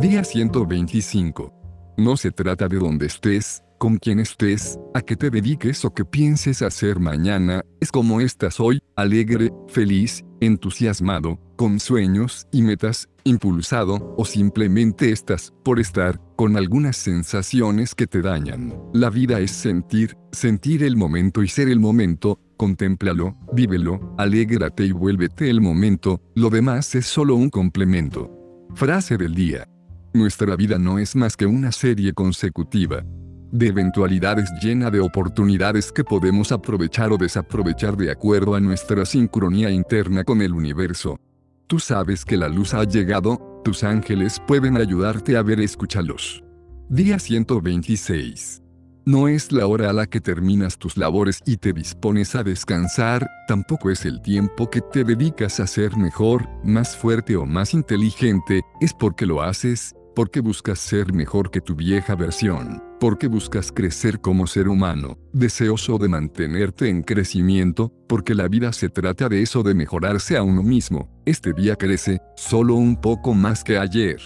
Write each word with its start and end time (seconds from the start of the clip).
Día 0.00 0.24
125. 0.24 1.52
No 1.96 2.16
se 2.16 2.32
trata 2.32 2.66
de 2.68 2.78
dónde 2.78 3.06
estés, 3.06 3.62
con 3.78 3.96
quién 3.96 4.18
estés, 4.18 4.78
a 4.92 5.00
qué 5.00 5.14
te 5.14 5.30
dediques 5.30 5.84
o 5.84 5.94
qué 5.94 6.04
pienses 6.04 6.62
hacer 6.62 6.98
mañana, 6.98 7.62
es 7.80 7.92
como 7.92 8.20
estás 8.20 8.58
hoy, 8.58 8.80
alegre, 8.96 9.52
feliz, 9.68 10.24
entusiasmado, 10.40 11.38
con 11.56 11.78
sueños 11.78 12.48
y 12.50 12.62
metas, 12.62 13.08
impulsado 13.22 14.14
o 14.18 14.24
simplemente 14.24 15.12
estás 15.12 15.52
por 15.62 15.78
estar 15.78 16.20
con 16.34 16.56
algunas 16.56 16.96
sensaciones 16.96 17.94
que 17.94 18.08
te 18.08 18.20
dañan. 18.20 18.74
La 18.92 19.10
vida 19.10 19.38
es 19.38 19.52
sentir, 19.52 20.16
sentir 20.32 20.82
el 20.82 20.96
momento 20.96 21.42
y 21.42 21.48
ser 21.48 21.68
el 21.68 21.78
momento, 21.78 22.40
contémplalo, 22.56 23.36
vívelo, 23.52 24.14
alégrate 24.18 24.86
y 24.86 24.92
vuélvete 24.92 25.48
el 25.48 25.60
momento, 25.60 26.20
lo 26.34 26.50
demás 26.50 26.94
es 26.96 27.06
solo 27.06 27.36
un 27.36 27.48
complemento. 27.48 28.30
Frase 28.74 29.16
del 29.16 29.36
día. 29.36 29.68
Nuestra 30.14 30.54
vida 30.54 30.78
no 30.78 31.00
es 31.00 31.16
más 31.16 31.36
que 31.36 31.44
una 31.44 31.72
serie 31.72 32.12
consecutiva 32.12 33.04
de 33.50 33.66
eventualidades 33.66 34.48
llena 34.62 34.88
de 34.88 35.00
oportunidades 35.00 35.90
que 35.90 36.04
podemos 36.04 36.52
aprovechar 36.52 37.12
o 37.12 37.16
desaprovechar 37.16 37.96
de 37.96 38.12
acuerdo 38.12 38.54
a 38.54 38.60
nuestra 38.60 39.04
sincronía 39.04 39.70
interna 39.70 40.22
con 40.22 40.40
el 40.40 40.52
universo. 40.52 41.18
Tú 41.66 41.80
sabes 41.80 42.24
que 42.24 42.36
la 42.36 42.48
luz 42.48 42.74
ha 42.74 42.84
llegado, 42.84 43.60
tus 43.64 43.82
ángeles 43.82 44.40
pueden 44.46 44.76
ayudarte 44.76 45.36
a 45.36 45.42
ver, 45.42 45.58
escúchalos. 45.58 46.44
Día 46.88 47.18
126. 47.18 48.62
No 49.06 49.26
es 49.26 49.50
la 49.50 49.66
hora 49.66 49.90
a 49.90 49.92
la 49.92 50.06
que 50.06 50.20
terminas 50.20 50.78
tus 50.78 50.96
labores 50.96 51.40
y 51.44 51.56
te 51.56 51.72
dispones 51.72 52.36
a 52.36 52.44
descansar, 52.44 53.28
tampoco 53.48 53.90
es 53.90 54.04
el 54.04 54.22
tiempo 54.22 54.70
que 54.70 54.80
te 54.80 55.02
dedicas 55.02 55.58
a 55.58 55.66
ser 55.66 55.96
mejor, 55.96 56.48
más 56.62 56.96
fuerte 56.96 57.36
o 57.36 57.46
más 57.46 57.74
inteligente, 57.74 58.62
es 58.80 58.94
porque 58.94 59.26
lo 59.26 59.42
haces, 59.42 59.94
porque 60.14 60.40
buscas 60.40 60.78
ser 60.78 61.12
mejor 61.12 61.50
que 61.50 61.60
tu 61.60 61.74
vieja 61.74 62.14
versión, 62.14 62.82
porque 63.00 63.26
buscas 63.26 63.72
crecer 63.72 64.20
como 64.20 64.46
ser 64.46 64.68
humano, 64.68 65.18
deseoso 65.32 65.98
de 65.98 66.08
mantenerte 66.08 66.88
en 66.88 67.02
crecimiento, 67.02 67.92
porque 68.08 68.34
la 68.34 68.48
vida 68.48 68.72
se 68.72 68.88
trata 68.88 69.28
de 69.28 69.42
eso 69.42 69.62
de 69.62 69.74
mejorarse 69.74 70.36
a 70.36 70.42
uno 70.42 70.62
mismo. 70.62 71.08
Este 71.26 71.52
día 71.52 71.76
crece, 71.76 72.20
solo 72.36 72.74
un 72.74 73.00
poco 73.00 73.34
más 73.34 73.64
que 73.64 73.78
ayer. 73.78 74.20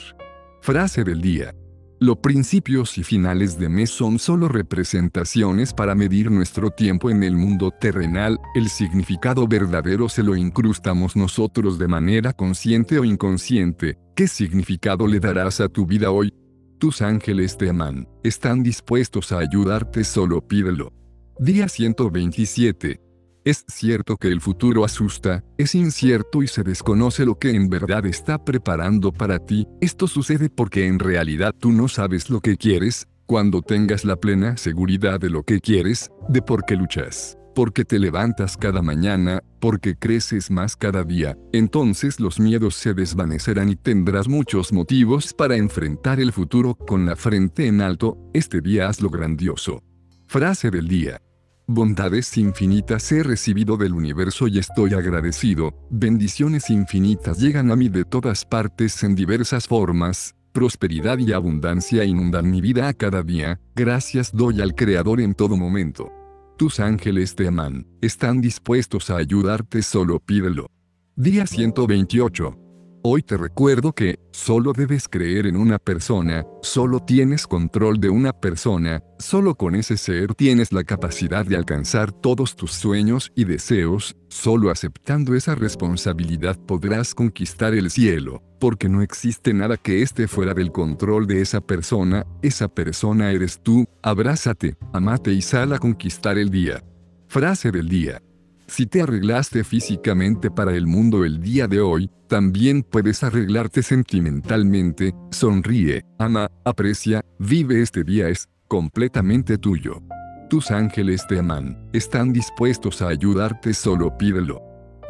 Frase 0.61 1.05
del 1.05 1.21
día. 1.21 1.55
Los 2.01 2.19
principios 2.19 2.97
y 2.97 3.03
finales 3.03 3.59
de 3.59 3.69
mes 3.69 3.91
son 3.91 4.21
solo 4.21 4.47
representaciones 4.47 5.75
para 5.75 5.97
medir 5.97 6.31
nuestro 6.31 6.71
tiempo 6.71 7.11
en 7.11 7.25
el 7.25 7.35
mundo 7.35 7.73
terrenal, 7.73 8.39
el 8.55 8.69
significado 8.69 9.49
verdadero 9.49 10.09
se 10.09 10.23
lo 10.23 10.37
incrustamos 10.37 11.17
nosotros 11.17 11.77
de 11.77 11.89
manera 11.89 12.33
consciente 12.33 13.01
o 13.01 13.05
inconsciente. 13.05 13.99
¿Qué 14.15 14.29
significado 14.29 15.09
le 15.09 15.19
darás 15.19 15.61
a 15.61 15.69
tu 15.69 15.87
vida 15.87 16.13
hoy? 16.13 16.33
Tus 16.79 17.03
ángeles 17.03 17.59
te 17.59 17.69
aman, 17.69 18.09
están 18.23 18.63
dispuestos 18.63 19.33
a 19.33 19.41
ayudarte, 19.41 20.05
solo 20.05 20.47
pídelo. 20.47 20.93
Día 21.41 21.69
127. 21.69 23.08
Es 23.49 23.65
cierto 23.67 24.19
que 24.19 24.29
el 24.29 24.43
futuro 24.43 24.85
asusta, 24.85 25.43
es 25.57 25.75
incierto 25.75 26.43
y 26.43 26.49
se 26.49 26.63
desconoce 26.63 27.25
lo 27.25 27.39
que 27.39 27.49
en 27.49 27.71
verdad 27.71 28.05
está 28.05 28.45
preparando 28.45 29.11
para 29.11 29.39
ti, 29.39 29.67
esto 29.81 30.07
sucede 30.07 30.51
porque 30.51 30.87
en 30.87 30.99
realidad 30.99 31.55
tú 31.59 31.73
no 31.73 31.89
sabes 31.89 32.29
lo 32.29 32.43
que 32.43 32.59
quieres, 32.59 33.09
cuando 33.25 33.63
tengas 33.63 34.05
la 34.05 34.17
plena 34.17 34.59
seguridad 34.59 35.19
de 35.19 35.31
lo 35.31 35.45
que 35.45 35.61
quieres, 35.61 36.11
de 36.29 36.43
por 36.43 36.67
qué 36.67 36.77
luchas, 36.77 37.39
porque 37.55 37.87
te 37.87 37.99
levantas 37.99 38.59
cada 38.59 38.83
mañana, 38.83 39.43
porque 39.63 39.97
creces 39.97 40.51
más 40.51 40.77
cada 40.77 41.03
día, 41.03 41.35
entonces 41.55 42.21
los 42.21 42.39
miedos 42.39 42.75
se 42.75 42.93
desvanecerán 42.93 43.71
y 43.71 43.77
tendrás 43.77 44.29
muchos 44.29 44.75
motivos 44.75 45.33
para 45.33 45.57
enfrentar 45.57 46.21
el 46.21 46.33
futuro 46.33 46.75
con 46.75 47.07
la 47.07 47.17
frente 47.17 47.67
en 47.67 47.81
alto, 47.81 48.19
este 48.35 48.61
día 48.61 48.91
hazlo 48.91 49.09
grandioso. 49.09 49.83
Frase 50.27 50.71
del 50.71 50.87
día. 50.87 51.23
Bondades 51.71 52.39
infinitas 52.39 53.13
he 53.13 53.23
recibido 53.23 53.77
del 53.77 53.93
universo 53.93 54.49
y 54.49 54.59
estoy 54.59 54.95
agradecido, 54.95 55.75
bendiciones 55.91 56.71
infinitas 56.71 57.39
llegan 57.39 57.71
a 57.71 57.77
mí 57.77 57.91
de 57.91 58.07
todas 58.07 58.47
partes 58.47 59.03
en 59.03 59.15
diversas 59.15 59.69
formas, 59.69 60.35
prosperidad 60.53 61.19
y 61.19 61.35
abundancia 61.35 62.05
inundan 62.05 62.51
mi 62.51 62.63
vida 62.63 62.89
a 62.89 62.95
cada 62.95 63.23
día, 63.23 63.61
gracias 63.77 64.35
doy 64.35 64.63
al 64.63 64.75
Creador 64.75 65.21
en 65.21 65.35
todo 65.35 65.59
momento. 65.59 66.11
Tus 66.57 66.81
ángeles 66.81 67.35
te 67.35 67.47
aman, 67.47 67.87
están 68.01 68.41
dispuestos 68.41 69.11
a 69.11 69.19
ayudarte, 69.19 69.83
solo 69.83 70.21
pídelo. 70.21 70.71
Día 71.17 71.47
128. 71.47 72.68
Hoy 73.03 73.23
te 73.23 73.37
recuerdo 73.37 73.93
que, 73.93 74.19
solo 74.33 74.73
debes 74.73 75.07
creer 75.09 75.47
en 75.47 75.57
una 75.57 75.79
persona, 75.79 76.45
solo 76.63 76.99
tienes 76.99 77.47
control 77.47 78.01
de 78.01 78.11
una 78.11 78.33
persona, 78.33 79.05
solo 79.21 79.55
con 79.55 79.77
ese 79.77 79.97
ser 79.97 80.35
tienes 80.35 80.73
la 80.73 80.83
capacidad 80.83 81.47
de 81.47 81.57
alcanzar 81.57 82.11
todos 82.11 82.57
tus 82.57 82.73
sueños 82.73 83.31
y 83.37 83.45
deseos, 83.45 84.17
solo 84.29 84.71
aceptando 84.71 85.37
esa 85.37 85.55
responsabilidad 85.55 86.59
podrás 86.59 87.15
conquistar 87.15 87.73
el 87.73 87.91
cielo, 87.91 88.43
porque 88.59 88.89
no 88.89 89.01
existe 89.01 89.55
nada 89.55 89.77
que 89.77 90.03
esté 90.03 90.27
fuera 90.27 90.53
del 90.53 90.73
control 90.73 91.29
de 91.29 91.41
esa 91.41 91.61
persona, 91.61 92.27
esa 92.43 92.67
persona 92.67 93.31
eres 93.31 93.61
tú, 93.63 93.87
abrázate, 94.03 94.77
amate 94.93 95.33
y 95.33 95.43
sal 95.43 95.73
a 95.73 95.79
conquistar 95.79 96.37
el 96.37 96.51
día. 96.51 96.83
Frase 97.29 97.71
del 97.71 97.89
día. 97.89 98.21
Si 98.69 98.85
te 98.85 99.01
arreglaste 99.01 99.65
físicamente 99.65 100.51
para 100.51 100.77
el 100.77 100.87
mundo 100.87 101.25
el 101.25 101.41
día 101.41 101.67
de 101.67 101.81
hoy, 101.81 102.11
también 102.29 102.83
puedes 102.83 103.25
arreglarte 103.25 103.83
sentimentalmente, 103.83 105.15
sonríe, 105.31 106.05
ama, 106.19 106.51
aprecia, 106.65 107.23
vive 107.39 107.81
este 107.81 108.05
día 108.05 108.29
es 108.29 108.47
completamente 108.69 109.57
tuyo. 109.57 110.03
Tus 110.51 110.71
ángeles 110.71 111.27
te 111.27 111.39
aman, 111.39 111.89
están 111.95 112.35
dispuestos 112.35 113.01
a 113.01 113.09
ayudarte, 113.09 113.73
solo 113.73 114.19
pídelo. 114.19 114.63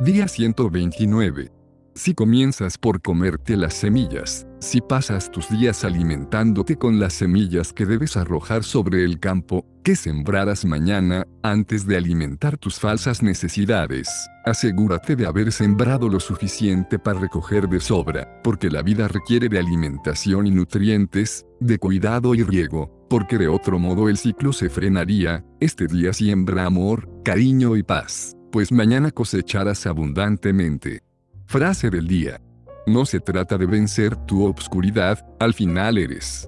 Día 0.04 0.28
129. 0.28 1.50
Si 1.96 2.14
comienzas 2.14 2.78
por 2.78 3.02
comerte 3.02 3.56
las 3.56 3.74
semillas, 3.74 4.46
si 4.60 4.80
pasas 4.80 5.32
tus 5.32 5.50
días 5.50 5.84
alimentándote 5.84 6.76
con 6.76 7.00
las 7.00 7.14
semillas 7.14 7.72
que 7.72 7.86
debes 7.86 8.16
arrojar 8.16 8.62
sobre 8.62 9.02
el 9.02 9.18
campo, 9.18 9.66
que 9.88 9.96
sembrarás 9.96 10.66
mañana, 10.66 11.26
antes 11.42 11.86
de 11.86 11.96
alimentar 11.96 12.58
tus 12.58 12.78
falsas 12.78 13.22
necesidades, 13.22 14.28
asegúrate 14.44 15.16
de 15.16 15.24
haber 15.24 15.50
sembrado 15.50 16.10
lo 16.10 16.20
suficiente 16.20 16.98
para 16.98 17.20
recoger 17.20 17.70
de 17.70 17.80
sobra, 17.80 18.42
porque 18.44 18.68
la 18.68 18.82
vida 18.82 19.08
requiere 19.08 19.48
de 19.48 19.58
alimentación 19.58 20.46
y 20.46 20.50
nutrientes, 20.50 21.46
de 21.58 21.78
cuidado 21.78 22.34
y 22.34 22.42
riego, 22.42 23.06
porque 23.08 23.38
de 23.38 23.48
otro 23.48 23.78
modo 23.78 24.10
el 24.10 24.18
ciclo 24.18 24.52
se 24.52 24.68
frenaría, 24.68 25.42
este 25.58 25.86
día 25.86 26.12
siembra 26.12 26.66
amor, 26.66 27.08
cariño 27.24 27.74
y 27.74 27.82
paz, 27.82 28.36
pues 28.52 28.70
mañana 28.70 29.10
cosecharás 29.10 29.86
abundantemente. 29.86 31.00
Frase 31.46 31.88
del 31.88 32.06
día. 32.06 32.42
No 32.86 33.06
se 33.06 33.20
trata 33.20 33.56
de 33.56 33.64
vencer 33.64 34.16
tu 34.16 34.44
obscuridad, 34.44 35.24
al 35.40 35.54
final 35.54 35.96
eres. 35.96 36.46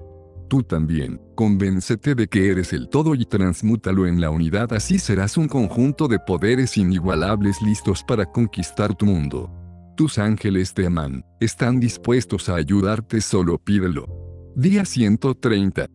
Tú 0.51 0.63
también, 0.63 1.21
convéncete 1.33 2.13
de 2.13 2.27
que 2.27 2.51
eres 2.51 2.73
el 2.73 2.89
todo 2.89 3.15
y 3.15 3.23
transmútalo 3.23 4.05
en 4.05 4.19
la 4.19 4.31
unidad, 4.31 4.73
así 4.73 4.99
serás 4.99 5.37
un 5.37 5.47
conjunto 5.47 6.09
de 6.09 6.19
poderes 6.19 6.75
inigualables 6.75 7.61
listos 7.61 8.03
para 8.03 8.25
conquistar 8.25 8.93
tu 8.93 9.05
mundo. 9.05 9.49
Tus 9.95 10.17
ángeles 10.17 10.73
te 10.73 10.87
aman, 10.87 11.23
están 11.39 11.79
dispuestos 11.79 12.49
a 12.49 12.55
ayudarte, 12.55 13.21
solo 13.21 13.59
pídelo. 13.59 14.07
Día 14.53 14.83
130. 14.83 15.87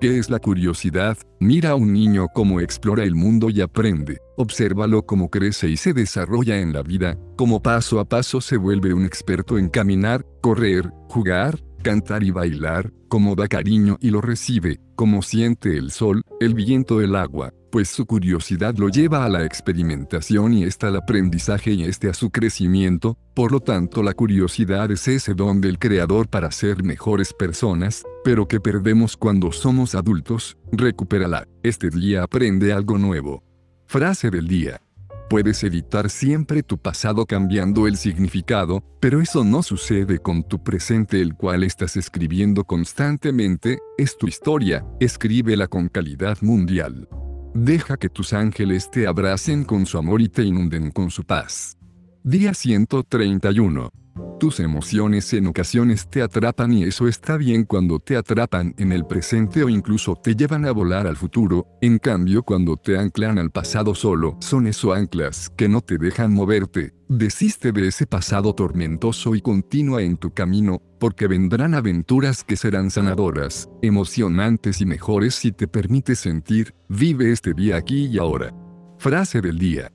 ¿Qué 0.00 0.18
es 0.20 0.30
la 0.30 0.38
curiosidad? 0.38 1.18
Mira 1.40 1.70
a 1.70 1.74
un 1.74 1.92
niño 1.92 2.28
cómo 2.32 2.60
explora 2.60 3.02
el 3.02 3.16
mundo 3.16 3.50
y 3.50 3.62
aprende. 3.62 4.18
Obsérvalo 4.36 5.04
cómo 5.06 5.28
crece 5.28 5.68
y 5.68 5.76
se 5.76 5.92
desarrolla 5.92 6.60
en 6.60 6.72
la 6.72 6.84
vida, 6.84 7.18
cómo 7.36 7.60
paso 7.60 7.98
a 7.98 8.04
paso 8.04 8.40
se 8.40 8.58
vuelve 8.58 8.94
un 8.94 9.06
experto 9.06 9.58
en 9.58 9.68
caminar, 9.68 10.24
correr, 10.40 10.92
jugar, 11.08 11.58
cantar 11.84 12.24
y 12.24 12.32
bailar, 12.32 12.92
cómo 13.08 13.36
da 13.36 13.46
cariño 13.46 13.98
y 14.00 14.10
lo 14.10 14.20
recibe, 14.20 14.80
cómo 14.96 15.22
siente 15.22 15.76
el 15.76 15.92
sol, 15.92 16.22
el 16.40 16.54
viento, 16.54 17.00
el 17.00 17.14
agua, 17.14 17.52
pues 17.70 17.88
su 17.88 18.06
curiosidad 18.06 18.74
lo 18.76 18.88
lleva 18.88 19.24
a 19.24 19.28
la 19.28 19.44
experimentación 19.44 20.54
y 20.54 20.64
está 20.64 20.88
al 20.88 20.96
aprendizaje 20.96 21.72
y 21.72 21.84
este 21.84 22.08
a 22.08 22.14
su 22.14 22.30
crecimiento, 22.30 23.16
por 23.34 23.52
lo 23.52 23.60
tanto 23.60 24.02
la 24.02 24.14
curiosidad 24.14 24.90
es 24.90 25.06
ese 25.06 25.34
don 25.34 25.60
del 25.60 25.78
creador 25.78 26.28
para 26.28 26.50
ser 26.50 26.82
mejores 26.82 27.32
personas, 27.32 28.02
pero 28.24 28.48
que 28.48 28.58
perdemos 28.58 29.16
cuando 29.16 29.52
somos 29.52 29.94
adultos, 29.94 30.56
recupérala, 30.72 31.46
este 31.62 31.90
día 31.90 32.24
aprende 32.24 32.72
algo 32.72 32.98
nuevo. 32.98 33.44
Frase 33.86 34.30
del 34.30 34.48
día. 34.48 34.83
Puedes 35.28 35.64
editar 35.64 36.10
siempre 36.10 36.62
tu 36.62 36.76
pasado 36.76 37.24
cambiando 37.24 37.86
el 37.86 37.96
significado, 37.96 38.84
pero 39.00 39.20
eso 39.20 39.42
no 39.42 39.62
sucede 39.62 40.18
con 40.18 40.46
tu 40.46 40.62
presente 40.62 41.20
el 41.22 41.34
cual 41.34 41.64
estás 41.64 41.96
escribiendo 41.96 42.64
constantemente, 42.64 43.78
es 43.96 44.18
tu 44.18 44.26
historia, 44.26 44.84
escríbela 45.00 45.66
con 45.66 45.88
calidad 45.88 46.38
mundial. 46.42 47.08
Deja 47.54 47.96
que 47.96 48.10
tus 48.10 48.32
ángeles 48.32 48.90
te 48.90 49.06
abracen 49.06 49.64
con 49.64 49.86
su 49.86 49.96
amor 49.96 50.20
y 50.20 50.28
te 50.28 50.42
inunden 50.42 50.90
con 50.90 51.10
su 51.10 51.24
paz. 51.24 51.78
Día 52.22 52.52
131. 52.52 54.03
Tus 54.38 54.60
emociones 54.60 55.32
en 55.32 55.46
ocasiones 55.46 56.08
te 56.08 56.20
atrapan 56.20 56.72
y 56.72 56.84
eso 56.84 57.08
está 57.08 57.36
bien 57.36 57.64
cuando 57.64 57.98
te 57.98 58.16
atrapan 58.16 58.74
en 58.78 58.92
el 58.92 59.06
presente 59.06 59.62
o 59.64 59.68
incluso 59.68 60.16
te 60.16 60.34
llevan 60.34 60.66
a 60.66 60.72
volar 60.72 61.06
al 61.06 61.16
futuro, 61.16 61.66
en 61.80 61.98
cambio 61.98 62.42
cuando 62.42 62.76
te 62.76 62.98
anclan 62.98 63.38
al 63.38 63.50
pasado 63.50 63.94
solo 63.94 64.36
son 64.40 64.66
eso 64.66 64.92
anclas 64.92 65.50
que 65.56 65.68
no 65.68 65.80
te 65.80 65.98
dejan 65.98 66.32
moverte. 66.32 66.92
Desiste 67.08 67.72
de 67.72 67.88
ese 67.88 68.06
pasado 68.06 68.54
tormentoso 68.54 69.34
y 69.34 69.40
continúa 69.40 70.02
en 70.02 70.16
tu 70.16 70.32
camino, 70.32 70.80
porque 70.98 71.26
vendrán 71.26 71.74
aventuras 71.74 72.44
que 72.44 72.56
serán 72.56 72.90
sanadoras, 72.90 73.68
emocionantes 73.82 74.80
y 74.80 74.86
mejores 74.86 75.34
si 75.34 75.52
te 75.52 75.68
permites 75.68 76.18
sentir, 76.18 76.74
vive 76.88 77.30
este 77.30 77.52
día 77.52 77.76
aquí 77.76 78.06
y 78.06 78.18
ahora. 78.18 78.54
Frase 78.98 79.40
del 79.40 79.58
día. 79.58 79.92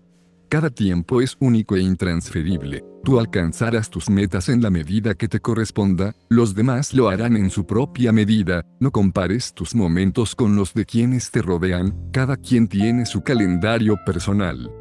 Cada 0.50 0.72
tiempo 0.72 1.22
es 1.22 1.38
único 1.40 1.75
e 1.75 1.81
intransferible. 1.81 2.84
Tú 3.04 3.19
alcanzarás 3.19 3.88
tus 3.88 4.10
metas 4.10 4.50
en 4.50 4.63
la 4.63 4.72
medida 4.72 5.13
que 5.13 5.28
te 5.28 5.40
corresponda, 5.40 6.16
los 6.28 6.56
demás 6.56 6.92
lo 6.96 7.07
harán 7.07 7.38
en 7.38 7.51
su 7.51 7.68
propia 7.68 8.12
medida, 8.12 8.66
no 8.80 8.90
compares 8.90 9.54
tus 9.54 9.75
momentos 9.75 10.34
con 10.34 10.56
los 10.56 10.74
de 10.74 10.86
quienes 10.86 11.30
te 11.30 11.44
rodean, 11.44 11.96
cada 12.12 12.36
quien 12.36 12.68
tiene 12.68 13.06
su 13.06 13.22
calendario 13.22 13.96
personal. 14.07 14.72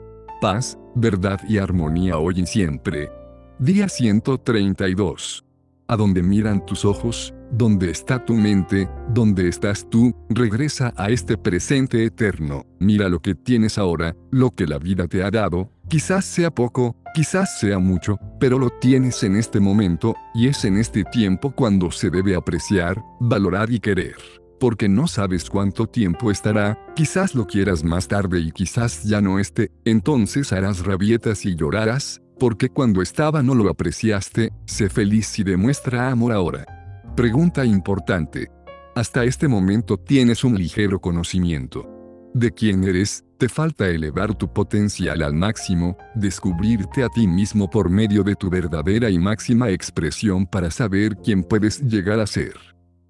Paz, 0.41 0.79
verdad 0.95 1.39
y 1.47 1.59
armonía 1.59 2.17
hoy 2.17 2.41
y 2.41 2.47
siempre. 2.47 3.11
Día 3.59 3.91
132. 3.91 5.45
A 5.87 5.97
donde 5.97 6.23
miran 6.23 6.65
tus 6.65 6.87
ojos, 6.87 7.35
donde 7.51 7.91
está 7.91 8.25
tu 8.25 8.35
mente, 8.35 8.89
donde 9.09 9.49
estás 9.49 9.89
tú, 9.89 10.15
regresa 10.29 10.93
a 10.97 11.11
este 11.11 11.37
presente 11.37 12.05
eterno. 12.05 12.65
Mira 12.79 13.09
lo 13.09 13.21
que 13.21 13.35
tienes 13.35 13.79
ahora, 13.79 14.15
lo 14.31 14.51
que 14.51 14.67
la 14.67 14.79
vida 14.79 15.07
te 15.07 15.23
ha 15.23 15.31
dado, 15.31 15.71
quizás 15.89 16.25
sea 16.25 16.51
poco, 16.51 16.97
quizás 17.15 17.59
sea 17.59 17.79
mucho, 17.79 18.19
pero 18.39 18.59
lo 18.59 18.71
tienes 18.71 19.23
en 19.23 19.37
este 19.37 19.61
momento, 19.61 20.15
y 20.35 20.49
es 20.49 20.65
en 20.65 20.77
este 20.77 21.05
tiempo 21.05 21.51
cuando 21.51 21.91
se 21.91 22.11
debe 22.11 22.35
apreciar, 22.35 23.03
valorar 23.21 23.71
y 23.71 23.81
querer. 23.81 24.17
Porque 24.61 24.89
no 24.89 25.07
sabes 25.07 25.49
cuánto 25.49 25.87
tiempo 25.87 26.31
estará, 26.31 26.79
quizás 26.97 27.35
lo 27.35 27.47
quieras 27.47 27.85
más 27.85 28.09
tarde 28.09 28.41
y 28.41 28.51
quizás 28.51 29.05
ya 29.05 29.21
no 29.21 29.39
esté, 29.39 29.71
entonces 29.85 30.53
harás 30.53 30.85
rabietas 30.85 31.47
y 31.47 31.55
llorarás, 31.55 32.21
porque 32.39 32.69
cuando 32.69 33.03
estaba 33.03 33.43
no 33.43 33.55
lo 33.55 33.69
apreciaste, 33.71 34.53
sé 34.67 34.89
feliz 34.89 35.39
y 35.39 35.45
demuestra 35.45 36.11
amor 36.11 36.33
ahora. 36.33 36.78
Pregunta 37.19 37.65
importante. 37.65 38.49
Hasta 38.95 39.25
este 39.25 39.49
momento 39.49 39.97
tienes 39.97 40.45
un 40.45 40.55
ligero 40.55 41.01
conocimiento. 41.01 41.85
De 42.33 42.53
quién 42.53 42.85
eres, 42.85 43.25
te 43.39 43.49
falta 43.49 43.89
elevar 43.89 44.37
tu 44.37 44.53
potencial 44.53 45.25
al 45.25 45.35
máximo, 45.35 45.99
descubrirte 46.15 47.03
a 47.03 47.09
ti 47.09 47.27
mismo 47.27 47.69
por 47.69 47.91
medio 47.91 48.23
de 48.23 48.37
tu 48.37 48.49
verdadera 48.49 49.11
y 49.11 49.19
máxima 49.19 49.71
expresión 49.71 50.47
para 50.47 50.71
saber 50.71 51.17
quién 51.17 51.43
puedes 51.43 51.81
llegar 51.81 52.21
a 52.21 52.27
ser. 52.29 52.55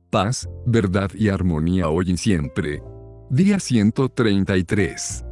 Paz, 0.09 0.49
verdad 0.65 1.11
y 1.15 1.29
armonía 1.29 1.91
hoy 1.91 2.13
y 2.13 2.17
siempre. 2.17 2.83
Día 3.29 3.61
133. 3.61 5.23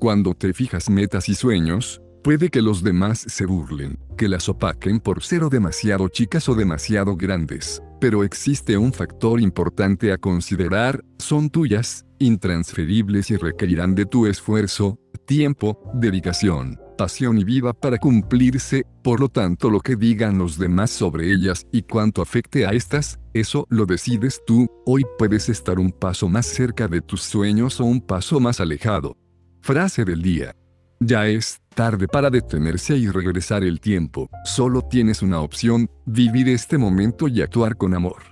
Cuando 0.00 0.34
te 0.34 0.52
fijas 0.52 0.90
metas 0.90 1.28
y 1.28 1.36
sueños, 1.36 2.02
Puede 2.24 2.48
que 2.48 2.62
los 2.62 2.82
demás 2.82 3.22
se 3.28 3.44
burlen, 3.44 3.98
que 4.16 4.28
las 4.28 4.48
opaquen 4.48 4.98
por 4.98 5.22
ser 5.22 5.44
o 5.44 5.50
demasiado 5.50 6.08
chicas 6.08 6.48
o 6.48 6.54
demasiado 6.54 7.16
grandes, 7.18 7.82
pero 8.00 8.24
existe 8.24 8.78
un 8.78 8.94
factor 8.94 9.42
importante 9.42 10.10
a 10.10 10.16
considerar, 10.16 11.04
son 11.18 11.50
tuyas, 11.50 12.06
intransferibles 12.18 13.30
y 13.30 13.36
requerirán 13.36 13.94
de 13.94 14.06
tu 14.06 14.26
esfuerzo, 14.26 14.98
tiempo, 15.26 15.78
dedicación, 15.92 16.80
pasión 16.96 17.36
y 17.36 17.44
vida 17.44 17.74
para 17.74 17.98
cumplirse, 17.98 18.86
por 19.02 19.20
lo 19.20 19.28
tanto 19.28 19.68
lo 19.68 19.80
que 19.80 19.94
digan 19.94 20.38
los 20.38 20.56
demás 20.56 20.88
sobre 20.88 21.30
ellas 21.30 21.66
y 21.72 21.82
cuánto 21.82 22.22
afecte 22.22 22.64
a 22.64 22.70
estas, 22.70 23.20
eso 23.34 23.66
lo 23.68 23.84
decides 23.84 24.40
tú, 24.46 24.66
hoy 24.86 25.04
puedes 25.18 25.50
estar 25.50 25.78
un 25.78 25.92
paso 25.92 26.30
más 26.30 26.46
cerca 26.46 26.88
de 26.88 27.02
tus 27.02 27.20
sueños 27.20 27.80
o 27.80 27.84
un 27.84 28.00
paso 28.00 28.40
más 28.40 28.60
alejado. 28.60 29.14
Frase 29.60 30.06
del 30.06 30.22
día. 30.22 30.56
Ya 31.00 31.26
es 31.26 31.60
tarde 31.74 32.08
para 32.08 32.30
detenerse 32.30 32.96
y 32.96 33.08
regresar 33.08 33.64
el 33.64 33.80
tiempo. 33.80 34.30
Solo 34.44 34.82
tienes 34.82 35.22
una 35.22 35.40
opción, 35.40 35.90
vivir 36.06 36.48
este 36.48 36.78
momento 36.78 37.28
y 37.28 37.42
actuar 37.42 37.76
con 37.76 37.94
amor. 37.94 38.22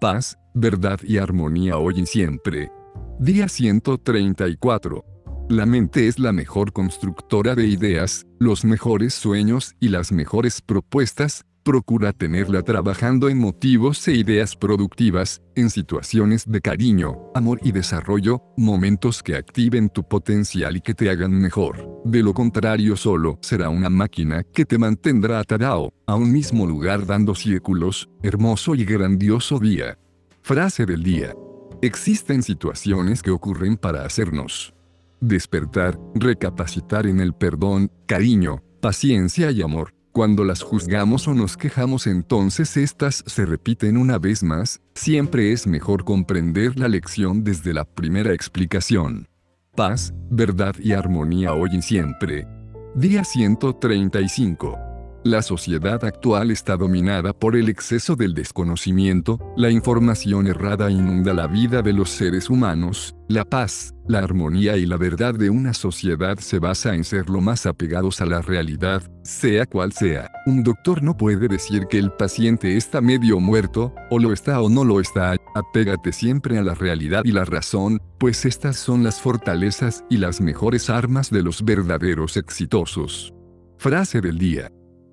Paz, 0.00 0.38
verdad 0.54 0.98
y 1.02 1.18
armonía 1.18 1.76
hoy 1.76 2.00
y 2.00 2.06
siempre. 2.06 2.70
Día 3.18 3.48
134. 3.48 5.04
La 5.48 5.66
mente 5.66 6.06
es 6.06 6.18
la 6.18 6.32
mejor 6.32 6.72
constructora 6.72 7.54
de 7.54 7.66
ideas, 7.66 8.24
los 8.38 8.64
mejores 8.64 9.14
sueños 9.14 9.74
y 9.80 9.88
las 9.88 10.12
mejores 10.12 10.62
propuestas, 10.62 11.44
Procura 11.62 12.14
tenerla 12.14 12.62
trabajando 12.62 13.28
en 13.28 13.36
motivos 13.36 14.08
e 14.08 14.14
ideas 14.14 14.56
productivas, 14.56 15.42
en 15.54 15.68
situaciones 15.68 16.50
de 16.50 16.62
cariño, 16.62 17.18
amor 17.34 17.60
y 17.62 17.72
desarrollo, 17.72 18.42
momentos 18.56 19.22
que 19.22 19.36
activen 19.36 19.90
tu 19.90 20.02
potencial 20.08 20.78
y 20.78 20.80
que 20.80 20.94
te 20.94 21.10
hagan 21.10 21.38
mejor. 21.38 22.00
De 22.06 22.22
lo 22.22 22.32
contrario 22.32 22.96
solo 22.96 23.38
será 23.42 23.68
una 23.68 23.90
máquina 23.90 24.42
que 24.42 24.64
te 24.64 24.78
mantendrá 24.78 25.38
atado, 25.38 25.92
a 26.06 26.14
un 26.14 26.32
mismo 26.32 26.66
lugar 26.66 27.04
dando 27.04 27.34
círculos, 27.34 28.08
hermoso 28.22 28.74
y 28.74 28.86
grandioso 28.86 29.58
día. 29.58 29.98
Frase 30.40 30.86
del 30.86 31.02
día. 31.02 31.34
Existen 31.82 32.42
situaciones 32.42 33.22
que 33.22 33.30
ocurren 33.30 33.76
para 33.76 34.06
hacernos 34.06 34.72
despertar, 35.20 36.00
recapacitar 36.14 37.06
en 37.06 37.20
el 37.20 37.34
perdón, 37.34 37.92
cariño, 38.06 38.62
paciencia 38.80 39.50
y 39.50 39.60
amor 39.60 39.92
cuando 40.12 40.44
las 40.44 40.62
juzgamos 40.62 41.28
o 41.28 41.34
nos 41.34 41.56
quejamos 41.56 42.06
entonces 42.06 42.76
estas 42.76 43.22
se 43.26 43.46
repiten 43.46 43.96
una 43.96 44.18
vez 44.18 44.42
más, 44.42 44.80
siempre 44.94 45.52
es 45.52 45.66
mejor 45.66 46.04
comprender 46.04 46.78
la 46.78 46.88
lección 46.88 47.44
desde 47.44 47.72
la 47.72 47.84
primera 47.84 48.32
explicación. 48.32 49.28
Paz, 49.76 50.12
verdad 50.30 50.74
y 50.80 50.92
armonía 50.92 51.54
hoy 51.54 51.70
y 51.72 51.82
siempre. 51.82 52.46
Día 52.94 53.22
135. 53.22 54.89
La 55.22 55.42
sociedad 55.42 56.02
actual 56.02 56.50
está 56.50 56.78
dominada 56.78 57.34
por 57.34 57.54
el 57.54 57.68
exceso 57.68 58.16
del 58.16 58.32
desconocimiento, 58.32 59.38
la 59.54 59.68
información 59.68 60.46
errada 60.46 60.90
inunda 60.90 61.34
la 61.34 61.46
vida 61.46 61.82
de 61.82 61.92
los 61.92 62.08
seres 62.08 62.48
humanos, 62.48 63.14
la 63.28 63.44
paz, 63.44 63.94
la 64.08 64.20
armonía 64.20 64.78
y 64.78 64.86
la 64.86 64.96
verdad 64.96 65.34
de 65.34 65.50
una 65.50 65.74
sociedad 65.74 66.38
se 66.38 66.58
basa 66.58 66.94
en 66.94 67.04
ser 67.04 67.28
lo 67.28 67.42
más 67.42 67.66
apegados 67.66 68.22
a 68.22 68.24
la 68.24 68.40
realidad, 68.40 69.02
sea 69.22 69.66
cual 69.66 69.92
sea. 69.92 70.30
Un 70.46 70.62
doctor 70.62 71.02
no 71.02 71.14
puede 71.14 71.48
decir 71.48 71.86
que 71.90 71.98
el 71.98 72.10
paciente 72.12 72.78
está 72.78 73.02
medio 73.02 73.40
muerto, 73.40 73.94
o 74.08 74.18
lo 74.18 74.32
está 74.32 74.62
o 74.62 74.70
no 74.70 74.84
lo 74.84 75.00
está, 75.00 75.36
apégate 75.54 76.14
siempre 76.14 76.56
a 76.56 76.62
la 76.62 76.74
realidad 76.74 77.26
y 77.26 77.32
la 77.32 77.44
razón, 77.44 78.00
pues 78.18 78.46
estas 78.46 78.76
son 78.78 79.04
las 79.04 79.20
fortalezas 79.20 80.02
y 80.08 80.16
las 80.16 80.40
mejores 80.40 80.88
armas 80.88 81.30
de 81.30 81.42
los 81.42 81.62
verdaderos 81.62 82.38
exitosos. 82.38 83.34
Frase 83.76 84.22
del 84.22 84.38
día. 84.38 84.70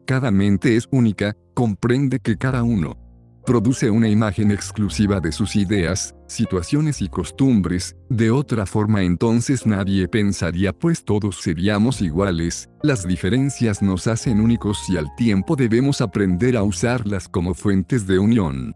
Cada 0.07 0.31
mente 0.31 0.77
es 0.77 0.87
única, 0.89 1.35
comprende 1.53 2.19
que 2.19 2.37
cada 2.37 2.63
uno 2.63 2.97
produce 3.45 3.89
una 3.89 4.09
imagen 4.09 4.51
exclusiva 4.51 5.21
de 5.21 5.31
sus 5.31 5.55
ideas, 5.55 6.13
situaciones 6.27 7.01
y 7.01 7.07
costumbres, 7.07 7.95
de 8.09 8.29
otra 8.29 8.65
forma 8.65 9.03
entonces 9.03 9.65
nadie 9.65 10.09
pensaría 10.09 10.73
pues 10.73 11.05
todos 11.05 11.41
seríamos 11.41 12.01
iguales, 12.01 12.69
las 12.83 13.07
diferencias 13.07 13.81
nos 13.81 14.07
hacen 14.07 14.41
únicos 14.41 14.89
y 14.89 14.97
al 14.97 15.13
tiempo 15.15 15.55
debemos 15.55 16.01
aprender 16.01 16.57
a 16.57 16.63
usarlas 16.63 17.29
como 17.29 17.53
fuentes 17.53 18.05
de 18.05 18.19
unión. 18.19 18.73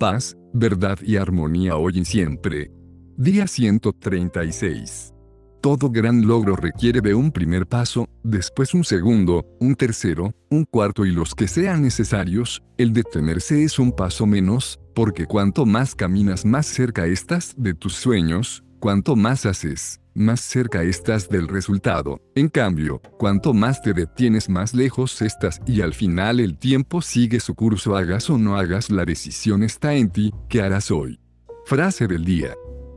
Paz, 0.00 0.36
verdad 0.54 0.98
y 1.02 1.16
armonía 1.16 1.76
hoy 1.76 1.98
y 1.98 2.04
siempre. 2.06 2.70
Día 3.18 3.46
136. 3.46 5.13
Todo 5.64 5.88
gran 5.88 6.26
logro 6.26 6.56
requiere 6.56 7.00
de 7.00 7.14
un 7.14 7.32
primer 7.32 7.66
paso, 7.66 8.06
después 8.22 8.74
un 8.74 8.84
segundo, 8.84 9.46
un 9.60 9.76
tercero, 9.76 10.34
un 10.50 10.66
cuarto 10.66 11.06
y 11.06 11.10
los 11.10 11.34
que 11.34 11.48
sean 11.48 11.80
necesarios, 11.80 12.62
el 12.76 12.92
detenerse 12.92 13.64
es 13.64 13.78
un 13.78 13.90
paso 13.90 14.26
menos, 14.26 14.78
porque 14.94 15.24
cuanto 15.24 15.64
más 15.64 15.94
caminas 15.94 16.44
más 16.44 16.66
cerca 16.66 17.06
estás 17.06 17.54
de 17.56 17.72
tus 17.72 17.94
sueños, 17.94 18.62
cuanto 18.78 19.16
más 19.16 19.46
haces, 19.46 20.02
más 20.12 20.42
cerca 20.42 20.82
estás 20.82 21.30
del 21.30 21.48
resultado. 21.48 22.20
En 22.34 22.50
cambio, 22.50 23.00
cuanto 23.18 23.54
más 23.54 23.80
te 23.80 23.94
detienes 23.94 24.50
más 24.50 24.74
lejos 24.74 25.22
estás 25.22 25.62
y 25.66 25.80
al 25.80 25.94
final 25.94 26.40
el 26.40 26.58
tiempo 26.58 27.00
sigue 27.00 27.40
su 27.40 27.54
curso 27.54 27.96
hagas 27.96 28.28
o 28.28 28.36
no 28.36 28.58
hagas 28.58 28.90
la 28.90 29.06
decisión 29.06 29.62
está 29.62 29.94
en 29.94 30.10
ti, 30.10 30.30
¿qué 30.50 30.60
harás 30.60 30.90
hoy? 30.90 31.18
Frase 31.64 32.06
del 32.06 32.26
día. 32.26 32.54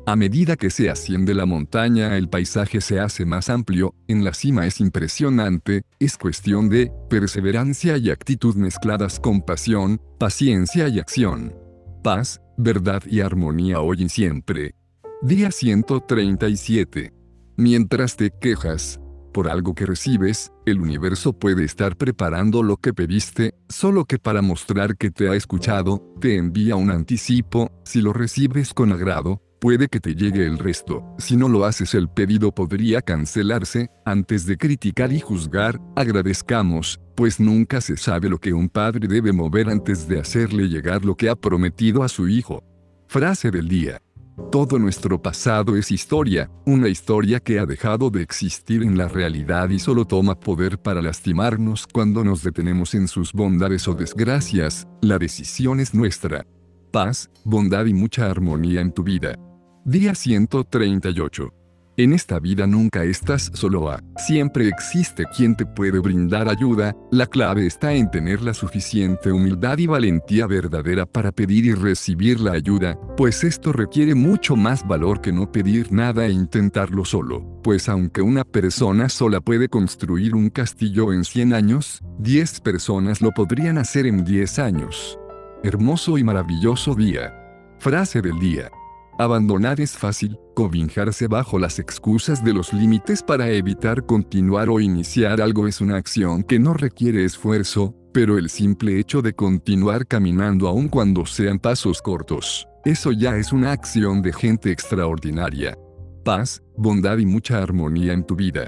A 0.08 0.16
medida 0.16 0.56
que 0.56 0.70
se 0.70 0.90
asciende 0.90 1.34
la 1.34 1.46
montaña 1.46 2.16
el 2.16 2.30
paisaje 2.30 2.80
se 2.80 2.98
hace 2.98 3.26
más 3.26 3.50
amplio, 3.50 3.94
en 4.08 4.24
la 4.24 4.34
cima 4.34 4.66
es 4.66 4.80
impresionante, 4.80 5.82
es 6.00 6.18
cuestión 6.18 6.70
de 6.70 6.94
perseverancia 7.10 7.98
y 7.98 8.10
actitud 8.10 8.56
mezcladas 8.56 9.20
con 9.20 9.42
pasión, 9.42 10.00
paciencia 10.18 10.88
y 10.88 11.00
acción. 11.00 11.54
Paz, 12.06 12.40
verdad 12.58 13.04
y 13.06 13.20
armonía 13.20 13.82
hoy 13.82 14.04
y 14.04 14.08
siempre. 14.08 14.76
Día 15.22 15.52
137. 15.52 17.12
Mientras 17.58 18.16
te 18.16 18.32
quejas, 18.32 19.02
por 19.34 19.50
algo 19.50 19.76
que 19.76 19.86
recibes, 19.86 20.54
el 20.66 20.80
universo 20.80 21.34
puede 21.34 21.66
estar 21.66 21.98
preparando 21.98 22.64
lo 22.64 22.78
que 22.78 22.94
pediste, 22.94 23.56
solo 23.68 24.06
que 24.06 24.20
para 24.20 24.42
mostrar 24.42 24.96
que 24.96 25.12
te 25.12 25.28
ha 25.28 25.36
escuchado, 25.36 26.02
te 26.22 26.38
envía 26.38 26.78
un 26.78 26.92
anticipo, 26.92 27.74
si 27.84 28.02
lo 28.02 28.14
recibes 28.14 28.74
con 28.74 28.94
agrado, 28.94 29.42
puede 29.60 29.88
que 29.88 30.00
te 30.00 30.16
llegue 30.16 30.46
el 30.46 30.60
resto. 30.60 31.04
Si 31.18 31.36
no 31.36 31.50
lo 31.50 31.66
haces 31.66 31.94
el 31.94 32.10
pedido 32.10 32.52
podría 32.52 33.02
cancelarse, 33.02 33.90
antes 34.06 34.46
de 34.46 34.58
criticar 34.58 35.12
y 35.12 35.20
juzgar, 35.20 35.80
agradezcamos, 35.96 37.00
pues 37.16 37.40
nunca 37.40 37.82
se 37.82 37.98
sabe 37.98 38.30
lo 38.30 38.38
que 38.40 38.54
un 38.54 38.70
padre 38.70 39.08
debe 39.08 39.32
mover 39.32 39.70
antes 39.70 40.08
de 40.08 40.20
hacerle 40.20 40.70
llegar 40.70 41.04
lo 41.04 41.16
que 41.16 41.30
ha 41.30 41.36
prometido 41.36 42.04
a 42.04 42.10
su 42.10 42.28
hijo. 42.28 42.64
Frase 43.08 43.52
del 43.52 43.68
día. 43.68 44.02
Todo 44.52 44.78
nuestro 44.78 45.20
pasado 45.20 45.76
es 45.76 45.92
historia, 45.92 46.52
una 46.66 46.90
historia 46.90 47.40
que 47.40 47.58
ha 47.58 47.66
dejado 47.66 48.12
de 48.12 48.22
existir 48.22 48.84
en 48.84 48.96
la 48.96 49.08
realidad 49.08 49.70
y 49.70 49.80
solo 49.80 50.06
toma 50.06 50.40
poder 50.40 50.78
para 50.78 51.02
lastimarnos 51.02 51.88
cuando 51.88 52.24
nos 52.24 52.44
detenemos 52.44 52.94
en 52.94 53.08
sus 53.08 53.34
bondades 53.34 53.88
o 53.88 53.96
desgracias, 53.96 54.88
la 55.02 55.18
decisión 55.18 55.80
es 55.80 55.96
nuestra. 55.96 56.46
Paz, 56.98 57.30
bondad 57.44 57.86
y 57.86 57.94
mucha 57.94 58.28
armonía 58.28 58.82
en 58.82 58.92
tu 58.92 59.04
vida. 59.04 59.38
Día 59.86 60.16
138. 60.16 61.54
En 61.96 62.12
esta 62.12 62.40
vida 62.40 62.66
nunca 62.66 63.04
estás 63.04 63.52
solo 63.54 63.96
siempre 64.18 64.68
existe 64.68 65.26
quien 65.26 65.56
te 65.56 65.68
puede 65.68 66.00
brindar 66.00 66.50
ayuda, 66.50 66.96
la 67.12 67.28
clave 67.28 67.68
está 67.68 67.94
en 67.94 68.10
tener 68.10 68.42
la 68.42 68.56
suficiente 68.56 69.32
humildad 69.32 69.78
y 69.78 69.86
valentía 69.86 70.48
verdadera 70.48 71.06
para 71.06 71.32
pedir 71.32 71.66
y 71.66 71.76
recibir 71.76 72.40
la 72.40 72.54
ayuda, 72.54 72.98
pues 73.16 73.44
esto 73.44 73.74
requiere 73.74 74.16
mucho 74.16 74.56
más 74.56 74.88
valor 74.88 75.22
que 75.22 75.32
no 75.32 75.52
pedir 75.52 75.92
nada 75.92 76.26
e 76.26 76.32
intentarlo 76.32 77.06
solo, 77.06 77.62
pues 77.62 77.90
aunque 77.90 78.24
una 78.24 78.44
persona 78.44 79.08
sola 79.08 79.40
puede 79.40 79.70
construir 79.70 80.34
un 80.34 80.50
castillo 80.50 81.14
en 81.14 81.26
100 81.26 81.54
años, 81.54 82.02
10 82.18 82.62
personas 82.62 83.22
lo 83.22 83.34
podrían 83.34 83.78
hacer 83.78 84.08
en 84.08 84.24
10 84.24 84.58
años. 84.58 85.20
Hermoso 85.64 86.20
y 86.20 86.24
maravilloso 86.24 86.94
día. 86.94 87.34
Frase 87.80 88.22
del 88.22 88.40
día. 88.40 88.70
Abandonar 89.18 89.82
es 89.82 89.98
fácil, 89.98 90.38
cobijarse 90.56 91.28
bajo 91.28 91.58
las 91.58 91.80
excusas 91.80 92.44
de 92.44 92.54
los 92.54 92.72
límites 92.74 93.24
para 93.24 93.50
evitar 93.50 94.06
continuar 94.06 94.70
o 94.70 94.80
iniciar 94.80 95.42
algo 95.42 95.68
es 95.68 95.82
una 95.82 95.98
acción 95.98 96.44
que 96.44 96.60
no 96.60 96.76
requiere 96.76 97.26
esfuerzo, 97.26 97.96
pero 98.14 98.38
el 98.38 98.50
simple 98.50 99.00
hecho 99.00 99.24
de 99.24 99.34
continuar 99.34 100.06
caminando 100.06 100.68
aun 100.68 100.88
cuando 100.88 101.26
sean 101.26 101.58
pasos 101.58 102.04
cortos, 102.04 102.68
eso 102.86 103.12
ya 103.12 103.36
es 103.38 103.52
una 103.52 103.72
acción 103.72 104.22
de 104.22 104.34
gente 104.34 104.72
extraordinaria. 104.72 105.76
Paz, 106.24 106.62
bondad 106.76 107.18
y 107.18 107.26
mucha 107.26 107.64
armonía 107.64 108.14
en 108.14 108.24
tu 108.24 108.36
vida. 108.36 108.68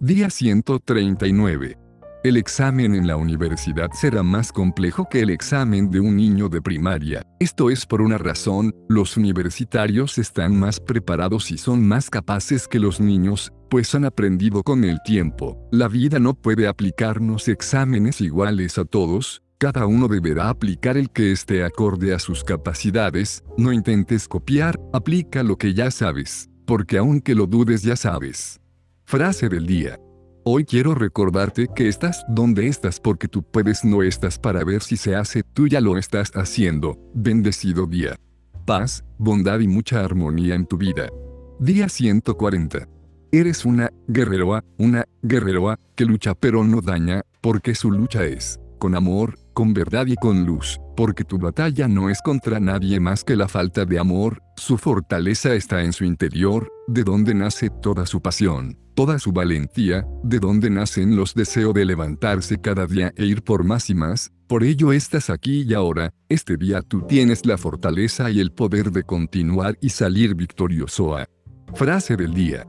Día 0.00 0.30
139. 0.30 1.79
El 2.22 2.36
examen 2.36 2.94
en 2.94 3.06
la 3.06 3.16
universidad 3.16 3.92
será 3.94 4.22
más 4.22 4.52
complejo 4.52 5.08
que 5.08 5.20
el 5.20 5.30
examen 5.30 5.90
de 5.90 6.00
un 6.00 6.16
niño 6.16 6.50
de 6.50 6.60
primaria. 6.60 7.22
Esto 7.38 7.70
es 7.70 7.86
por 7.86 8.02
una 8.02 8.18
razón, 8.18 8.74
los 8.90 9.16
universitarios 9.16 10.18
están 10.18 10.54
más 10.54 10.80
preparados 10.80 11.50
y 11.50 11.56
son 11.56 11.82
más 11.88 12.10
capaces 12.10 12.68
que 12.68 12.78
los 12.78 13.00
niños, 13.00 13.54
pues 13.70 13.94
han 13.94 14.04
aprendido 14.04 14.62
con 14.62 14.84
el 14.84 14.98
tiempo. 15.02 15.66
La 15.72 15.88
vida 15.88 16.18
no 16.18 16.34
puede 16.34 16.68
aplicarnos 16.68 17.48
exámenes 17.48 18.20
iguales 18.20 18.76
a 18.76 18.84
todos, 18.84 19.40
cada 19.56 19.86
uno 19.86 20.06
deberá 20.06 20.50
aplicar 20.50 20.98
el 20.98 21.08
que 21.08 21.32
esté 21.32 21.64
acorde 21.64 22.12
a 22.12 22.18
sus 22.18 22.44
capacidades, 22.44 23.44
no 23.56 23.72
intentes 23.72 24.28
copiar, 24.28 24.78
aplica 24.92 25.42
lo 25.42 25.56
que 25.56 25.72
ya 25.72 25.90
sabes, 25.90 26.50
porque 26.66 26.98
aunque 26.98 27.34
lo 27.34 27.46
dudes 27.46 27.80
ya 27.80 27.96
sabes. 27.96 28.60
Frase 29.06 29.48
del 29.48 29.66
día. 29.66 29.98
Hoy 30.52 30.64
quiero 30.64 30.96
recordarte 30.96 31.68
que 31.72 31.86
estás 31.86 32.24
donde 32.26 32.66
estás 32.66 32.98
porque 32.98 33.28
tú 33.28 33.44
puedes 33.44 33.84
no 33.84 34.02
estás 34.02 34.36
para 34.36 34.64
ver 34.64 34.82
si 34.82 34.96
se 34.96 35.14
hace, 35.14 35.44
tú 35.44 35.68
ya 35.68 35.80
lo 35.80 35.96
estás 35.96 36.32
haciendo. 36.34 36.98
Bendecido 37.14 37.86
día. 37.86 38.16
Paz, 38.66 39.04
bondad 39.16 39.60
y 39.60 39.68
mucha 39.68 40.04
armonía 40.04 40.56
en 40.56 40.66
tu 40.66 40.76
vida. 40.76 41.08
Día 41.60 41.88
140. 41.88 42.88
Eres 43.30 43.64
una 43.64 43.92
guerreroa, 44.08 44.64
una 44.76 45.04
guerreroa, 45.22 45.78
que 45.94 46.04
lucha 46.04 46.34
pero 46.34 46.64
no 46.64 46.80
daña, 46.80 47.22
porque 47.40 47.76
su 47.76 47.92
lucha 47.92 48.24
es, 48.24 48.58
con 48.80 48.96
amor, 48.96 49.38
con 49.52 49.72
verdad 49.72 50.06
y 50.08 50.16
con 50.16 50.46
luz, 50.46 50.80
porque 50.96 51.22
tu 51.22 51.38
batalla 51.38 51.86
no 51.86 52.10
es 52.10 52.20
contra 52.22 52.58
nadie 52.58 52.98
más 52.98 53.22
que 53.22 53.36
la 53.36 53.46
falta 53.46 53.84
de 53.84 54.00
amor, 54.00 54.42
su 54.56 54.78
fortaleza 54.78 55.54
está 55.54 55.84
en 55.84 55.92
su 55.92 56.04
interior, 56.04 56.68
de 56.88 57.04
donde 57.04 57.34
nace 57.34 57.70
toda 57.70 58.04
su 58.04 58.20
pasión 58.20 58.76
toda 59.00 59.18
su 59.18 59.32
valentía, 59.32 60.06
de 60.22 60.38
donde 60.38 60.68
nacen 60.68 61.16
los 61.16 61.32
deseos 61.32 61.72
de 61.72 61.86
levantarse 61.86 62.60
cada 62.60 62.86
día 62.86 63.14
e 63.16 63.24
ir 63.24 63.42
por 63.42 63.64
más 63.64 63.88
y 63.88 63.94
más, 63.94 64.30
por 64.46 64.62
ello 64.62 64.92
estás 64.92 65.30
aquí 65.30 65.64
y 65.66 65.72
ahora, 65.72 66.12
este 66.28 66.58
día 66.58 66.82
tú 66.82 67.00
tienes 67.08 67.46
la 67.46 67.56
fortaleza 67.56 68.30
y 68.30 68.40
el 68.40 68.52
poder 68.52 68.90
de 68.90 69.02
continuar 69.02 69.78
y 69.80 69.88
salir 69.88 70.34
victorioso. 70.34 71.16
A. 71.16 71.24
Frase 71.72 72.14
del 72.14 72.34
día. 72.34 72.66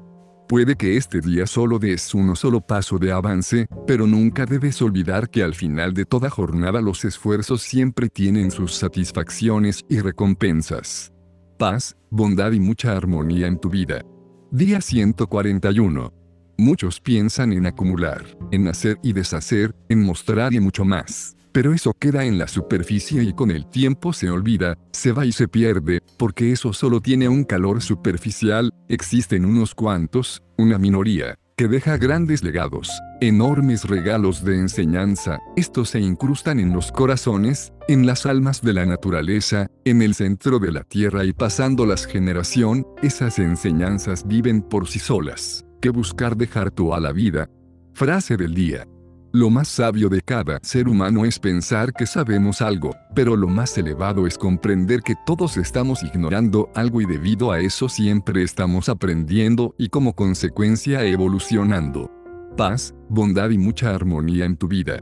Puede 0.48 0.78
que 0.78 0.96
este 0.96 1.20
día 1.20 1.46
solo 1.48 1.80
des 1.80 2.14
uno 2.16 2.38
solo 2.38 2.62
paso 2.62 2.98
de 2.98 3.12
avance, 3.12 3.68
pero 3.86 4.08
nunca 4.08 4.46
debes 4.46 4.82
olvidar 4.82 5.30
que 5.30 5.44
al 5.44 5.54
final 5.54 5.94
de 5.94 6.06
toda 6.06 6.30
jornada 6.30 6.80
los 6.80 7.04
esfuerzos 7.04 7.62
siempre 7.62 8.08
tienen 8.08 8.52
sus 8.52 8.74
satisfacciones 8.74 9.84
y 9.90 10.00
recompensas. 10.00 11.12
Paz, 11.60 11.98
bondad 12.10 12.54
y 12.54 12.62
mucha 12.62 12.96
armonía 12.96 13.48
en 13.48 13.60
tu 13.60 13.70
vida. 13.70 14.06
Día 14.50 14.80
141. 14.80 16.21
Muchos 16.62 17.00
piensan 17.00 17.54
en 17.54 17.66
acumular, 17.66 18.24
en 18.52 18.68
hacer 18.68 19.00
y 19.02 19.14
deshacer, 19.14 19.74
en 19.90 20.04
mostrar 20.04 20.54
y 20.54 20.60
mucho 20.60 20.86
más. 20.86 21.36
Pero 21.52 21.74
eso 21.74 21.92
queda 21.92 22.24
en 22.24 22.38
la 22.38 22.48
superficie 22.48 23.24
y 23.24 23.34
con 23.34 23.50
el 23.50 23.66
tiempo 23.66 24.14
se 24.14 24.30
olvida, 24.30 24.78
se 24.92 25.12
va 25.12 25.26
y 25.26 25.32
se 25.32 25.48
pierde, 25.48 26.04
porque 26.20 26.52
eso 26.52 26.72
solo 26.72 27.02
tiene 27.02 27.28
un 27.28 27.46
calor 27.46 27.82
superficial, 27.82 28.72
existen 28.90 29.44
unos 29.44 29.74
cuantos, 29.74 30.44
una 30.56 30.78
minoría, 30.78 31.34
que 31.58 31.68
deja 31.68 31.98
grandes 31.98 32.44
legados, 32.44 32.92
enormes 33.22 33.86
regalos 33.86 34.46
de 34.46 34.60
enseñanza, 34.60 35.40
estos 35.56 35.90
se 35.90 36.00
incrustan 36.00 36.60
en 36.60 36.74
los 36.74 36.92
corazones, 36.92 37.74
en 37.88 38.06
las 38.06 38.28
almas 38.28 38.62
de 38.62 38.74
la 38.74 38.86
naturaleza, 38.86 39.66
en 39.84 40.04
el 40.04 40.14
centro 40.14 40.60
de 40.60 40.72
la 40.72 40.84
tierra 40.84 41.26
y 41.26 41.34
pasando 41.34 41.88
las 41.88 42.06
generación, 42.06 42.86
esas 43.02 43.40
enseñanzas 43.40 44.28
viven 44.28 44.62
por 44.62 44.88
sí 44.88 45.00
solas 45.00 45.66
que 45.82 45.90
buscar 45.90 46.38
dejar 46.38 46.72
tú 46.72 46.94
a 46.94 47.00
la 47.00 47.12
vida. 47.12 47.50
Frase 47.94 48.38
del 48.38 48.54
día. 48.54 48.88
Lo 49.34 49.50
más 49.50 49.70
sabio 49.70 50.10
de 50.10 50.22
cada 50.22 50.60
ser 50.62 50.90
humano 50.90 51.24
es 51.24 51.40
pensar 51.40 51.94
que 51.94 52.06
sabemos 52.06 52.62
algo, 52.62 52.92
pero 53.16 53.38
lo 53.38 53.48
más 53.48 53.78
elevado 53.78 54.28
es 54.28 54.38
comprender 54.38 55.02
que 55.02 55.16
todos 55.26 55.56
estamos 55.56 56.04
ignorando 56.04 56.70
algo 56.76 57.00
y 57.00 57.06
debido 57.06 57.52
a 57.52 57.62
eso 57.62 57.88
siempre 57.88 58.44
estamos 58.44 58.90
aprendiendo 58.90 59.74
y 59.78 59.88
como 59.88 60.14
consecuencia 60.14 61.06
evolucionando. 61.06 62.12
Paz, 62.58 62.94
bondad 63.08 63.52
y 63.52 63.58
mucha 63.58 63.96
armonía 63.96 64.44
en 64.44 64.58
tu 64.58 64.68
vida. 64.68 65.00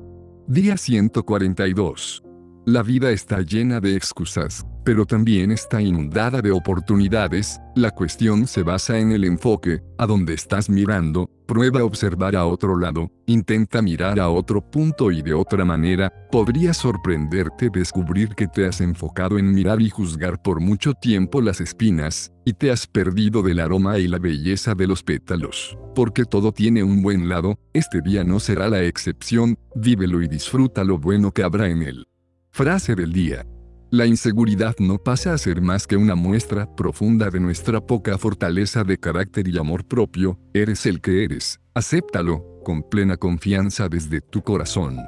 Día 0.48 0.77
142. 0.77 2.24
La 2.65 2.83
vida 2.83 3.09
está 3.09 3.41
llena 3.41 3.79
de 3.79 3.95
excusas, 3.95 4.63
pero 4.83 5.05
también 5.05 5.51
está 5.51 5.81
inundada 5.81 6.41
de 6.41 6.51
oportunidades, 6.51 7.59
la 7.75 7.91
cuestión 7.91 8.48
se 8.48 8.63
basa 8.63 8.98
en 9.00 9.12
el 9.12 9.24
enfoque, 9.24 9.81
a 9.98 10.05
donde 10.05 10.33
estás 10.33 10.69
mirando, 10.69 11.29
prueba 11.45 11.79
a 11.79 11.83
observar 11.83 12.36
a 12.36 12.45
otro 12.45 12.77
lado, 12.77 13.12
intenta 13.25 13.81
mirar 13.81 14.19
a 14.19 14.29
otro 14.29 14.62
punto 14.62 15.12
y 15.12 15.21
de 15.21 15.33
otra 15.33 15.65
manera, 15.65 16.13
podría 16.31 16.74
sorprenderte 16.74 17.69
descubrir 17.69 18.29
que 18.29 18.48
te 18.48 18.65
has 18.65 18.81
enfocado 18.81 19.39
en 19.39 19.53
mirar 19.53 19.81
y 19.81 19.89
juzgar 19.89 20.41
por 20.41 20.59
mucho 20.59 20.93
tiempo 20.93 21.41
las 21.41 21.59
espinas, 21.62 22.31
y 22.45 22.53
te 22.53 22.71
has 22.71 22.88
perdido 22.88 23.41
del 23.41 23.59
aroma 23.59 23.98
y 23.98 24.07
la 24.07 24.19
belleza 24.19 24.75
de 24.75 24.88
los 24.88 25.03
pétalos. 25.03 25.77
Porque 25.95 26.25
todo 26.25 26.51
tiene 26.51 26.83
un 26.83 27.01
buen 27.01 27.29
lado, 27.29 27.59
este 27.74 28.01
día 28.01 28.24
no 28.24 28.39
será 28.39 28.69
la 28.69 28.83
excepción, 28.83 29.57
vívelo 29.75 30.21
y 30.21 30.27
disfruta 30.27 30.83
lo 30.83 30.98
bueno 30.98 31.31
que 31.31 31.43
habrá 31.43 31.67
en 31.69 31.81
él. 31.81 32.07
Frase 32.51 32.95
del 32.95 33.13
día. 33.13 33.45
La 33.91 34.05
inseguridad 34.05 34.75
no 34.77 35.00
pasa 35.00 35.34
a 35.34 35.38
ser 35.39 35.62
más 35.62 35.88
que 35.88 35.98
una 35.98 36.13
muestra 36.13 36.67
profunda 36.75 37.31
de 37.31 37.39
nuestra 37.39 37.81
poca 37.81 38.19
fortaleza 38.19 38.84
de 38.84 39.00
carácter 39.00 39.48
y 39.48 39.58
amor 39.58 39.84
propio, 39.84 40.39
eres 40.53 40.86
el 40.86 41.01
que 41.01 41.24
eres, 41.24 41.60
acéptalo, 41.74 42.62
con 42.63 42.84
plena 42.84 43.17
confianza 43.17 43.89
desde 43.89 44.22
tu 44.22 44.43
corazón. 44.43 45.00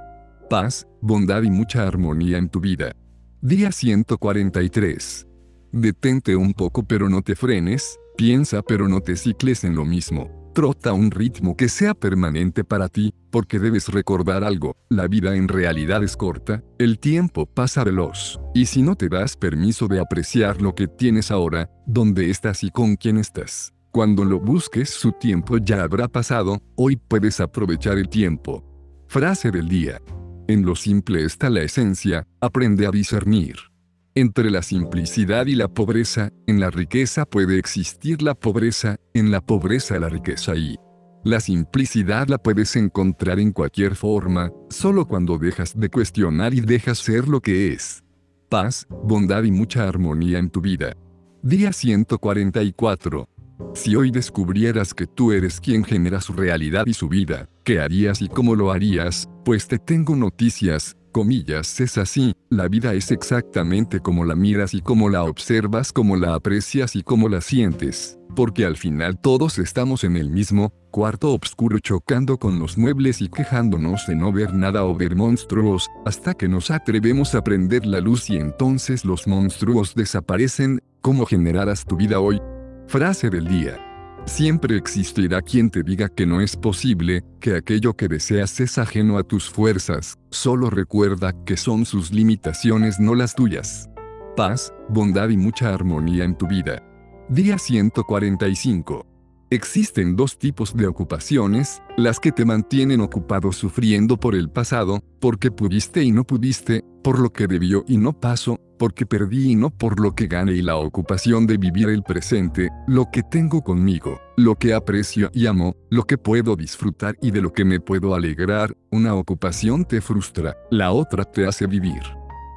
Paz, 0.50 0.88
bondad 1.00 1.44
y 1.44 1.52
mucha 1.52 1.88
armonía 1.88 2.40
en 2.40 2.50
tu 2.50 2.60
vida. 2.60 2.92
Día 3.40 3.72
143. 3.72 5.28
Detente 5.72 6.36
un 6.36 6.54
poco 6.54 6.84
pero 6.84 7.08
no 7.08 7.22
te 7.22 7.36
frenes, 7.36 8.00
piensa 8.18 8.64
pero 8.64 8.88
no 8.88 9.02
te 9.02 9.16
cicles 9.16 9.64
en 9.64 9.76
lo 9.76 9.86
mismo. 9.86 10.41
Trota 10.53 10.91
un 10.91 11.12
ritmo 11.12 11.55
que 11.55 11.70
sea 11.70 11.93
permanente 11.93 12.65
para 12.65 12.89
ti, 12.89 13.13
porque 13.29 13.58
debes 13.58 13.88
recordar 13.88 14.43
algo, 14.43 14.75
la 14.89 15.08
vida 15.08 15.38
en 15.38 15.48
realidad 15.48 16.03
es 16.03 16.17
corta, 16.17 16.62
el 16.77 17.00
tiempo 17.00 17.46
pasa 17.46 17.86
veloz, 17.86 18.38
y 18.53 18.65
si 18.65 18.81
no 18.81 18.96
te 18.96 19.08
das 19.08 19.38
permiso 19.38 19.88
de 19.88 20.01
apreciar 20.01 20.62
lo 20.62 20.75
que 20.75 20.89
tienes 20.89 21.31
ahora, 21.31 21.70
dónde 21.88 22.29
estás 22.29 22.65
y 22.65 22.70
con 22.70 22.98
quién 22.98 23.17
estás, 23.17 23.74
Cuando 23.91 24.25
lo 24.25 24.39
busques 24.39 24.89
su 24.89 25.13
tiempo 25.13 25.58
ya 25.58 25.84
habrá 25.84 26.10
pasado, 26.10 26.62
hoy 26.75 26.98
puedes 26.98 27.39
aprovechar 27.39 27.98
el 27.98 28.10
tiempo. 28.10 28.63
Frase 29.08 29.51
del 29.51 29.67
día. 29.67 30.01
En 30.48 30.65
lo 30.65 30.75
simple 30.75 31.24
está 31.25 31.50
la 31.50 31.62
esencia, 31.62 32.25
aprende 32.39 32.88
a 32.88 32.91
discernir. 32.91 33.71
Entre 34.13 34.51
la 34.51 34.62
simplicidad 34.62 35.46
y 35.46 35.56
la 35.56 35.70
pobreza, 35.70 36.34
en 36.46 36.60
la 36.60 36.70
riqueza 36.70 37.25
puede 37.25 37.58
existir 37.58 38.22
la 38.22 38.36
pobreza, 38.36 38.98
en 39.13 39.32
la 39.32 39.39
pobreza 39.39 39.98
la 40.00 40.10
riqueza 40.10 40.53
y 40.53 40.77
la 41.24 41.39
simplicidad 41.39 42.27
la 42.27 42.38
puedes 42.38 42.75
encontrar 42.75 43.39
en 43.39 43.53
cualquier 43.53 43.96
forma, 43.96 44.51
solo 44.70 45.08
cuando 45.08 45.38
dejas 45.38 45.80
de 45.80 45.89
cuestionar 45.89 46.53
y 46.53 46.60
dejas 46.60 46.98
ser 46.98 47.30
lo 47.30 47.39
que 47.39 47.72
es. 47.72 48.03
Paz, 48.50 48.86
bondad 48.89 49.44
y 49.44 49.51
mucha 49.51 49.88
armonía 49.88 50.39
en 50.39 50.50
tu 50.50 50.60
vida. 50.60 50.94
Día 51.41 51.72
144. 51.72 53.30
Si 53.75 53.96
hoy 53.96 54.12
descubrieras 54.12 54.94
que 54.94 55.08
tú 55.08 55.32
eres 55.32 55.62
quien 55.62 55.86
genera 55.86 56.20
su 56.20 56.34
realidad 56.34 56.86
y 56.86 56.94
su 56.94 57.08
vida, 57.08 57.48
¿qué 57.63 57.80
harías 57.80 58.22
y 58.22 58.27
cómo 58.27 58.56
lo 58.56 58.72
harías? 58.72 59.30
Pues 59.46 59.70
te 59.70 59.80
tengo 59.80 60.18
noticias, 60.18 60.98
comillas, 61.12 61.80
es 61.80 61.98
así, 61.98 62.34
la 62.50 62.68
vida 62.68 62.94
es 62.94 63.12
exactamente 63.12 64.00
como 64.00 64.25
la 64.25 64.36
miras 64.36 64.74
y 64.74 64.82
como 64.82 65.10
la 65.10 65.24
observas, 65.24 65.94
como 65.94 66.15
la 66.15 66.34
aprecias 66.34 66.96
y 66.96 67.03
como 67.03 67.30
la 67.30 67.41
sientes, 67.41 68.18
porque 68.36 68.65
al 68.65 68.77
final 68.77 69.20
todos 69.20 69.60
estamos 69.60 70.03
en 70.03 70.18
el 70.18 70.30
mismo 70.30 70.74
cuarto 70.91 71.34
oscuro 71.34 71.80
chocando 71.80 72.38
con 72.38 72.60
los 72.60 72.77
muebles 72.77 73.22
y 73.22 73.30
quejándonos 73.30 74.08
de 74.08 74.15
no 74.15 74.32
ver 74.32 74.53
nada 74.53 74.84
o 74.86 74.96
ver 74.96 75.15
monstruos, 75.15 75.89
hasta 76.06 76.34
que 76.34 76.48
nos 76.48 76.72
atrevemos 76.72 77.36
a 77.36 77.44
prender 77.44 77.86
la 77.86 78.00
luz 78.00 78.30
y 78.30 78.38
entonces 78.38 79.06
los 79.06 79.27
monstruos 79.27 79.96
desaparecen, 79.96 80.82
¿cómo 81.01 81.25
generarás 81.25 81.86
tu 81.86 81.96
vida 81.96 82.20
hoy? 82.20 82.41
Frase 82.88 83.30
del 83.30 83.48
día. 83.48 83.91
Siempre 84.25 84.78
existirá 84.78 85.42
quien 85.42 85.70
te 85.70 85.84
diga 85.84 86.08
que 86.08 86.25
no 86.25 86.42
es 86.42 86.56
posible, 86.56 87.24
que 87.40 87.56
aquello 87.56 87.96
que 87.96 88.08
deseas 88.08 88.60
es 88.60 88.78
ajeno 88.78 89.18
a 89.18 89.24
tus 89.24 89.50
fuerzas, 89.50 90.16
solo 90.30 90.70
recuerda 90.70 91.34
que 91.44 91.58
son 91.58 91.86
sus 91.86 92.12
limitaciones 92.12 93.00
no 93.00 93.16
las 93.16 93.34
tuyas. 93.36 93.90
Paz, 94.38 94.74
bondad 94.90 95.30
y 95.30 95.38
mucha 95.38 95.74
armonía 95.74 96.24
en 96.24 96.38
tu 96.38 96.48
vida. 96.48 96.84
Día 97.30 97.58
145. 97.58 99.06
Existen 99.50 100.16
dos 100.16 100.38
tipos 100.38 100.74
de 100.78 100.88
ocupaciones, 100.88 101.82
las 101.98 102.20
que 102.20 102.32
te 102.32 102.46
mantienen 102.46 103.01
ocupado 103.01 103.51
sufriendo 103.51 104.18
por 104.18 104.34
el 104.34 104.50
pasado, 104.50 105.04
porque 105.20 105.51
pudiste 105.51 106.04
y 106.04 106.12
no 106.12 106.24
pudiste, 106.24 106.86
por 107.04 107.20
lo 107.20 107.34
que 107.34 107.48
debió 107.48 107.84
y 107.88 107.98
no 107.98 108.13
pasó, 108.13 108.60
porque 108.82 109.06
perdí 109.06 109.52
y 109.52 109.56
no 109.56 109.70
por 109.70 110.00
lo 110.00 110.16
que 110.16 110.26
gane 110.26 110.54
y 110.54 110.64
la 110.64 110.76
ocupación 110.76 111.46
de 111.46 111.58
vivir 111.58 111.88
el 111.90 112.02
presente, 112.02 112.72
lo 112.88 113.12
que 113.12 113.22
tengo 113.22 113.64
conmigo, 113.64 114.20
lo 114.38 114.56
que 114.56 114.74
aprecio 114.74 115.30
y 115.36 115.46
amo, 115.46 115.76
lo 115.92 116.06
que 116.06 116.18
puedo 116.18 116.56
disfrutar 116.56 117.16
y 117.22 117.30
de 117.30 117.44
lo 117.44 117.54
que 117.54 117.64
me 117.64 117.80
puedo 117.80 118.16
alegrar, 118.16 118.76
una 118.90 119.14
ocupación 119.14 119.86
te 119.86 120.02
frustra, 120.02 120.58
la 120.72 120.94
otra 120.94 121.26
te 121.26 121.46
hace 121.46 121.68
vivir. 121.68 122.02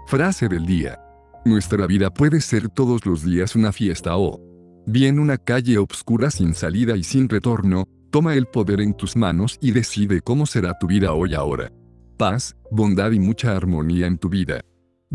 Frase 0.07 0.49
del 0.49 0.65
día. 0.65 0.99
Nuestra 1.45 1.87
vida 1.87 2.09
puede 2.09 2.41
ser 2.41 2.71
todos 2.71 3.05
los 3.05 3.23
días 3.23 3.55
una 3.55 3.71
fiesta 3.71 4.17
o 4.17 4.41
Bien 4.87 5.19
una 5.19 5.37
calle 5.37 5.77
obscura 5.77 6.31
sin 6.31 6.55
salida 6.55 6.97
y 6.97 7.05
sin 7.05 7.29
retorno, 7.29 7.85
toma 8.11 8.33
el 8.35 8.47
poder 8.47 8.81
en 8.81 8.95
tus 8.95 9.15
manos 9.15 9.59
y 9.61 9.73
decide 9.73 10.23
cómo 10.23 10.47
será 10.47 10.79
tu 10.79 10.87
vida 10.87 11.13
hoy 11.13 11.35
ahora. 11.35 11.71
Paz, 12.17 12.57
bondad 12.71 13.11
y 13.11 13.21
mucha 13.21 13.55
armonía 13.55 14.07
en 14.07 14.17
tu 14.17 14.31
vida. 14.31 14.63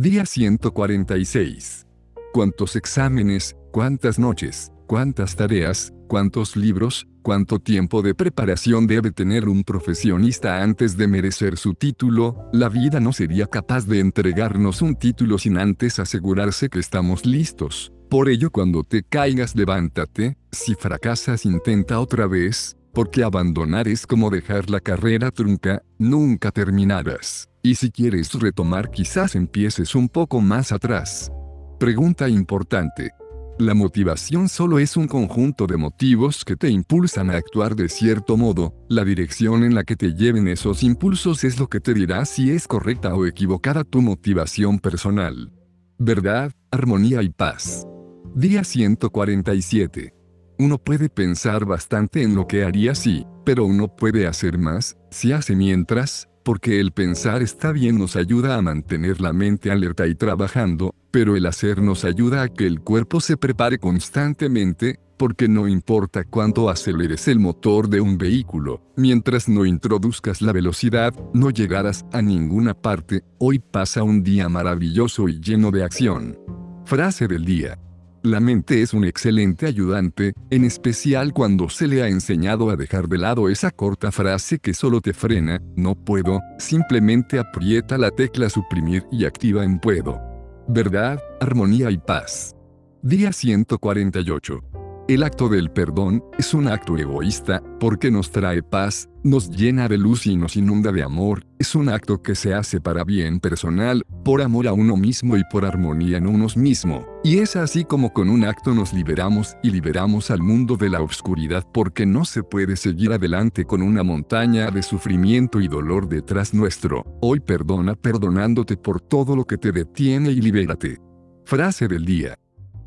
Día 0.02 0.26
146. 0.26 1.86
¿Cuántos 2.32 2.78
exámenes, 2.78 3.58
cuántas 3.74 4.18
noches, 4.18 4.72
cuántas 4.88 5.36
tareas, 5.36 5.92
cuántos 6.08 6.56
libros, 6.56 7.06
cuánto 7.22 7.60
tiempo 7.60 8.02
de 8.02 8.16
preparación 8.16 8.88
debe 8.88 9.12
tener 9.12 9.50
un 9.50 9.66
profesionista 9.66 10.64
antes 10.64 10.96
de 10.96 11.10
merecer 11.10 11.58
su 11.58 11.74
título? 11.74 12.38
La 12.54 12.70
vida 12.70 13.02
no 13.02 13.12
sería 13.12 13.48
capaz 13.48 13.88
de 13.88 14.00
entregarnos 14.00 14.82
un 14.82 14.96
título 14.96 15.38
sin 15.38 15.58
antes 15.58 16.00
asegurarse 16.00 16.70
que 16.70 16.80
estamos 16.80 17.26
listos. 17.26 17.92
Por 18.10 18.30
ello 18.30 18.52
cuando 18.52 18.86
te 18.86 19.04
caigas 19.04 19.54
levántate, 19.54 20.38
si 20.50 20.76
fracasas 20.76 21.44
intenta 21.44 22.00
otra 22.00 22.26
vez, 22.26 22.78
porque 22.94 23.22
abandonar 23.22 23.90
es 23.90 24.08
como 24.08 24.30
dejar 24.30 24.70
la 24.70 24.80
carrera 24.80 25.30
trunca, 25.32 25.84
nunca 25.98 26.52
terminarás. 26.52 27.49
Y 27.62 27.76
si 27.76 27.92
quieres 27.92 28.34
retomar 28.34 28.90
quizás 28.90 29.36
empieces 29.36 29.94
un 29.96 30.08
poco 30.08 30.40
más 30.40 30.72
atrás. 30.72 31.32
Pregunta 31.80 32.30
importante. 32.30 33.12
La 33.58 33.74
motivación 33.74 34.48
solo 34.48 34.80
es 34.80 34.96
un 34.96 35.08
conjunto 35.08 35.68
de 35.68 35.76
motivos 35.76 36.46
que 36.46 36.56
te 36.56 36.70
impulsan 36.70 37.30
a 37.30 37.36
actuar 37.36 37.76
de 37.76 37.90
cierto 37.90 38.38
modo, 38.38 38.74
la 38.88 39.04
dirección 39.04 39.66
en 39.66 39.76
la 39.76 39.84
que 39.84 39.98
te 39.98 40.14
lleven 40.14 40.48
esos 40.48 40.82
impulsos 40.82 41.44
es 41.44 41.60
lo 41.60 41.68
que 41.68 41.82
te 41.82 41.94
dirá 41.94 42.24
si 42.24 42.52
es 42.52 42.70
correcta 42.70 43.14
o 43.14 43.26
equivocada 43.26 43.84
tu 43.84 44.02
motivación 44.02 44.80
personal. 44.80 45.52
Verdad, 45.98 46.54
armonía 46.72 47.22
y 47.22 47.30
paz. 47.30 47.86
Día 48.34 48.64
147. 48.64 50.14
Uno 50.58 50.78
puede 50.78 51.10
pensar 51.10 51.66
bastante 51.66 52.24
en 52.24 52.36
lo 52.36 52.48
que 52.48 52.64
haría 52.64 52.96
si, 52.96 53.26
pero 53.44 53.66
uno 53.66 53.94
puede 53.94 54.28
hacer 54.28 54.58
más, 54.58 54.96
si 55.12 55.34
hace 55.34 55.58
mientras, 55.58 56.29
porque 56.44 56.80
el 56.80 56.92
pensar 56.92 57.42
está 57.42 57.72
bien 57.72 57.98
nos 57.98 58.16
ayuda 58.16 58.56
a 58.56 58.62
mantener 58.62 59.22
la 59.22 59.34
mente 59.34 59.72
alerta 59.72 60.08
y 60.08 60.16
trabajando, 60.16 60.94
pero 61.12 61.36
el 61.36 61.46
hacer 61.46 61.82
nos 61.82 62.06
ayuda 62.06 62.44
a 62.44 62.50
que 62.50 62.68
el 62.68 62.82
cuerpo 62.82 63.22
se 63.22 63.38
prepare 63.38 63.80
constantemente, 63.80 65.00
porque 65.18 65.50
no 65.50 65.68
importa 65.68 66.24
cuánto 66.24 66.70
aceleres 66.70 67.28
el 67.28 67.40
motor 67.40 67.90
de 67.90 68.00
un 68.00 68.18
vehículo, 68.18 68.82
mientras 68.96 69.50
no 69.50 69.66
introduzcas 69.66 70.42
la 70.42 70.54
velocidad, 70.54 71.14
no 71.34 71.50
llegarás 71.50 72.06
a 72.14 72.22
ninguna 72.22 72.74
parte, 72.74 73.24
hoy 73.38 73.60
pasa 73.60 74.04
un 74.04 74.24
día 74.24 74.48
maravilloso 74.48 75.28
y 75.28 75.42
lleno 75.42 75.72
de 75.72 75.84
acción. 75.84 76.38
Frase 76.86 77.28
del 77.28 77.44
día. 77.44 77.78
La 78.24 78.42
mente 78.42 78.82
es 78.82 78.94
un 78.94 79.06
excelente 79.06 79.66
ayudante, 79.66 80.34
en 80.50 80.66
especial 80.66 81.34
cuando 81.34 81.70
se 81.70 81.88
le 81.88 82.04
ha 82.04 82.10
enseñado 82.10 82.70
a 82.70 82.76
dejar 82.76 83.08
de 83.08 83.18
lado 83.18 83.48
esa 83.48 83.72
corta 83.72 84.12
frase 84.12 84.60
que 84.60 84.74
solo 84.74 85.00
te 85.00 85.14
frena, 85.14 85.62
no 85.78 85.96
puedo, 85.96 86.42
simplemente 86.58 87.40
aprieta 87.40 87.98
la 87.98 88.12
tecla 88.12 88.50
suprimir 88.50 89.06
y 89.10 89.24
activa 89.24 89.64
en 89.64 89.80
puedo. 89.80 90.20
Verdad, 90.68 91.24
armonía 91.40 91.92
y 91.92 91.98
paz. 91.98 92.58
Día 93.02 93.32
148. 93.32 94.69
El 95.10 95.24
acto 95.24 95.50
del 95.50 95.72
perdón 95.72 96.24
es 96.38 96.54
un 96.54 96.68
acto 96.68 96.96
egoísta, 96.96 97.64
porque 97.80 98.12
nos 98.12 98.30
trae 98.30 98.62
paz, 98.62 99.10
nos 99.24 99.50
llena 99.50 99.88
de 99.88 99.98
luz 99.98 100.28
y 100.28 100.36
nos 100.36 100.56
inunda 100.56 100.92
de 100.92 101.02
amor, 101.02 101.48
es 101.58 101.74
un 101.74 101.90
acto 101.90 102.22
que 102.22 102.36
se 102.36 102.54
hace 102.54 102.80
para 102.80 103.04
bien 103.04 103.40
personal, 103.40 104.04
por 104.24 104.40
amor 104.40 104.68
a 104.68 104.74
uno 104.74 104.96
mismo 104.98 105.36
y 105.36 105.42
por 105.52 105.66
armonía 105.66 106.18
en 106.18 106.28
unos 106.28 106.56
mismo. 106.56 107.08
Y 107.24 107.40
es 107.40 107.56
así 107.56 107.86
como 107.86 108.14
con 108.14 108.30
un 108.30 108.46
acto 108.46 108.76
nos 108.76 108.94
liberamos 108.94 109.58
y 109.64 109.72
liberamos 109.72 110.30
al 110.30 110.44
mundo 110.44 110.78
de 110.78 110.92
la 110.92 111.02
oscuridad 111.02 111.66
porque 111.74 112.06
no 112.06 112.24
se 112.24 112.44
puede 112.44 112.76
seguir 112.76 113.12
adelante 113.12 113.66
con 113.66 113.82
una 113.82 114.04
montaña 114.04 114.70
de 114.70 114.84
sufrimiento 114.84 115.60
y 115.60 115.68
dolor 115.68 116.08
detrás 116.08 116.54
nuestro. 116.54 117.04
Hoy 117.20 117.40
perdona 117.40 117.96
perdonándote 117.96 118.78
por 118.78 119.02
todo 119.02 119.36
lo 119.36 119.46
que 119.46 119.58
te 119.58 119.72
detiene 119.72 120.30
y 120.30 120.40
libérate. 120.40 121.00
Frase 121.46 121.88
del 121.88 122.06
día. 122.06 122.38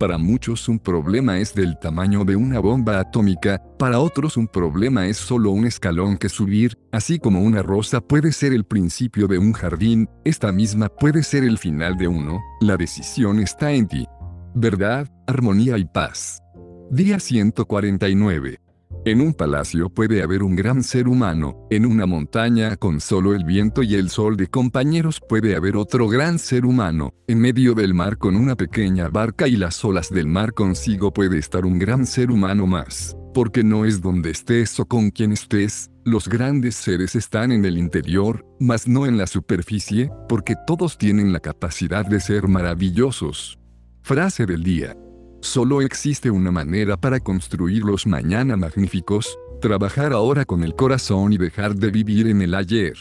Para 0.03 0.19
muchos 0.19 0.69
un 0.69 0.81
problema 0.81 1.39
es 1.39 1.55
del 1.55 1.79
tamaño 1.79 2.25
de 2.25 2.35
una 2.35 2.59
bomba 2.59 2.99
atómica, 2.99 3.63
para 3.79 4.01
otros 4.01 4.37
un 4.37 4.49
problema 4.49 5.07
es 5.07 5.17
solo 5.17 5.53
un 5.53 5.65
escalón 5.65 6.17
que 6.17 6.29
subir, 6.29 6.77
así 6.91 7.21
como 7.21 7.41
una 7.41 7.63
rosa 7.63 8.01
puede 8.01 8.33
ser 8.33 8.53
el 8.53 8.65
principio 8.65 9.29
de 9.29 9.39
un 9.39 9.53
jardín, 9.53 10.09
esta 10.25 10.51
misma 10.51 10.89
puede 10.89 11.23
ser 11.23 11.45
el 11.45 11.57
final 11.57 11.97
de 11.97 12.09
uno, 12.09 12.41
la 12.61 12.77
decisión 12.77 13.39
está 13.39 13.71
en 13.71 13.87
ti. 13.87 14.09
Verdad, 14.57 15.09
armonía 15.29 15.79
y 15.79 15.85
paz. 15.85 16.43
Día 16.91 17.21
149. 17.21 18.59
En 19.05 19.21
un 19.21 19.35
palacio 19.35 19.89
puede 19.89 20.23
haber 20.23 20.45
un 20.45 20.55
gran 20.55 20.85
ser 20.85 21.09
humano, 21.09 21.67
en 21.71 21.87
una 21.87 22.07
montaña 22.07 22.77
con 22.77 23.01
solo 23.01 23.35
el 23.35 23.45
viento 23.45 23.83
y 23.83 23.97
el 23.97 24.11
sol 24.11 24.37
de 24.37 24.47
compañeros 24.47 25.21
puede 25.29 25.57
haber 25.57 25.77
otro 25.77 26.07
gran 26.07 26.39
ser 26.39 26.65
humano, 26.65 27.13
en 27.27 27.41
medio 27.41 27.75
del 27.75 27.95
mar 27.95 28.17
con 28.17 28.37
una 28.37 28.55
pequeña 28.55 29.09
barca 29.09 29.49
y 29.49 29.57
las 29.57 29.85
olas 29.85 30.09
del 30.09 30.29
mar 30.29 30.55
consigo 30.55 31.13
puede 31.13 31.39
estar 31.39 31.67
un 31.67 31.81
gran 31.81 32.07
ser 32.07 32.31
humano 32.31 32.69
más. 32.69 33.17
Porque 33.35 33.65
no 33.65 33.87
es 33.87 34.03
donde 34.03 34.31
estés 34.31 34.79
o 34.79 34.87
con 34.87 35.11
quien 35.11 35.33
estés, 35.33 35.91
los 36.05 36.29
grandes 36.29 36.77
seres 36.77 37.17
están 37.17 37.51
en 37.51 37.65
el 37.65 37.79
interior, 37.79 38.47
mas 38.61 38.87
no 38.87 39.07
en 39.07 39.19
la 39.19 39.27
superficie, 39.27 40.13
porque 40.29 40.55
todos 40.65 40.97
tienen 40.97 41.33
la 41.33 41.41
capacidad 41.41 42.07
de 42.07 42.21
ser 42.21 42.47
maravillosos. 42.47 43.59
Frase 44.03 44.47
del 44.47 44.63
día. 44.63 44.97
Solo 45.43 45.83
existe 45.83 46.31
una 46.31 46.53
manera 46.53 46.97
para 46.97 47.19
construir 47.19 47.83
los 47.83 48.07
mañana 48.07 48.57
magníficos, 48.57 49.37
trabajar 49.61 50.13
ahora 50.13 50.45
con 50.45 50.63
el 50.63 50.77
corazón 50.77 51.33
y 51.33 51.37
dejar 51.37 51.75
de 51.75 51.91
vivir 51.91 52.29
en 52.29 52.43
el 52.43 52.55
ayer. 52.55 52.97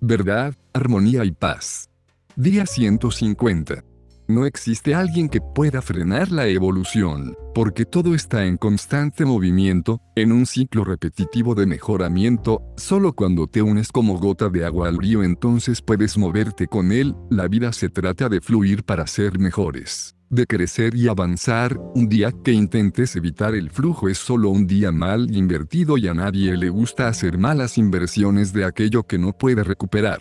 Verdad, 0.00 0.56
armonía 0.72 1.24
y 1.24 1.30
paz. 1.30 1.88
Día 2.34 2.66
150. 2.66 3.84
No 4.30 4.44
existe 4.44 4.94
alguien 4.94 5.30
que 5.30 5.40
pueda 5.40 5.80
frenar 5.80 6.30
la 6.30 6.46
evolución, 6.48 7.34
porque 7.54 7.86
todo 7.86 8.14
está 8.14 8.44
en 8.44 8.58
constante 8.58 9.24
movimiento, 9.24 10.02
en 10.16 10.32
un 10.32 10.44
ciclo 10.44 10.84
repetitivo 10.84 11.54
de 11.54 11.64
mejoramiento, 11.64 12.60
solo 12.76 13.14
cuando 13.14 13.46
te 13.46 13.62
unes 13.62 13.90
como 13.90 14.18
gota 14.18 14.50
de 14.50 14.66
agua 14.66 14.88
al 14.88 14.98
río 14.98 15.22
entonces 15.22 15.80
puedes 15.80 16.18
moverte 16.18 16.66
con 16.66 16.92
él, 16.92 17.16
la 17.30 17.48
vida 17.48 17.72
se 17.72 17.88
trata 17.88 18.28
de 18.28 18.42
fluir 18.42 18.84
para 18.84 19.06
ser 19.06 19.38
mejores 19.38 20.14
de 20.30 20.46
crecer 20.46 20.94
y 20.94 21.08
avanzar, 21.08 21.78
un 21.94 22.06
día 22.06 22.32
que 22.44 22.52
intentes 22.52 23.16
evitar 23.16 23.54
el 23.54 23.70
flujo 23.70 24.10
es 24.10 24.18
solo 24.18 24.50
un 24.50 24.66
día 24.66 24.92
mal 24.92 25.34
invertido 25.34 25.96
y 25.96 26.06
a 26.06 26.12
nadie 26.12 26.54
le 26.54 26.68
gusta 26.68 27.08
hacer 27.08 27.38
malas 27.38 27.78
inversiones 27.78 28.52
de 28.52 28.66
aquello 28.66 29.04
que 29.04 29.16
no 29.16 29.32
puede 29.32 29.64
recuperar. 29.64 30.20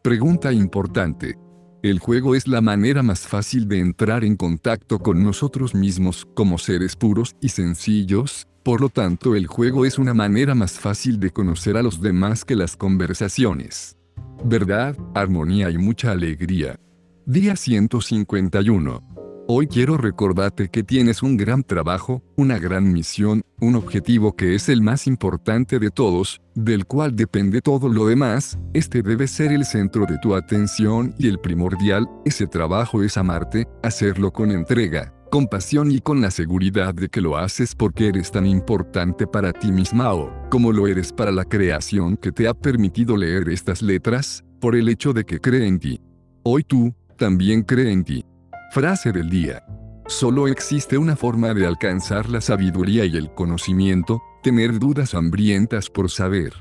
Pregunta 0.00 0.52
importante. 0.52 1.36
El 1.82 1.98
juego 1.98 2.36
es 2.36 2.46
la 2.46 2.60
manera 2.60 3.02
más 3.02 3.26
fácil 3.26 3.66
de 3.66 3.80
entrar 3.80 4.22
en 4.22 4.36
contacto 4.36 5.00
con 5.00 5.24
nosotros 5.24 5.74
mismos 5.74 6.28
como 6.32 6.56
seres 6.56 6.94
puros 6.94 7.34
y 7.40 7.48
sencillos, 7.48 8.46
por 8.62 8.80
lo 8.80 8.88
tanto 8.88 9.34
el 9.34 9.48
juego 9.48 9.84
es 9.84 9.98
una 9.98 10.14
manera 10.14 10.54
más 10.54 10.78
fácil 10.78 11.18
de 11.18 11.30
conocer 11.30 11.76
a 11.76 11.82
los 11.82 12.00
demás 12.00 12.44
que 12.44 12.54
las 12.54 12.76
conversaciones. 12.76 13.96
Verdad, 14.44 14.96
armonía 15.12 15.70
y 15.70 15.78
mucha 15.78 16.12
alegría. 16.12 16.78
Día 17.26 17.56
151. 17.56 19.11
Hoy 19.48 19.66
quiero 19.66 19.96
recordarte 19.96 20.68
que 20.68 20.84
tienes 20.84 21.20
un 21.20 21.36
gran 21.36 21.64
trabajo, 21.64 22.22
una 22.36 22.60
gran 22.60 22.92
misión, 22.92 23.42
un 23.60 23.74
objetivo 23.74 24.36
que 24.36 24.54
es 24.54 24.68
el 24.68 24.82
más 24.82 25.08
importante 25.08 25.80
de 25.80 25.90
todos, 25.90 26.40
del 26.54 26.86
cual 26.86 27.16
depende 27.16 27.60
todo 27.60 27.88
lo 27.88 28.06
demás, 28.06 28.56
este 28.72 29.02
debe 29.02 29.26
ser 29.26 29.50
el 29.50 29.64
centro 29.64 30.06
de 30.06 30.16
tu 30.18 30.36
atención 30.36 31.12
y 31.18 31.26
el 31.26 31.40
primordial, 31.40 32.08
ese 32.24 32.46
trabajo 32.46 33.02
es 33.02 33.16
amarte, 33.16 33.66
hacerlo 33.82 34.32
con 34.32 34.52
entrega, 34.52 35.12
con 35.28 35.48
pasión 35.48 35.90
y 35.90 35.98
con 35.98 36.20
la 36.20 36.30
seguridad 36.30 36.94
de 36.94 37.08
que 37.08 37.20
lo 37.20 37.36
haces 37.36 37.74
porque 37.74 38.08
eres 38.08 38.30
tan 38.30 38.46
importante 38.46 39.26
para 39.26 39.52
ti 39.52 39.72
misma 39.72 40.14
o, 40.14 40.32
como 40.50 40.70
lo 40.70 40.86
eres 40.86 41.12
para 41.12 41.32
la 41.32 41.44
creación 41.44 42.16
que 42.16 42.30
te 42.30 42.46
ha 42.46 42.54
permitido 42.54 43.16
leer 43.16 43.48
estas 43.48 43.82
letras, 43.82 44.44
por 44.60 44.76
el 44.76 44.88
hecho 44.88 45.12
de 45.12 45.24
que 45.24 45.40
cree 45.40 45.66
en 45.66 45.80
ti. 45.80 46.00
Hoy 46.44 46.62
tú, 46.62 46.94
también 47.18 47.62
cree 47.62 47.90
en 47.90 48.04
ti. 48.04 48.24
Frase 48.72 49.12
del 49.12 49.28
día. 49.28 49.62
Solo 50.06 50.48
existe 50.48 50.96
una 50.96 51.14
forma 51.14 51.52
de 51.52 51.66
alcanzar 51.66 52.30
la 52.30 52.40
sabiduría 52.40 53.04
y 53.04 53.18
el 53.18 53.30
conocimiento, 53.34 54.22
tener 54.42 54.78
dudas 54.78 55.12
hambrientas 55.12 55.90
por 55.90 56.10
saber. 56.10 56.54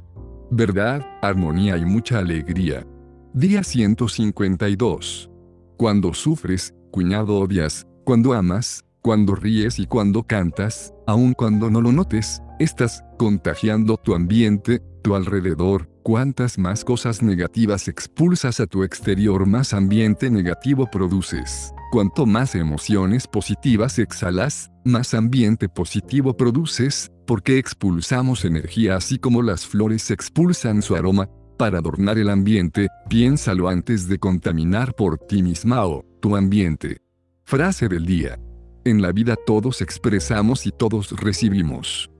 Verdad, 0.49 1.07
armonía 1.21 1.77
y 1.77 1.85
mucha 1.85 2.19
alegría. 2.19 2.85
Día 3.33 3.63
152. 3.63 5.31
Cuando 5.77 6.13
sufres, 6.13 6.73
cuñado 6.91 7.39
odias, 7.39 7.87
cuando 8.03 8.33
amas, 8.33 8.83
cuando 9.01 9.33
ríes 9.33 9.79
y 9.79 9.85
cuando 9.85 10.23
cantas, 10.23 10.93
aun 11.07 11.33
cuando 11.33 11.69
no 11.69 11.79
lo 11.79 11.93
notes, 11.93 12.41
estás 12.59 13.05
contagiando 13.17 13.95
tu 13.95 14.15
ambiente, 14.15 14.81
tu 15.01 15.15
alrededor, 15.15 15.87
cuantas 16.03 16.57
más 16.57 16.83
cosas 16.83 17.23
negativas 17.23 17.87
expulsas 17.87 18.59
a 18.59 18.67
tu 18.67 18.83
exterior 18.83 19.45
más 19.45 19.73
ambiente 19.73 20.29
negativo 20.29 20.89
produces. 20.91 21.73
Cuanto 21.91 22.25
más 22.25 22.55
emociones 22.55 23.27
positivas 23.27 23.99
exhalas, 23.99 24.71
más 24.85 25.13
ambiente 25.13 25.67
positivo 25.67 26.37
produces, 26.37 27.11
porque 27.27 27.57
expulsamos 27.57 28.45
energía 28.45 28.95
así 28.95 29.19
como 29.19 29.41
las 29.41 29.67
flores 29.67 30.09
expulsan 30.09 30.81
su 30.83 30.95
aroma. 30.95 31.29
Para 31.57 31.79
adornar 31.79 32.17
el 32.17 32.29
ambiente, 32.29 32.87
piénsalo 33.09 33.67
antes 33.67 34.07
de 34.07 34.19
contaminar 34.19 34.93
por 34.95 35.17
ti 35.17 35.43
misma 35.43 35.85
o 35.85 36.05
tu 36.21 36.37
ambiente. 36.37 37.01
Frase 37.43 37.89
del 37.89 38.05
día. 38.05 38.39
En 38.85 39.01
la 39.01 39.11
vida 39.11 39.35
todos 39.45 39.81
expresamos 39.81 40.65
y 40.65 40.71
todos 40.71 41.11
recibimos 41.19 42.10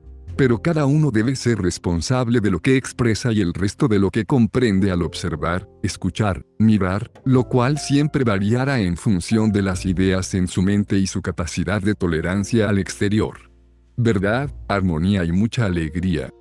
pero 0.42 0.60
cada 0.60 0.88
uno 0.88 1.12
debe 1.12 1.36
ser 1.36 1.60
responsable 1.60 2.40
de 2.40 2.50
lo 2.50 2.62
que 2.62 2.76
expresa 2.76 3.32
y 3.32 3.42
el 3.42 3.54
resto 3.54 3.88
de 3.88 4.00
lo 4.00 4.10
que 4.10 4.26
comprende 4.26 4.90
al 4.90 5.04
observar, 5.04 5.70
escuchar, 5.84 6.48
mirar, 6.58 7.12
lo 7.26 7.44
cual 7.44 7.78
siempre 7.78 8.24
variará 8.24 8.80
en 8.80 8.98
función 8.98 9.52
de 9.52 9.62
las 9.62 9.86
ideas 9.86 10.34
en 10.34 10.48
su 10.48 10.64
mente 10.64 10.98
y 10.98 11.06
su 11.06 11.22
capacidad 11.22 11.80
de 11.80 11.94
tolerancia 11.94 12.70
al 12.70 12.80
exterior. 12.80 13.52
Verdad, 13.98 14.50
armonía 14.68 15.26
y 15.26 15.32
mucha 15.32 15.68
alegría. 15.68 16.32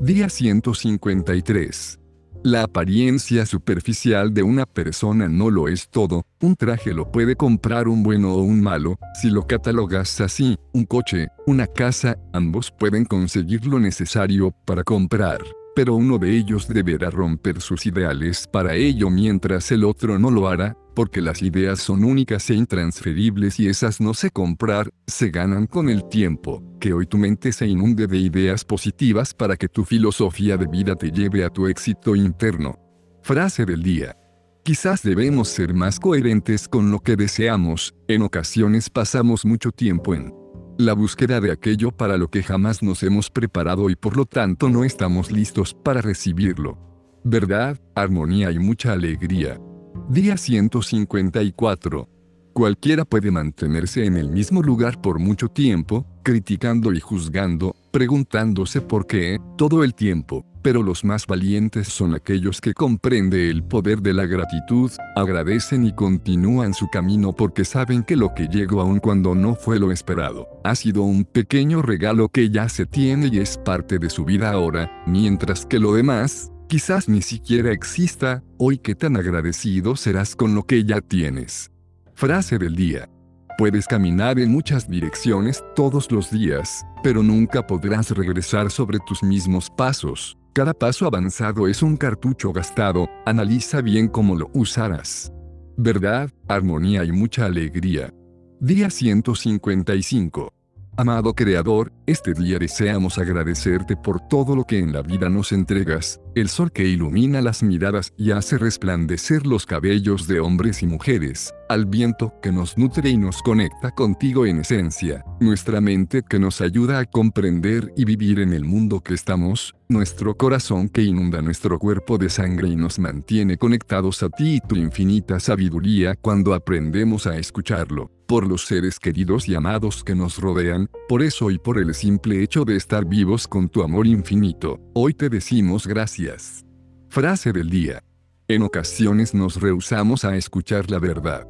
Día 0.00 0.30
153. 0.30 1.99
La 2.42 2.62
apariencia 2.62 3.44
superficial 3.44 4.32
de 4.32 4.42
una 4.42 4.64
persona 4.64 5.28
no 5.28 5.50
lo 5.50 5.68
es 5.68 5.90
todo, 5.90 6.24
un 6.40 6.56
traje 6.56 6.94
lo 6.94 7.12
puede 7.12 7.36
comprar 7.36 7.86
un 7.86 8.02
bueno 8.02 8.32
o 8.32 8.42
un 8.42 8.62
malo, 8.62 8.98
si 9.20 9.28
lo 9.28 9.46
catalogas 9.46 10.22
así, 10.22 10.56
un 10.72 10.86
coche, 10.86 11.28
una 11.46 11.66
casa, 11.66 12.16
ambos 12.32 12.70
pueden 12.70 13.04
conseguir 13.04 13.66
lo 13.66 13.78
necesario 13.78 14.52
para 14.64 14.84
comprar, 14.84 15.42
pero 15.74 15.94
uno 15.94 16.18
de 16.18 16.36
ellos 16.36 16.68
deberá 16.68 17.10
romper 17.10 17.60
sus 17.60 17.86
ideales 17.86 18.46
para 18.46 18.74
ello 18.74 19.10
mientras 19.10 19.70
el 19.70 19.84
otro 19.84 20.18
no 20.18 20.30
lo 20.30 20.48
hará, 20.48 20.76
porque 20.94 21.20
las 21.20 21.42
ideas 21.42 21.80
son 21.80 22.04
únicas 22.04 22.50
e 22.50 22.54
intransferibles 22.54 23.60
y 23.60 23.68
esas 23.68 24.00
no 24.00 24.12
se 24.14 24.30
comprar, 24.30 24.90
se 25.06 25.30
ganan 25.30 25.66
con 25.66 25.88
el 25.88 26.08
tiempo. 26.08 26.62
Que 26.80 26.92
hoy 26.92 27.06
tu 27.06 27.18
mente 27.18 27.52
se 27.52 27.66
inunde 27.66 28.06
de 28.06 28.18
ideas 28.18 28.64
positivas 28.64 29.32
para 29.32 29.56
que 29.56 29.68
tu 29.68 29.84
filosofía 29.84 30.56
de 30.56 30.66
vida 30.66 30.96
te 30.96 31.10
lleve 31.10 31.44
a 31.44 31.50
tu 31.50 31.66
éxito 31.66 32.16
interno. 32.16 32.78
Frase 33.22 33.64
del 33.64 33.82
día. 33.82 34.16
Quizás 34.64 35.02
debemos 35.02 35.48
ser 35.48 35.72
más 35.72 35.98
coherentes 35.98 36.68
con 36.68 36.90
lo 36.90 37.00
que 37.00 37.16
deseamos, 37.16 37.94
en 38.08 38.22
ocasiones 38.22 38.90
pasamos 38.90 39.46
mucho 39.46 39.70
tiempo 39.70 40.14
en 40.14 40.34
la 40.80 40.94
búsqueda 40.94 41.40
de 41.40 41.52
aquello 41.52 41.90
para 41.90 42.16
lo 42.16 42.28
que 42.28 42.42
jamás 42.42 42.82
nos 42.82 43.02
hemos 43.02 43.30
preparado 43.30 43.90
y 43.90 43.96
por 43.96 44.16
lo 44.16 44.24
tanto 44.24 44.68
no 44.68 44.84
estamos 44.84 45.30
listos 45.30 45.74
para 45.74 46.00
recibirlo. 46.00 46.78
Verdad, 47.22 47.78
armonía 47.94 48.50
y 48.50 48.58
mucha 48.58 48.92
alegría. 48.92 49.60
Día 50.08 50.36
154. 50.36 52.08
Cualquiera 52.52 53.04
puede 53.04 53.30
mantenerse 53.30 54.06
en 54.06 54.16
el 54.16 54.30
mismo 54.30 54.62
lugar 54.62 55.00
por 55.00 55.18
mucho 55.18 55.48
tiempo, 55.48 56.06
criticando 56.22 56.92
y 56.92 57.00
juzgando, 57.00 57.76
preguntándose 57.90 58.80
por 58.80 59.06
qué, 59.06 59.38
todo 59.56 59.84
el 59.84 59.94
tiempo, 59.94 60.44
pero 60.62 60.82
los 60.82 61.04
más 61.04 61.26
valientes 61.26 61.88
son 61.88 62.14
aquellos 62.14 62.60
que 62.60 62.74
comprenden 62.74 63.48
el 63.48 63.62
poder 63.62 64.02
de 64.02 64.12
la 64.12 64.26
gratitud, 64.26 64.90
agradecen 65.16 65.86
y 65.86 65.94
continúan 65.94 66.74
su 66.74 66.88
camino 66.88 67.34
porque 67.34 67.64
saben 67.64 68.02
que 68.02 68.16
lo 68.16 68.34
que 68.34 68.48
llegó 68.48 68.80
aun 68.80 68.98
cuando 68.98 69.34
no 69.34 69.54
fue 69.54 69.78
lo 69.78 69.92
esperado, 69.92 70.48
ha 70.64 70.74
sido 70.74 71.02
un 71.02 71.24
pequeño 71.24 71.82
regalo 71.82 72.28
que 72.28 72.50
ya 72.50 72.68
se 72.68 72.86
tiene 72.86 73.28
y 73.32 73.38
es 73.38 73.58
parte 73.58 73.98
de 73.98 74.10
su 74.10 74.24
vida 74.24 74.50
ahora, 74.52 74.90
mientras 75.06 75.66
que 75.66 75.78
lo 75.78 75.94
demás, 75.94 76.52
quizás 76.68 77.08
ni 77.08 77.22
siquiera 77.22 77.72
exista, 77.72 78.42
hoy 78.58 78.78
que 78.78 78.94
tan 78.94 79.16
agradecido 79.16 79.96
serás 79.96 80.36
con 80.36 80.54
lo 80.54 80.64
que 80.64 80.84
ya 80.84 81.00
tienes. 81.00 81.70
Frase 82.14 82.58
del 82.58 82.76
día. 82.76 83.08
Puedes 83.56 83.86
caminar 83.86 84.38
en 84.38 84.50
muchas 84.50 84.88
direcciones 84.88 85.62
todos 85.76 86.10
los 86.10 86.30
días, 86.30 86.86
pero 87.02 87.22
nunca 87.22 87.66
podrás 87.66 88.10
regresar 88.10 88.70
sobre 88.70 88.98
tus 89.06 89.22
mismos 89.22 89.70
pasos. 89.70 90.36
Cada 90.52 90.74
paso 90.74 91.06
avanzado 91.06 91.68
es 91.68 91.82
un 91.82 91.96
cartucho 91.96 92.52
gastado, 92.52 93.08
analiza 93.24 93.80
bien 93.80 94.08
cómo 94.08 94.34
lo 94.34 94.50
usarás. 94.52 95.32
Verdad, 95.76 96.30
armonía 96.48 97.04
y 97.04 97.12
mucha 97.12 97.46
alegría. 97.46 98.12
Día 98.60 98.90
155. 98.90 100.59
Amado 101.00 101.32
Creador, 101.32 101.94
este 102.04 102.34
día 102.34 102.58
deseamos 102.58 103.16
agradecerte 103.16 103.96
por 103.96 104.20
todo 104.28 104.54
lo 104.54 104.64
que 104.64 104.78
en 104.78 104.92
la 104.92 105.00
vida 105.00 105.30
nos 105.30 105.50
entregas, 105.50 106.20
el 106.34 106.50
sol 106.50 106.72
que 106.72 106.84
ilumina 106.84 107.40
las 107.40 107.62
miradas 107.62 108.12
y 108.18 108.32
hace 108.32 108.58
resplandecer 108.58 109.46
los 109.46 109.64
cabellos 109.64 110.26
de 110.26 110.40
hombres 110.40 110.82
y 110.82 110.86
mujeres, 110.86 111.54
al 111.70 111.86
viento 111.86 112.34
que 112.42 112.52
nos 112.52 112.76
nutre 112.76 113.08
y 113.08 113.16
nos 113.16 113.40
conecta 113.42 113.92
contigo 113.92 114.44
en 114.44 114.58
esencia, 114.58 115.24
nuestra 115.40 115.80
mente 115.80 116.22
que 116.22 116.38
nos 116.38 116.60
ayuda 116.60 116.98
a 116.98 117.06
comprender 117.06 117.94
y 117.96 118.04
vivir 118.04 118.38
en 118.38 118.52
el 118.52 118.66
mundo 118.66 119.00
que 119.00 119.14
estamos, 119.14 119.74
nuestro 119.88 120.36
corazón 120.36 120.90
que 120.90 121.02
inunda 121.02 121.40
nuestro 121.40 121.78
cuerpo 121.78 122.18
de 122.18 122.28
sangre 122.28 122.68
y 122.68 122.76
nos 122.76 122.98
mantiene 122.98 123.56
conectados 123.56 124.22
a 124.22 124.28
ti 124.28 124.56
y 124.56 124.60
tu 124.60 124.76
infinita 124.76 125.40
sabiduría 125.40 126.14
cuando 126.20 126.52
aprendemos 126.52 127.26
a 127.26 127.38
escucharlo 127.38 128.10
por 128.30 128.46
los 128.46 128.64
seres 128.64 129.00
queridos 129.00 129.48
y 129.48 129.56
amados 129.56 130.04
que 130.04 130.14
nos 130.14 130.38
rodean, 130.38 130.88
por 131.08 131.20
eso 131.20 131.50
y 131.50 131.58
por 131.58 131.78
el 131.78 131.92
simple 131.94 132.44
hecho 132.44 132.64
de 132.64 132.76
estar 132.76 133.04
vivos 133.04 133.48
con 133.48 133.68
tu 133.68 133.82
amor 133.82 134.06
infinito, 134.06 134.78
hoy 134.94 135.14
te 135.14 135.28
decimos 135.28 135.84
gracias. 135.84 136.64
Frase 137.08 137.52
del 137.52 137.68
día. 137.68 138.04
En 138.46 138.62
ocasiones 138.62 139.34
nos 139.34 139.60
rehusamos 139.60 140.24
a 140.24 140.36
escuchar 140.36 140.92
la 140.92 141.00
verdad. 141.00 141.44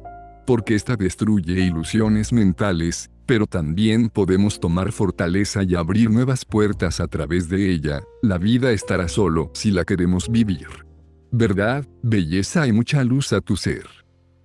Porque 0.47 0.73
esta 0.73 0.95
destruye 0.95 1.61
ilusiones 1.61 2.33
mentales, 2.33 3.11
pero 3.27 3.45
también 3.45 4.09
podemos 4.09 4.59
tomar 4.59 4.91
fortaleza 4.91 5.61
y 5.61 5.75
abrir 5.75 6.09
nuevas 6.09 6.45
puertas 6.45 6.99
a 6.99 7.07
través 7.07 7.47
de 7.47 7.71
ella. 7.71 8.01
La 8.23 8.39
vida 8.39 8.71
estará 8.71 9.07
solo 9.07 9.51
si 9.53 9.69
la 9.69 9.85
queremos 9.85 10.29
vivir. 10.31 10.65
Verdad, 11.31 11.85
belleza 12.01 12.65
y 12.65 12.71
mucha 12.71 13.03
luz 13.03 13.33
a 13.33 13.41
tu 13.41 13.55
ser. 13.55 13.85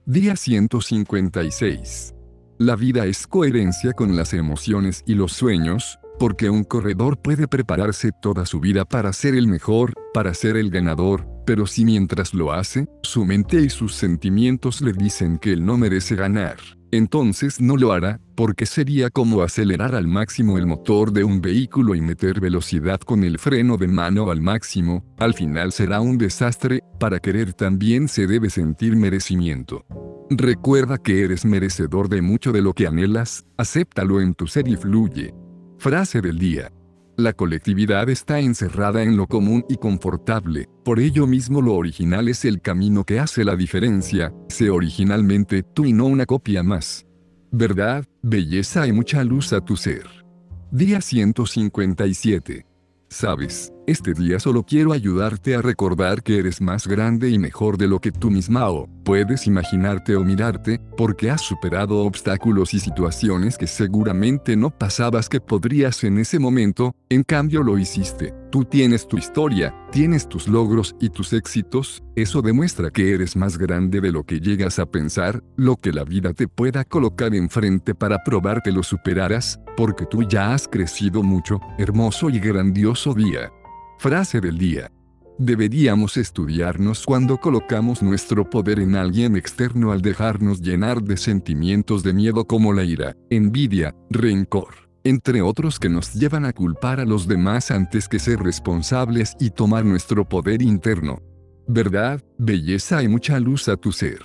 Día 0.04 0.36
156. 0.36 2.12
La 2.58 2.74
vida 2.74 3.04
es 3.04 3.26
coherencia 3.26 3.92
con 3.92 4.16
las 4.16 4.32
emociones 4.32 5.04
y 5.06 5.14
los 5.14 5.32
sueños, 5.32 5.98
porque 6.18 6.48
un 6.48 6.64
corredor 6.64 7.18
puede 7.20 7.48
prepararse 7.48 8.12
toda 8.12 8.46
su 8.46 8.60
vida 8.60 8.86
para 8.86 9.12
ser 9.12 9.34
el 9.34 9.46
mejor, 9.46 9.92
para 10.14 10.32
ser 10.32 10.56
el 10.56 10.70
ganador, 10.70 11.28
pero 11.44 11.66
si 11.66 11.84
mientras 11.84 12.32
lo 12.32 12.52
hace, 12.52 12.88
su 13.02 13.26
mente 13.26 13.60
y 13.60 13.68
sus 13.68 13.94
sentimientos 13.94 14.80
le 14.80 14.94
dicen 14.94 15.38
que 15.38 15.52
él 15.52 15.66
no 15.66 15.76
merece 15.76 16.16
ganar, 16.16 16.56
entonces 16.90 17.60
no 17.60 17.76
lo 17.76 17.92
hará, 17.92 18.20
porque 18.34 18.66
sería 18.66 19.10
como 19.10 19.42
acelerar 19.42 19.94
al 19.94 20.06
máximo 20.06 20.58
el 20.58 20.66
motor 20.66 21.12
de 21.12 21.24
un 21.24 21.40
vehículo 21.40 21.94
y 21.94 22.00
meter 22.00 22.40
velocidad 22.40 23.00
con 23.00 23.24
el 23.24 23.38
freno 23.38 23.76
de 23.76 23.88
mano 23.88 24.30
al 24.30 24.40
máximo, 24.40 25.04
al 25.18 25.34
final 25.34 25.72
será 25.72 26.00
un 26.00 26.18
desastre, 26.18 26.80
para 26.98 27.18
querer 27.18 27.52
también 27.52 28.08
se 28.08 28.26
debe 28.26 28.50
sentir 28.50 28.96
merecimiento. 28.96 29.84
Recuerda 30.30 30.98
que 30.98 31.22
eres 31.22 31.44
merecedor 31.44 32.08
de 32.08 32.20
mucho 32.20 32.52
de 32.52 32.62
lo 32.62 32.72
que 32.72 32.86
anhelas, 32.86 33.46
acéptalo 33.56 34.20
en 34.20 34.34
tu 34.34 34.46
ser 34.46 34.68
y 34.68 34.76
fluye. 34.76 35.32
Frase 35.78 36.20
del 36.20 36.38
día. 36.38 36.72
La 37.18 37.32
colectividad 37.32 38.10
está 38.10 38.40
encerrada 38.40 39.02
en 39.02 39.16
lo 39.16 39.26
común 39.26 39.64
y 39.70 39.76
confortable, 39.76 40.68
por 40.84 41.00
ello 41.00 41.26
mismo 41.26 41.62
lo 41.62 41.74
original 41.74 42.28
es 42.28 42.44
el 42.44 42.60
camino 42.60 43.04
que 43.04 43.20
hace 43.20 43.42
la 43.42 43.56
diferencia, 43.56 44.34
sé 44.48 44.68
originalmente 44.68 45.62
tú 45.62 45.86
y 45.86 45.94
no 45.94 46.04
una 46.04 46.26
copia 46.26 46.62
más. 46.62 47.06
Verdad, 47.50 48.04
belleza 48.22 48.86
y 48.86 48.92
mucha 48.92 49.24
luz 49.24 49.54
a 49.54 49.62
tu 49.62 49.78
ser. 49.78 50.04
Día 50.70 51.00
157. 51.00 52.66
Sabes, 53.08 53.72
este 53.86 54.12
día 54.14 54.38
solo 54.40 54.64
quiero 54.64 54.92
ayudarte 54.92 55.54
a 55.54 55.62
recordar 55.62 56.22
que 56.22 56.38
eres 56.38 56.60
más 56.60 56.86
grande 56.86 57.30
y 57.30 57.38
mejor 57.38 57.78
de 57.78 57.86
lo 57.86 58.00
que 58.00 58.12
tú 58.12 58.30
misma 58.30 58.68
o 58.68 58.88
puedes 59.04 59.46
imaginarte 59.46 60.16
o 60.16 60.24
mirarte, 60.24 60.80
porque 60.96 61.30
has 61.30 61.40
superado 61.40 61.98
obstáculos 62.00 62.74
y 62.74 62.80
situaciones 62.80 63.56
que 63.56 63.68
seguramente 63.68 64.56
no 64.56 64.70
pasabas 64.70 65.28
que 65.28 65.40
podrías 65.40 66.02
en 66.02 66.18
ese 66.18 66.40
momento, 66.40 66.94
en 67.08 67.22
cambio 67.22 67.62
lo 67.62 67.78
hiciste. 67.78 68.34
Tú 68.50 68.64
tienes 68.64 69.06
tu 69.06 69.16
historia, 69.16 69.74
tienes 69.92 70.28
tus 70.28 70.48
logros 70.48 70.96
y 71.00 71.10
tus 71.10 71.32
éxitos, 71.32 72.02
eso 72.16 72.42
demuestra 72.42 72.90
que 72.90 73.14
eres 73.14 73.36
más 73.36 73.58
grande 73.58 74.00
de 74.00 74.10
lo 74.10 74.24
que 74.24 74.40
llegas 74.40 74.80
a 74.80 74.86
pensar, 74.86 75.44
lo 75.56 75.76
que 75.76 75.92
la 75.92 76.02
vida 76.02 76.32
te 76.32 76.48
pueda 76.48 76.84
colocar 76.84 77.34
enfrente 77.34 77.94
para 77.94 78.24
probar 78.24 78.56
lo 78.72 78.82
superarás, 78.82 79.60
porque 79.76 80.06
tú 80.06 80.22
ya 80.22 80.54
has 80.54 80.66
crecido 80.66 81.22
mucho, 81.22 81.60
hermoso 81.78 82.30
y 82.30 82.38
grandioso 82.38 83.14
día. 83.14 83.50
Frase 83.98 84.40
del 84.40 84.58
día. 84.58 84.90
Deberíamos 85.38 86.16
estudiarnos 86.18 87.04
cuando 87.04 87.38
colocamos 87.38 88.02
nuestro 88.02 88.48
poder 88.48 88.78
en 88.78 88.94
alguien 88.94 89.36
externo 89.36 89.90
al 89.90 90.02
dejarnos 90.02 90.60
llenar 90.60 91.02
de 91.02 91.16
sentimientos 91.16 92.02
de 92.02 92.12
miedo 92.12 92.46
como 92.46 92.72
la 92.72 92.84
ira, 92.84 93.16
envidia, 93.30 93.94
rencor, 94.10 94.88
entre 95.02 95.40
otros 95.40 95.78
que 95.78 95.88
nos 95.88 96.12
llevan 96.14 96.44
a 96.44 96.52
culpar 96.52 97.00
a 97.00 97.06
los 97.06 97.26
demás 97.26 97.70
antes 97.70 98.06
que 98.08 98.18
ser 98.18 98.40
responsables 98.40 99.34
y 99.40 99.50
tomar 99.50 99.84
nuestro 99.84 100.28
poder 100.28 100.62
interno. 100.62 101.22
Verdad, 101.66 102.22
belleza 102.38 103.02
y 103.02 103.08
mucha 103.08 103.40
luz 103.40 103.68
a 103.68 103.76
tu 103.76 103.92
ser. 103.92 104.20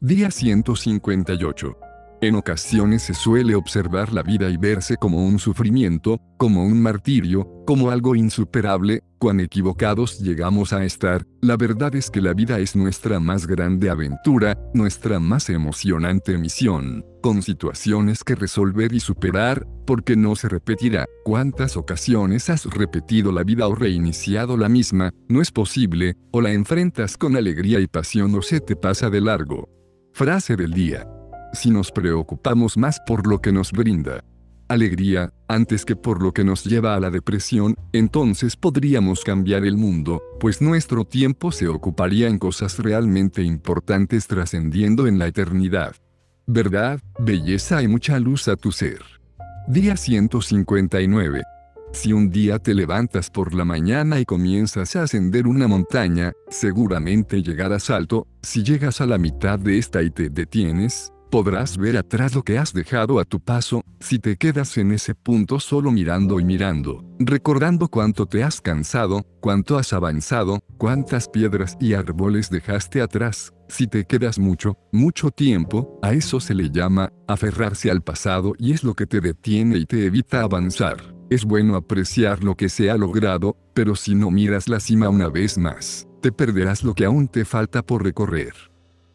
Día 0.00 0.30
158. 0.30 1.89
En 2.22 2.34
ocasiones 2.34 3.04
se 3.04 3.14
suele 3.14 3.54
observar 3.54 4.12
la 4.12 4.22
vida 4.22 4.50
y 4.50 4.58
verse 4.58 4.98
como 4.98 5.24
un 5.26 5.38
sufrimiento, 5.38 6.20
como 6.36 6.66
un 6.66 6.82
martirio, 6.82 7.48
como 7.66 7.90
algo 7.90 8.14
insuperable, 8.14 9.02
cuán 9.18 9.40
equivocados 9.40 10.20
llegamos 10.20 10.74
a 10.74 10.84
estar, 10.84 11.26
la 11.40 11.56
verdad 11.56 11.94
es 11.94 12.10
que 12.10 12.20
la 12.20 12.34
vida 12.34 12.58
es 12.58 12.76
nuestra 12.76 13.20
más 13.20 13.46
grande 13.46 13.88
aventura, 13.88 14.58
nuestra 14.74 15.18
más 15.18 15.48
emocionante 15.48 16.36
misión, 16.36 17.06
con 17.22 17.40
situaciones 17.40 18.22
que 18.22 18.34
resolver 18.34 18.92
y 18.92 19.00
superar, 19.00 19.66
porque 19.86 20.14
no 20.14 20.36
se 20.36 20.50
repetirá. 20.50 21.06
¿Cuántas 21.24 21.78
ocasiones 21.78 22.50
has 22.50 22.66
repetido 22.66 23.32
la 23.32 23.44
vida 23.44 23.66
o 23.66 23.74
reiniciado 23.74 24.58
la 24.58 24.68
misma? 24.68 25.10
No 25.30 25.40
es 25.40 25.50
posible, 25.50 26.16
o 26.32 26.42
la 26.42 26.52
enfrentas 26.52 27.16
con 27.16 27.34
alegría 27.34 27.80
y 27.80 27.86
pasión 27.86 28.34
o 28.34 28.42
se 28.42 28.60
te 28.60 28.76
pasa 28.76 29.08
de 29.08 29.22
largo. 29.22 29.70
Frase 30.12 30.56
del 30.56 30.72
día 30.72 31.06
si 31.52 31.70
nos 31.70 31.92
preocupamos 31.92 32.76
más 32.76 33.00
por 33.06 33.26
lo 33.26 33.40
que 33.40 33.52
nos 33.52 33.72
brinda 33.72 34.22
alegría, 34.70 35.32
antes 35.48 35.84
que 35.84 35.96
por 35.96 36.22
lo 36.22 36.32
que 36.32 36.44
nos 36.44 36.64
lleva 36.64 36.94
a 36.94 37.00
la 37.00 37.10
depresión, 37.10 37.74
entonces 37.92 38.54
podríamos 38.56 39.24
cambiar 39.24 39.64
el 39.64 39.76
mundo, 39.76 40.22
pues 40.38 40.62
nuestro 40.62 41.04
tiempo 41.04 41.50
se 41.50 41.66
ocuparía 41.66 42.28
en 42.28 42.38
cosas 42.38 42.78
realmente 42.78 43.42
importantes 43.42 44.28
trascendiendo 44.28 45.08
en 45.08 45.18
la 45.18 45.26
eternidad. 45.26 45.96
Verdad, 46.46 47.00
belleza 47.18 47.82
y 47.82 47.88
mucha 47.88 48.18
luz 48.20 48.46
a 48.46 48.56
tu 48.56 48.70
ser. 48.70 49.00
Día 49.66 49.96
159. 49.96 51.42
Si 51.92 52.12
un 52.12 52.30
día 52.30 52.60
te 52.60 52.72
levantas 52.72 53.28
por 53.28 53.52
la 53.52 53.64
mañana 53.64 54.20
y 54.20 54.24
comienzas 54.24 54.94
a 54.94 55.02
ascender 55.02 55.48
una 55.48 55.66
montaña, 55.66 56.32
seguramente 56.48 57.42
llegarás 57.42 57.90
alto, 57.90 58.28
si 58.42 58.62
llegas 58.62 59.00
a 59.00 59.06
la 59.06 59.18
mitad 59.18 59.58
de 59.58 59.78
esta 59.78 60.00
y 60.00 60.10
te 60.10 60.30
detienes, 60.30 61.12
podrás 61.30 61.78
ver 61.78 61.96
atrás 61.96 62.34
lo 62.34 62.42
que 62.42 62.58
has 62.58 62.72
dejado 62.72 63.20
a 63.20 63.24
tu 63.24 63.40
paso, 63.40 63.82
si 64.00 64.18
te 64.18 64.36
quedas 64.36 64.76
en 64.76 64.90
ese 64.92 65.14
punto 65.14 65.60
solo 65.60 65.92
mirando 65.92 66.40
y 66.40 66.44
mirando, 66.44 67.04
recordando 67.18 67.88
cuánto 67.88 68.26
te 68.26 68.42
has 68.42 68.60
cansado, 68.60 69.24
cuánto 69.40 69.78
has 69.78 69.92
avanzado, 69.92 70.58
cuántas 70.76 71.28
piedras 71.28 71.76
y 71.80 71.94
árboles 71.94 72.50
dejaste 72.50 73.00
atrás, 73.00 73.52
si 73.68 73.86
te 73.86 74.04
quedas 74.04 74.38
mucho, 74.40 74.76
mucho 74.90 75.30
tiempo, 75.30 75.98
a 76.02 76.12
eso 76.12 76.40
se 76.40 76.54
le 76.54 76.70
llama 76.70 77.12
aferrarse 77.28 77.90
al 77.90 78.02
pasado 78.02 78.54
y 78.58 78.72
es 78.72 78.82
lo 78.82 78.94
que 78.94 79.06
te 79.06 79.20
detiene 79.20 79.78
y 79.78 79.86
te 79.86 80.04
evita 80.04 80.42
avanzar. 80.42 81.14
Es 81.30 81.44
bueno 81.44 81.76
apreciar 81.76 82.42
lo 82.42 82.56
que 82.56 82.68
se 82.68 82.90
ha 82.90 82.96
logrado, 82.96 83.56
pero 83.72 83.94
si 83.94 84.16
no 84.16 84.32
miras 84.32 84.68
la 84.68 84.80
cima 84.80 85.08
una 85.08 85.28
vez 85.28 85.56
más, 85.56 86.08
te 86.20 86.32
perderás 86.32 86.82
lo 86.82 86.94
que 86.94 87.04
aún 87.04 87.28
te 87.28 87.44
falta 87.44 87.82
por 87.82 88.02
recorrer. 88.02 88.69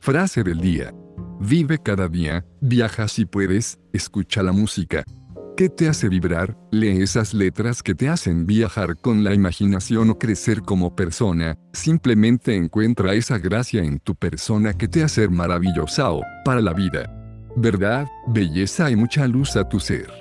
Frase 0.06 0.44
del 0.44 0.62
día. 0.62 0.94
Vive 1.40 1.80
cada 1.80 2.08
día, 2.08 2.46
viaja 2.62 3.08
si 3.08 3.26
puedes, 3.26 3.80
escucha 3.92 4.44
la 4.44 4.52
música. 4.52 5.04
¿Qué 5.58 5.68
te 5.68 5.90
hace 5.90 6.10
vibrar? 6.10 6.56
Lee 6.70 7.02
esas 7.02 7.34
letras 7.34 7.82
que 7.82 7.96
te 7.96 8.08
hacen 8.08 8.46
viajar 8.46 8.98
con 8.98 9.24
la 9.24 9.34
imaginación 9.34 10.12
o 10.12 10.20
crecer 10.20 10.62
como 10.62 10.96
persona. 10.96 11.58
Simplemente 11.74 12.56
encuentra 12.56 13.16
esa 13.16 13.40
gracia 13.40 13.84
en 13.84 13.98
tu 13.98 14.14
persona 14.14 14.76
que 14.76 14.88
te 14.88 15.02
hace 15.02 15.28
maravillosa 15.28 16.12
o, 16.12 16.22
para 16.44 16.62
la 16.62 16.74
vida. 16.74 17.12
Verdad, 17.56 18.06
belleza 18.28 18.92
y 18.92 18.96
mucha 18.96 19.28
luz 19.28 19.56
a 19.56 19.68
tu 19.68 19.80
ser. 19.80 20.12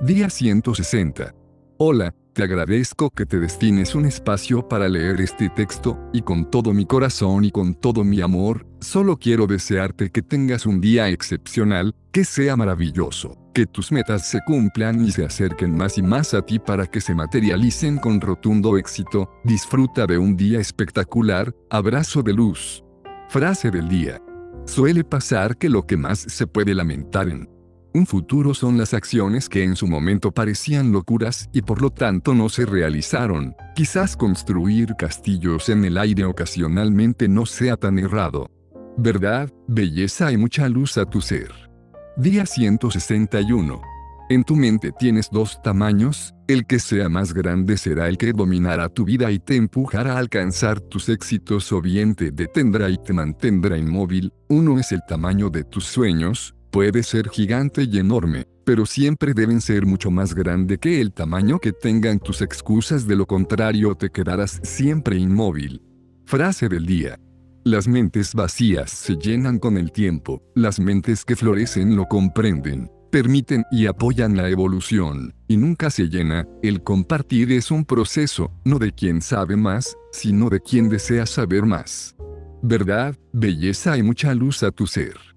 Día 0.00 0.28
160. 0.28 1.32
Hola, 1.78 2.12
te 2.32 2.42
agradezco 2.42 3.10
que 3.10 3.26
te 3.26 3.38
destines 3.38 3.94
un 3.94 4.06
espacio 4.06 4.68
para 4.68 4.88
leer 4.88 5.20
este 5.20 5.48
texto, 5.48 5.98
y 6.12 6.22
con 6.22 6.50
todo 6.50 6.72
mi 6.72 6.86
corazón 6.86 7.44
y 7.44 7.50
con 7.50 7.74
todo 7.74 8.04
mi 8.04 8.20
amor, 8.20 8.66
solo 8.80 9.16
quiero 9.16 9.46
desearte 9.46 10.10
que 10.10 10.22
tengas 10.22 10.66
un 10.66 10.80
día 10.80 11.08
excepcional, 11.08 11.94
que 12.12 12.24
sea 12.24 12.56
maravilloso, 12.56 13.36
que 13.52 13.66
tus 13.66 13.92
metas 13.92 14.28
se 14.28 14.40
cumplan 14.46 15.04
y 15.04 15.10
se 15.10 15.24
acerquen 15.24 15.76
más 15.76 15.98
y 15.98 16.02
más 16.02 16.34
a 16.34 16.42
ti 16.42 16.58
para 16.58 16.86
que 16.86 17.00
se 17.00 17.14
materialicen 17.14 17.98
con 17.98 18.20
rotundo 18.20 18.78
éxito, 18.78 19.30
disfruta 19.44 20.06
de 20.06 20.18
un 20.18 20.36
día 20.36 20.60
espectacular, 20.60 21.54
abrazo 21.68 22.22
de 22.22 22.32
luz. 22.32 22.84
Frase 23.28 23.70
del 23.70 23.88
día. 23.88 24.20
Suele 24.66 25.04
pasar 25.04 25.56
que 25.56 25.68
lo 25.68 25.86
que 25.86 25.96
más 25.96 26.18
se 26.18 26.46
puede 26.46 26.74
lamentar 26.74 27.28
en 27.28 27.48
un 27.92 28.06
futuro 28.06 28.54
son 28.54 28.78
las 28.78 28.94
acciones 28.94 29.48
que 29.48 29.64
en 29.64 29.76
su 29.76 29.86
momento 29.86 30.30
parecían 30.30 30.92
locuras 30.92 31.48
y 31.52 31.62
por 31.62 31.82
lo 31.82 31.90
tanto 31.90 32.34
no 32.34 32.48
se 32.48 32.66
realizaron. 32.66 33.54
Quizás 33.74 34.16
construir 34.16 34.94
castillos 34.96 35.68
en 35.68 35.84
el 35.84 35.98
aire 35.98 36.24
ocasionalmente 36.24 37.28
no 37.28 37.46
sea 37.46 37.76
tan 37.76 37.98
errado. 37.98 38.48
Verdad, 38.96 39.50
belleza 39.66 40.30
y 40.30 40.36
mucha 40.36 40.68
luz 40.68 40.98
a 40.98 41.04
tu 41.04 41.20
ser. 41.20 41.50
Día 42.16 42.46
161. 42.46 43.80
En 44.30 44.44
tu 44.44 44.54
mente 44.54 44.92
tienes 44.92 45.28
dos 45.28 45.60
tamaños, 45.60 46.34
el 46.46 46.64
que 46.64 46.78
sea 46.78 47.08
más 47.08 47.34
grande 47.34 47.76
será 47.76 48.08
el 48.08 48.16
que 48.16 48.32
dominará 48.32 48.88
tu 48.88 49.04
vida 49.04 49.32
y 49.32 49.40
te 49.40 49.56
empujará 49.56 50.14
a 50.14 50.18
alcanzar 50.18 50.80
tus 50.80 51.08
éxitos 51.08 51.72
o 51.72 51.80
bien 51.80 52.14
te 52.14 52.30
detendrá 52.30 52.88
y 52.90 52.98
te 52.98 53.12
mantendrá 53.12 53.76
inmóvil. 53.76 54.32
Uno 54.48 54.78
es 54.78 54.92
el 54.92 55.00
tamaño 55.08 55.50
de 55.50 55.64
tus 55.64 55.84
sueños, 55.86 56.54
Puede 56.70 57.02
ser 57.02 57.28
gigante 57.28 57.82
y 57.82 57.98
enorme, 57.98 58.46
pero 58.64 58.86
siempre 58.86 59.34
deben 59.34 59.60
ser 59.60 59.86
mucho 59.86 60.12
más 60.12 60.34
grande 60.34 60.78
que 60.78 61.00
el 61.00 61.12
tamaño 61.12 61.58
que 61.58 61.72
tengan 61.72 62.20
tus 62.20 62.42
excusas, 62.42 63.08
de 63.08 63.16
lo 63.16 63.26
contrario 63.26 63.96
te 63.96 64.10
quedarás 64.10 64.60
siempre 64.62 65.16
inmóvil. 65.16 65.82
Frase 66.26 66.68
del 66.68 66.86
día. 66.86 67.18
Las 67.64 67.88
mentes 67.88 68.34
vacías 68.34 68.90
se 68.90 69.16
llenan 69.16 69.58
con 69.58 69.76
el 69.76 69.90
tiempo, 69.90 70.42
las 70.54 70.78
mentes 70.78 71.24
que 71.24 71.34
florecen 71.34 71.96
lo 71.96 72.06
comprenden, 72.06 72.88
permiten 73.10 73.64
y 73.72 73.86
apoyan 73.86 74.36
la 74.36 74.48
evolución, 74.48 75.34
y 75.48 75.56
nunca 75.56 75.90
se 75.90 76.08
llena, 76.08 76.46
el 76.62 76.84
compartir 76.84 77.50
es 77.50 77.72
un 77.72 77.84
proceso, 77.84 78.52
no 78.64 78.78
de 78.78 78.92
quien 78.92 79.20
sabe 79.20 79.56
más, 79.56 79.96
sino 80.12 80.48
de 80.48 80.60
quien 80.60 80.88
desea 80.88 81.26
saber 81.26 81.66
más. 81.66 82.14
Verdad, 82.62 83.16
belleza 83.32 83.98
y 83.98 84.04
mucha 84.04 84.32
luz 84.34 84.62
a 84.62 84.70
tu 84.70 84.86
ser. 84.86 85.29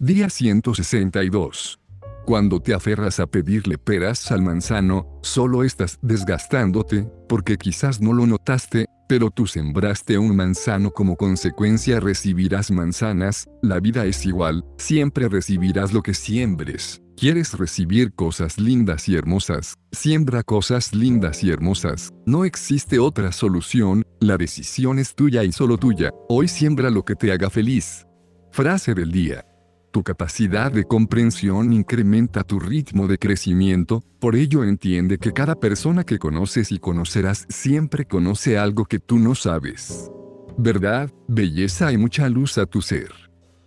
Día 0.00 0.30
162. 0.30 1.80
Cuando 2.24 2.60
te 2.60 2.72
aferras 2.72 3.18
a 3.18 3.26
pedirle 3.26 3.78
peras 3.78 4.30
al 4.30 4.42
manzano, 4.42 5.18
solo 5.22 5.64
estás 5.64 5.98
desgastándote, 6.02 7.10
porque 7.28 7.56
quizás 7.56 8.00
no 8.00 8.12
lo 8.12 8.24
notaste, 8.24 8.86
pero 9.08 9.30
tú 9.32 9.48
sembraste 9.48 10.16
un 10.16 10.36
manzano 10.36 10.92
como 10.92 11.16
consecuencia 11.16 11.98
recibirás 11.98 12.70
manzanas, 12.70 13.48
la 13.60 13.80
vida 13.80 14.06
es 14.06 14.24
igual, 14.24 14.64
siempre 14.76 15.28
recibirás 15.28 15.92
lo 15.92 16.02
que 16.02 16.14
siembres. 16.14 17.02
¿Quieres 17.16 17.58
recibir 17.58 18.12
cosas 18.14 18.60
lindas 18.60 19.08
y 19.08 19.16
hermosas? 19.16 19.74
Siembra 19.90 20.44
cosas 20.44 20.94
lindas 20.94 21.42
y 21.42 21.50
hermosas. 21.50 22.12
No 22.24 22.44
existe 22.44 23.00
otra 23.00 23.32
solución, 23.32 24.04
la 24.20 24.36
decisión 24.36 25.00
es 25.00 25.16
tuya 25.16 25.42
y 25.42 25.50
solo 25.50 25.76
tuya. 25.76 26.12
Hoy 26.28 26.46
siembra 26.46 26.88
lo 26.88 27.04
que 27.04 27.16
te 27.16 27.32
haga 27.32 27.50
feliz. 27.50 28.06
Frase 28.52 28.94
del 28.94 29.10
día. 29.10 29.47
Tu 29.90 30.02
capacidad 30.02 30.70
de 30.70 30.84
comprensión 30.84 31.72
incrementa 31.72 32.44
tu 32.44 32.60
ritmo 32.60 33.06
de 33.08 33.18
crecimiento, 33.18 34.02
por 34.20 34.36
ello 34.36 34.64
entiende 34.64 35.18
que 35.18 35.32
cada 35.32 35.54
persona 35.54 36.04
que 36.04 36.18
conoces 36.18 36.72
y 36.72 36.78
conocerás 36.78 37.46
siempre 37.48 38.04
conoce 38.04 38.58
algo 38.58 38.84
que 38.84 38.98
tú 38.98 39.18
no 39.18 39.34
sabes. 39.34 40.10
Verdad, 40.58 41.10
belleza 41.26 41.90
y 41.92 41.96
mucha 41.96 42.28
luz 42.28 42.58
a 42.58 42.66
tu 42.66 42.82
ser. 42.82 43.12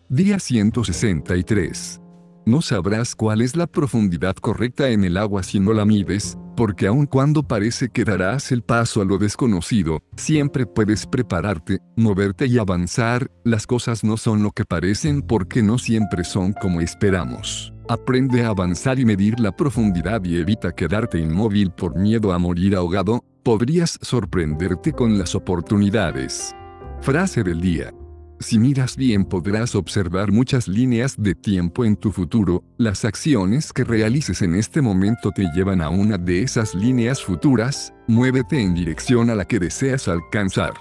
Día 0.10 0.40
163. 0.40 2.01
No 2.45 2.62
sabrás 2.62 3.15
cuál 3.15 3.41
es 3.41 3.56
la 3.56 3.67
profundidad 3.67 4.36
correcta 4.36 4.89
en 4.89 5.04
el 5.04 5.17
agua 5.17 5.43
si 5.43 5.60
no 5.60 5.73
la 5.73 5.86
mides, 5.86 6.38
porque 6.58 6.88
aun 6.88 7.06
cuando 7.06 7.43
parece 7.43 7.89
que 7.89 8.04
darás 8.04 8.51
el 8.51 8.63
paso 8.63 9.01
a 9.01 9.06
lo 9.06 9.19
desconocido, 9.19 10.01
siempre 10.15 10.65
puedes 10.65 11.06
prepararte, 11.06 11.80
moverte 11.95 12.47
y 12.47 12.58
avanzar, 12.58 13.30
las 13.43 13.67
cosas 13.67 14.04
no 14.04 14.17
son 14.17 14.41
lo 14.41 14.51
que 14.51 14.65
parecen 14.65 15.21
porque 15.21 15.62
no 15.62 15.77
siempre 15.77 16.23
son 16.23 16.54
como 16.54 16.82
esperamos. 16.82 17.73
Aprende 17.88 18.43
a 18.43 18.49
avanzar 18.49 18.99
y 18.99 19.06
medir 19.06 19.39
la 19.39 19.56
profundidad 19.56 20.23
y 20.23 20.38
evita 20.38 20.71
quedarte 20.71 21.19
inmóvil 21.19 21.71
por 21.71 21.95
miedo 21.95 22.34
a 22.34 22.39
morir 22.39 22.75
ahogado, 22.75 23.23
podrías 23.43 23.99
sorprenderte 24.01 24.93
con 24.93 25.17
las 25.17 25.36
oportunidades. 25.36 26.56
Frase 27.01 27.43
del 27.43 27.62
día. 27.62 27.93
Si 28.41 28.58
miras 28.58 28.97
bien 28.97 29.23
podrás 29.23 29.75
observar 29.75 30.32
muchas 30.32 30.67
líneas 30.67 31.15
de 31.15 31.36
tiempo 31.36 31.86
en 31.86 31.95
tu 31.95 32.12
futuro, 32.12 32.63
las 32.80 33.06
acciones 33.06 33.71
que 33.71 33.84
realices 33.84 34.41
en 34.41 34.56
este 34.56 34.82
momento 34.82 35.30
te 35.30 35.45
llevan 35.54 35.80
a 35.80 35.89
una 35.89 36.17
de 36.17 36.41
esas 36.41 36.73
líneas 36.73 37.21
futuras, 37.21 37.93
muévete 38.08 38.60
en 38.60 38.73
dirección 38.73 39.30
a 39.30 39.36
la 39.36 39.45
que 39.45 39.60
deseas 39.60 40.08
alcanzar. 40.08 40.73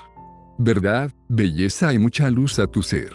Verdad, 0.58 1.12
belleza 1.28 1.92
y 1.92 1.98
mucha 1.98 2.30
luz 2.30 2.58
a 2.58 2.66
tu 2.66 2.82
ser. 2.82 3.12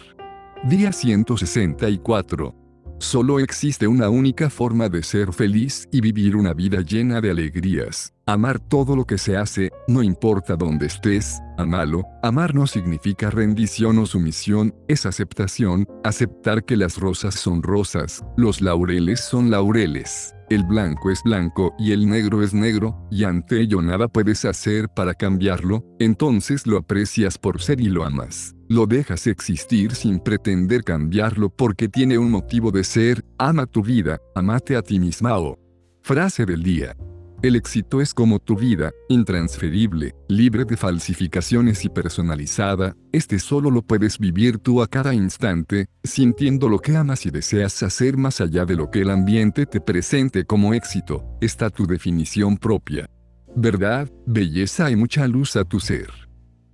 Día 0.63 0.91
164. 0.91 2.64
Solo 2.99 3.39
existe 3.39 3.88
una 3.88 4.10
única 4.10 4.49
forma 4.49 4.88
de 4.88 5.03
ser 5.03 5.34
feliz 5.34 5.88
y 5.91 5.99
vivir 5.99 6.36
una 6.36 6.53
vida 6.53 6.79
llena 6.81 7.19
de 7.19 7.31
alegrías. 7.31 8.13
Amar 8.25 8.60
todo 8.60 8.95
lo 8.95 9.05
que 9.05 9.17
se 9.17 9.36
hace, 9.36 9.71
no 9.88 10.01
importa 10.01 10.55
dónde 10.55 10.88
estés, 10.88 11.39
amalo. 11.58 12.05
Amar 12.23 12.55
no 12.55 12.65
significa 12.67 13.29
rendición 13.29 13.99
o 13.99 14.05
sumisión, 14.05 14.73
es 14.88 15.05
aceptación, 15.05 15.86
aceptar 16.03 16.63
que 16.63 16.77
las 16.77 16.97
rosas 16.97 17.36
son 17.36 17.62
rosas, 17.62 18.23
los 18.38 18.62
laureles 18.62 19.19
son 19.19 19.51
laureles. 19.51 20.34
El 20.49 20.63
blanco 20.63 21.12
es 21.12 21.21
blanco 21.23 21.75
y 21.77 21.91
el 21.91 22.08
negro 22.08 22.43
es 22.43 22.53
negro, 22.53 22.95
y 23.12 23.25
ante 23.25 23.60
ello 23.60 23.81
nada 23.81 24.08
puedes 24.08 24.45
hacer 24.45 24.88
para 24.89 25.13
cambiarlo, 25.13 25.84
entonces 25.99 26.65
lo 26.65 26.77
aprecias 26.77 27.38
por 27.38 27.62
ser 27.62 27.81
y 27.81 27.89
lo 27.89 28.05
amas. 28.05 28.55
Lo 28.67 28.88
dejas 28.88 29.28
existir 29.28 29.93
sin 29.93 30.19
pretender 30.19 30.84
cambiarlo 30.84 31.49
porque 31.49 31.88
tiene 31.88 32.17
un 32.17 32.32
motivo 32.32 32.71
de 32.71 32.84
ser, 32.84 33.23
ama 33.38 33.67
tu 33.67 33.84
vida, 33.84 34.19
amate 34.34 34.75
a 34.75 34.82
ti 34.82 34.99
misma 34.99 35.38
o. 35.38 35.60
Frase 36.01 36.47
del 36.47 36.63
día. 36.63 36.95
El 37.43 37.56
éxito 37.56 38.01
es 38.01 38.12
como 38.12 38.39
tu 38.39 38.56
vida, 38.56 38.91
intransferible, 39.08 40.15
libre 40.28 40.65
de 40.65 40.78
falsificaciones 40.78 41.86
y 41.86 41.89
personalizada, 41.89 42.95
este 43.12 43.38
solo 43.38 43.69
lo 43.69 43.84
puedes 43.84 44.17
vivir 44.17 44.58
tú 44.58 44.82
a 44.82 44.88
cada 44.88 45.13
instante, 45.13 45.86
sintiendo 46.04 46.67
lo 46.67 46.80
que 46.80 46.95
amas 46.95 47.28
y 47.28 47.30
deseas 47.30 47.84
hacer 47.84 48.17
más 48.17 48.41
allá 48.41 48.65
de 48.65 48.75
lo 48.75 48.89
que 48.89 49.01
el 49.01 49.12
ambiente 49.12 49.67
te 49.67 49.80
presente 49.80 50.43
como 50.43 50.73
éxito, 50.73 51.23
está 51.39 51.69
tu 51.69 51.86
definición 51.86 52.58
propia. 52.58 53.08
Verdad, 53.56 54.10
belleza 54.25 54.89
y 54.89 54.95
mucha 54.95 55.28
luz 55.28 55.56
a 55.56 55.65
tu 55.65 55.80
ser. 55.80 56.25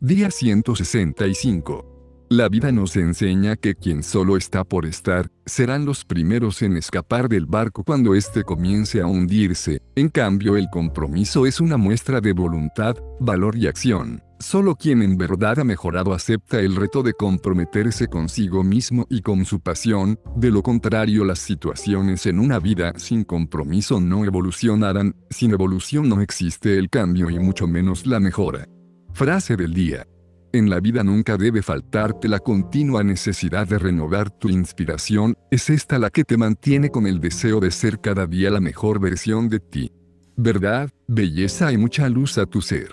Día 0.04 0.32
165. 0.32 2.26
La 2.32 2.50
vida 2.50 2.72
nos 2.72 2.96
enseña 2.96 3.56
que 3.56 3.76
quien 3.76 4.02
solo 4.02 4.36
está 4.36 4.64
por 4.64 4.88
estar, 4.88 5.30
serán 5.46 5.86
los 5.86 6.06
primeros 6.06 6.64
en 6.64 6.76
escapar 6.76 7.30
del 7.30 7.46
barco 7.46 7.84
cuando 7.84 8.16
éste 8.16 8.42
comience 8.42 9.00
a 9.00 9.06
hundirse, 9.06 9.80
en 9.94 10.10
cambio 10.10 10.58
el 10.58 10.72
compromiso 10.72 11.46
es 11.46 11.62
una 11.62 11.78
muestra 11.78 12.20
de 12.20 12.34
voluntad, 12.34 12.96
valor 13.20 13.56
y 13.56 13.68
acción. 13.68 14.24
Solo 14.40 14.76
quien 14.76 15.04
en 15.04 15.18
verdad 15.20 15.60
ha 15.60 15.64
mejorado 15.64 16.14
acepta 16.16 16.60
el 16.62 16.76
reto 16.76 17.04
de 17.04 17.14
comprometerse 17.14 18.08
consigo 18.08 18.64
mismo 18.64 19.06
y 19.08 19.22
con 19.22 19.46
su 19.46 19.60
pasión, 19.60 20.20
de 20.36 20.50
lo 20.50 20.64
contrario 20.64 21.26
las 21.26 21.38
situaciones 21.38 22.26
en 22.26 22.40
una 22.40 22.58
vida 22.58 22.94
sin 22.98 23.24
compromiso 23.24 24.02
no 24.02 24.26
evolucionarán, 24.26 25.16
sin 25.30 25.52
evolución 25.52 26.10
no 26.10 26.22
existe 26.22 26.80
el 26.80 26.90
cambio 26.90 27.30
y 27.30 27.38
mucho 27.38 27.68
menos 27.68 28.08
la 28.08 28.20
mejora. 28.20 28.68
Frase 29.22 29.56
del 29.56 29.76
día. 29.76 30.08
En 30.52 30.68
la 30.68 30.80
vida 30.80 31.04
nunca 31.04 31.38
debe 31.38 31.62
faltarte 31.62 32.28
la 32.28 32.40
continua 32.40 33.04
necesidad 33.04 33.68
de 33.68 33.78
renovar 33.78 34.32
tu 34.32 34.50
inspiración, 34.50 35.38
es 35.52 35.70
esta 35.70 36.00
la 36.00 36.10
que 36.10 36.24
te 36.24 36.38
mantiene 36.38 36.90
con 36.90 37.06
el 37.06 37.20
deseo 37.20 37.60
de 37.60 37.70
ser 37.70 38.02
cada 38.02 38.26
día 38.26 38.50
la 38.50 38.60
mejor 38.60 39.00
versión 39.00 39.48
de 39.48 39.60
ti. 39.60 39.92
Verdad, 40.38 40.90
belleza 41.08 41.72
y 41.72 41.78
mucha 41.78 42.10
luz 42.10 42.40
a 42.40 42.48
tu 42.48 42.64
ser. 42.64 42.90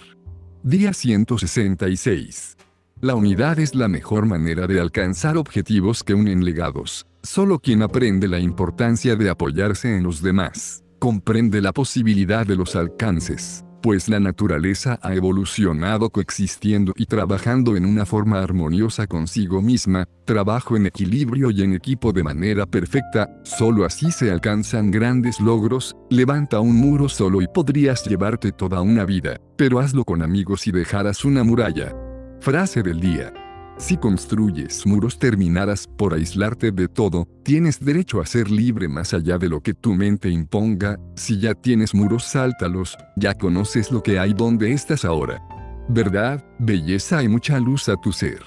Día 0.62 0.92
166. 0.92 2.58
La 3.00 3.14
unidad 3.14 3.58
es 3.58 3.74
la 3.74 3.88
mejor 3.88 4.26
manera 4.26 4.66
de 4.66 4.80
alcanzar 4.80 5.38
objetivos 5.38 6.04
que 6.04 6.12
unen 6.12 6.44
legados. 6.44 7.06
Solo 7.22 7.58
quien 7.58 7.80
aprende 7.80 8.28
la 8.28 8.38
importancia 8.38 9.16
de 9.16 9.30
apoyarse 9.30 9.96
en 9.96 10.02
los 10.02 10.20
demás, 10.20 10.84
comprende 10.98 11.62
la 11.62 11.72
posibilidad 11.72 12.46
de 12.46 12.56
los 12.56 12.76
alcances 12.76 13.64
pues 13.82 14.08
la 14.08 14.20
naturaleza 14.20 14.98
ha 15.02 15.14
evolucionado 15.14 16.10
coexistiendo 16.10 16.92
y 16.96 17.06
trabajando 17.06 17.76
en 17.76 17.86
una 17.86 18.04
forma 18.06 18.42
armoniosa 18.42 19.06
consigo 19.06 19.62
misma, 19.62 20.06
trabajo 20.24 20.76
en 20.76 20.86
equilibrio 20.86 21.50
y 21.50 21.62
en 21.62 21.74
equipo 21.74 22.12
de 22.12 22.22
manera 22.22 22.66
perfecta, 22.66 23.28
solo 23.44 23.84
así 23.84 24.10
se 24.10 24.30
alcanzan 24.30 24.90
grandes 24.90 25.40
logros, 25.40 25.96
levanta 26.10 26.60
un 26.60 26.76
muro 26.76 27.08
solo 27.08 27.40
y 27.42 27.46
podrías 27.48 28.04
llevarte 28.04 28.52
toda 28.52 28.80
una 28.80 29.04
vida, 29.04 29.40
pero 29.56 29.80
hazlo 29.80 30.04
con 30.04 30.22
amigos 30.22 30.66
y 30.66 30.72
dejarás 30.72 31.24
una 31.24 31.44
muralla. 31.44 31.94
Frase 32.40 32.82
del 32.82 33.00
día. 33.00 33.32
Si 33.78 33.96
construyes 33.96 34.84
muros 34.86 35.20
terminarás 35.20 35.86
por 35.86 36.12
aislarte 36.12 36.72
de 36.72 36.88
todo, 36.88 37.28
tienes 37.44 37.78
derecho 37.78 38.20
a 38.20 38.26
ser 38.26 38.50
libre 38.50 38.88
más 38.88 39.14
allá 39.14 39.38
de 39.38 39.48
lo 39.48 39.60
que 39.60 39.72
tu 39.72 39.94
mente 39.94 40.28
imponga, 40.28 40.98
si 41.14 41.38
ya 41.38 41.54
tienes 41.54 41.94
muros 41.94 42.24
sáltalos, 42.24 42.96
ya 43.16 43.34
conoces 43.34 43.92
lo 43.92 44.02
que 44.02 44.18
hay 44.18 44.34
donde 44.34 44.72
estás 44.72 45.04
ahora. 45.04 45.40
Verdad, 45.88 46.44
belleza 46.58 47.22
y 47.22 47.28
mucha 47.28 47.60
luz 47.60 47.88
a 47.88 47.94
tu 47.96 48.12
ser. 48.12 48.42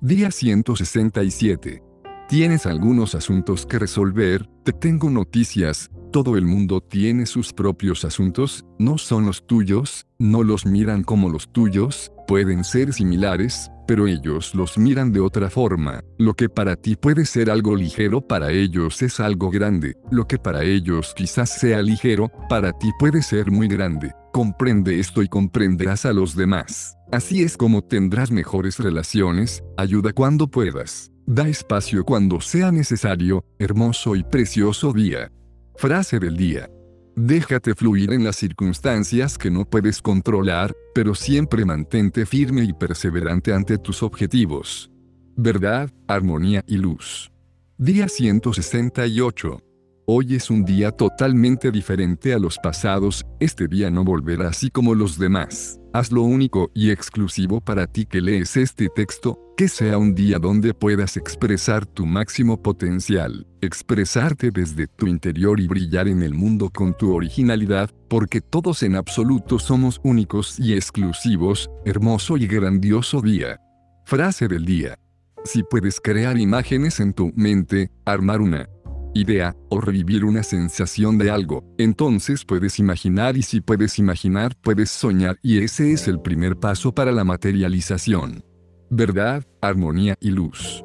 Día 0.00 0.30
167. 0.30 1.82
¿Tienes 2.26 2.64
algunos 2.64 3.14
asuntos 3.14 3.66
que 3.66 3.78
resolver? 3.78 4.48
Te 4.64 4.72
tengo 4.72 5.10
noticias, 5.10 5.90
todo 6.12 6.36
el 6.36 6.44
mundo 6.44 6.82
tiene 6.82 7.24
sus 7.24 7.54
propios 7.54 8.04
asuntos, 8.04 8.66
no 8.78 8.98
son 8.98 9.24
los 9.24 9.46
tuyos, 9.46 10.06
no 10.18 10.42
los 10.44 10.66
miran 10.66 11.02
como 11.02 11.30
los 11.30 11.50
tuyos, 11.50 12.12
pueden 12.28 12.64
ser 12.64 12.92
similares, 12.92 13.70
pero 13.86 14.06
ellos 14.06 14.54
los 14.54 14.76
miran 14.76 15.10
de 15.10 15.20
otra 15.20 15.48
forma. 15.48 16.04
Lo 16.18 16.34
que 16.34 16.50
para 16.50 16.76
ti 16.76 16.96
puede 16.96 17.24
ser 17.24 17.50
algo 17.50 17.74
ligero 17.74 18.20
para 18.20 18.52
ellos 18.52 19.00
es 19.00 19.20
algo 19.20 19.50
grande. 19.50 19.96
Lo 20.10 20.28
que 20.28 20.38
para 20.38 20.62
ellos 20.64 21.14
quizás 21.16 21.50
sea 21.50 21.80
ligero, 21.80 22.30
para 22.48 22.72
ti 22.72 22.90
puede 22.98 23.22
ser 23.22 23.50
muy 23.50 23.66
grande. 23.66 24.12
Comprende 24.32 25.00
esto 25.00 25.22
y 25.22 25.28
comprenderás 25.28 26.04
a 26.04 26.12
los 26.12 26.36
demás. 26.36 26.94
Así 27.10 27.42
es 27.42 27.56
como 27.56 27.82
tendrás 27.82 28.30
mejores 28.30 28.78
relaciones, 28.78 29.64
ayuda 29.78 30.12
cuando 30.12 30.46
puedas. 30.46 31.10
Da 31.26 31.48
espacio 31.48 32.04
cuando 32.04 32.42
sea 32.42 32.70
necesario, 32.70 33.44
hermoso 33.58 34.14
y 34.14 34.24
precioso 34.24 34.92
día. 34.92 35.30
Frase 35.74 36.18
del 36.18 36.36
día. 36.36 36.70
Déjate 37.16 37.74
fluir 37.74 38.12
en 38.12 38.24
las 38.24 38.36
circunstancias 38.36 39.36
que 39.36 39.50
no 39.50 39.64
puedes 39.64 40.00
controlar, 40.00 40.74
pero 40.94 41.14
siempre 41.14 41.64
mantente 41.64 42.24
firme 42.24 42.62
y 42.64 42.72
perseverante 42.72 43.52
ante 43.52 43.78
tus 43.78 44.02
objetivos. 44.02 44.90
Verdad, 45.36 45.90
armonía 46.06 46.62
y 46.66 46.76
luz. 46.76 47.30
Día 47.78 48.08
168. 48.08 49.60
Hoy 50.06 50.34
es 50.34 50.50
un 50.50 50.64
día 50.64 50.90
totalmente 50.90 51.70
diferente 51.70 52.32
a 52.32 52.38
los 52.38 52.58
pasados, 52.58 53.24
este 53.40 53.66
día 53.66 53.90
no 53.90 54.04
volverá 54.04 54.48
así 54.48 54.70
como 54.70 54.94
los 54.94 55.18
demás. 55.18 55.81
Haz 55.94 56.10
lo 56.10 56.22
único 56.22 56.70
y 56.72 56.90
exclusivo 56.90 57.60
para 57.60 57.86
ti 57.86 58.06
que 58.06 58.22
lees 58.22 58.56
este 58.56 58.88
texto, 58.88 59.38
que 59.58 59.68
sea 59.68 59.98
un 59.98 60.14
día 60.14 60.38
donde 60.38 60.72
puedas 60.72 61.18
expresar 61.18 61.84
tu 61.84 62.06
máximo 62.06 62.62
potencial, 62.62 63.46
expresarte 63.60 64.50
desde 64.50 64.86
tu 64.86 65.06
interior 65.06 65.60
y 65.60 65.68
brillar 65.68 66.08
en 66.08 66.22
el 66.22 66.32
mundo 66.32 66.70
con 66.70 66.96
tu 66.96 67.14
originalidad, 67.14 67.90
porque 68.08 68.40
todos 68.40 68.82
en 68.82 68.96
absoluto 68.96 69.58
somos 69.58 70.00
únicos 70.02 70.58
y 70.58 70.72
exclusivos, 70.72 71.70
hermoso 71.84 72.38
y 72.38 72.46
grandioso 72.46 73.20
día. 73.20 73.60
Frase 74.06 74.48
del 74.48 74.64
día. 74.64 74.98
Si 75.44 75.62
puedes 75.62 76.00
crear 76.00 76.38
imágenes 76.38 77.00
en 77.00 77.12
tu 77.12 77.32
mente, 77.36 77.90
armar 78.06 78.40
una 78.40 78.66
idea, 79.14 79.56
o 79.68 79.80
revivir 79.80 80.24
una 80.24 80.42
sensación 80.42 81.18
de 81.18 81.30
algo, 81.30 81.64
entonces 81.78 82.44
puedes 82.44 82.78
imaginar 82.78 83.36
y 83.36 83.42
si 83.42 83.60
puedes 83.60 83.98
imaginar 83.98 84.56
puedes 84.62 84.90
soñar 84.90 85.38
y 85.42 85.58
ese 85.62 85.92
es 85.92 86.08
el 86.08 86.20
primer 86.20 86.56
paso 86.56 86.94
para 86.94 87.12
la 87.12 87.24
materialización. 87.24 88.44
Verdad, 88.90 89.44
armonía 89.60 90.16
y 90.20 90.30
luz. 90.30 90.84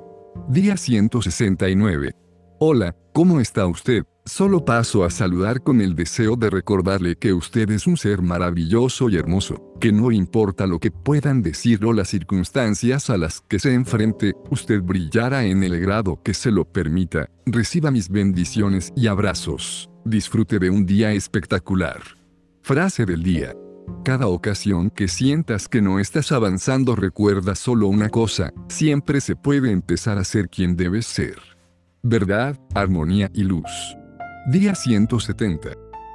Día 0.50 0.78
169. 0.78 2.14
Hola, 2.60 2.96
¿cómo 3.14 3.40
está 3.40 3.68
usted? 3.68 4.04
Solo 4.28 4.66
paso 4.66 5.06
a 5.06 5.10
saludar 5.10 5.64
con 5.64 5.80
el 5.80 5.96
deseo 5.96 6.36
de 6.36 6.50
recordarle 6.50 7.16
que 7.16 7.32
usted 7.32 7.72
es 7.72 7.88
un 7.88 7.96
ser 7.96 8.22
maravilloso 8.22 9.10
y 9.10 9.16
hermoso, 9.16 9.74
que 9.80 9.94
no 9.94 10.12
importa 10.12 10.68
lo 10.68 10.80
que 10.80 10.92
puedan 10.92 11.42
decir 11.42 11.86
o 11.86 11.94
las 11.94 12.10
circunstancias 12.10 13.10
a 13.10 13.16
las 13.18 13.40
que 13.40 13.58
se 13.58 13.74
enfrente, 13.74 14.34
usted 14.52 14.82
brillará 14.82 15.46
en 15.46 15.64
el 15.64 15.80
grado 15.80 16.22
que 16.24 16.34
se 16.34 16.52
lo 16.52 16.66
permita. 16.66 17.30
Reciba 17.46 17.90
mis 17.90 18.10
bendiciones 18.10 18.92
y 18.98 19.08
abrazos. 19.08 19.90
Disfrute 20.04 20.60
de 20.60 20.72
un 20.72 20.86
día 20.86 21.14
espectacular. 21.14 22.02
Frase 22.64 23.06
del 23.06 23.24
día. 23.24 23.56
Cada 24.04 24.28
ocasión 24.28 24.90
que 24.90 25.08
sientas 25.08 25.70
que 25.70 25.82
no 25.82 26.00
estás 26.00 26.34
avanzando 26.34 26.98
recuerda 26.98 27.56
solo 27.56 27.88
una 27.88 28.10
cosa, 28.10 28.52
siempre 28.68 29.22
se 29.22 29.38
puede 29.38 29.72
empezar 29.72 30.18
a 30.18 30.26
ser 30.26 30.50
quien 30.50 30.76
debes 30.76 31.06
ser. 31.06 31.38
Verdad, 32.04 32.60
armonía 32.76 33.32
y 33.34 33.44
luz. 33.44 33.72
Día 34.48 34.76
170. 34.76 35.72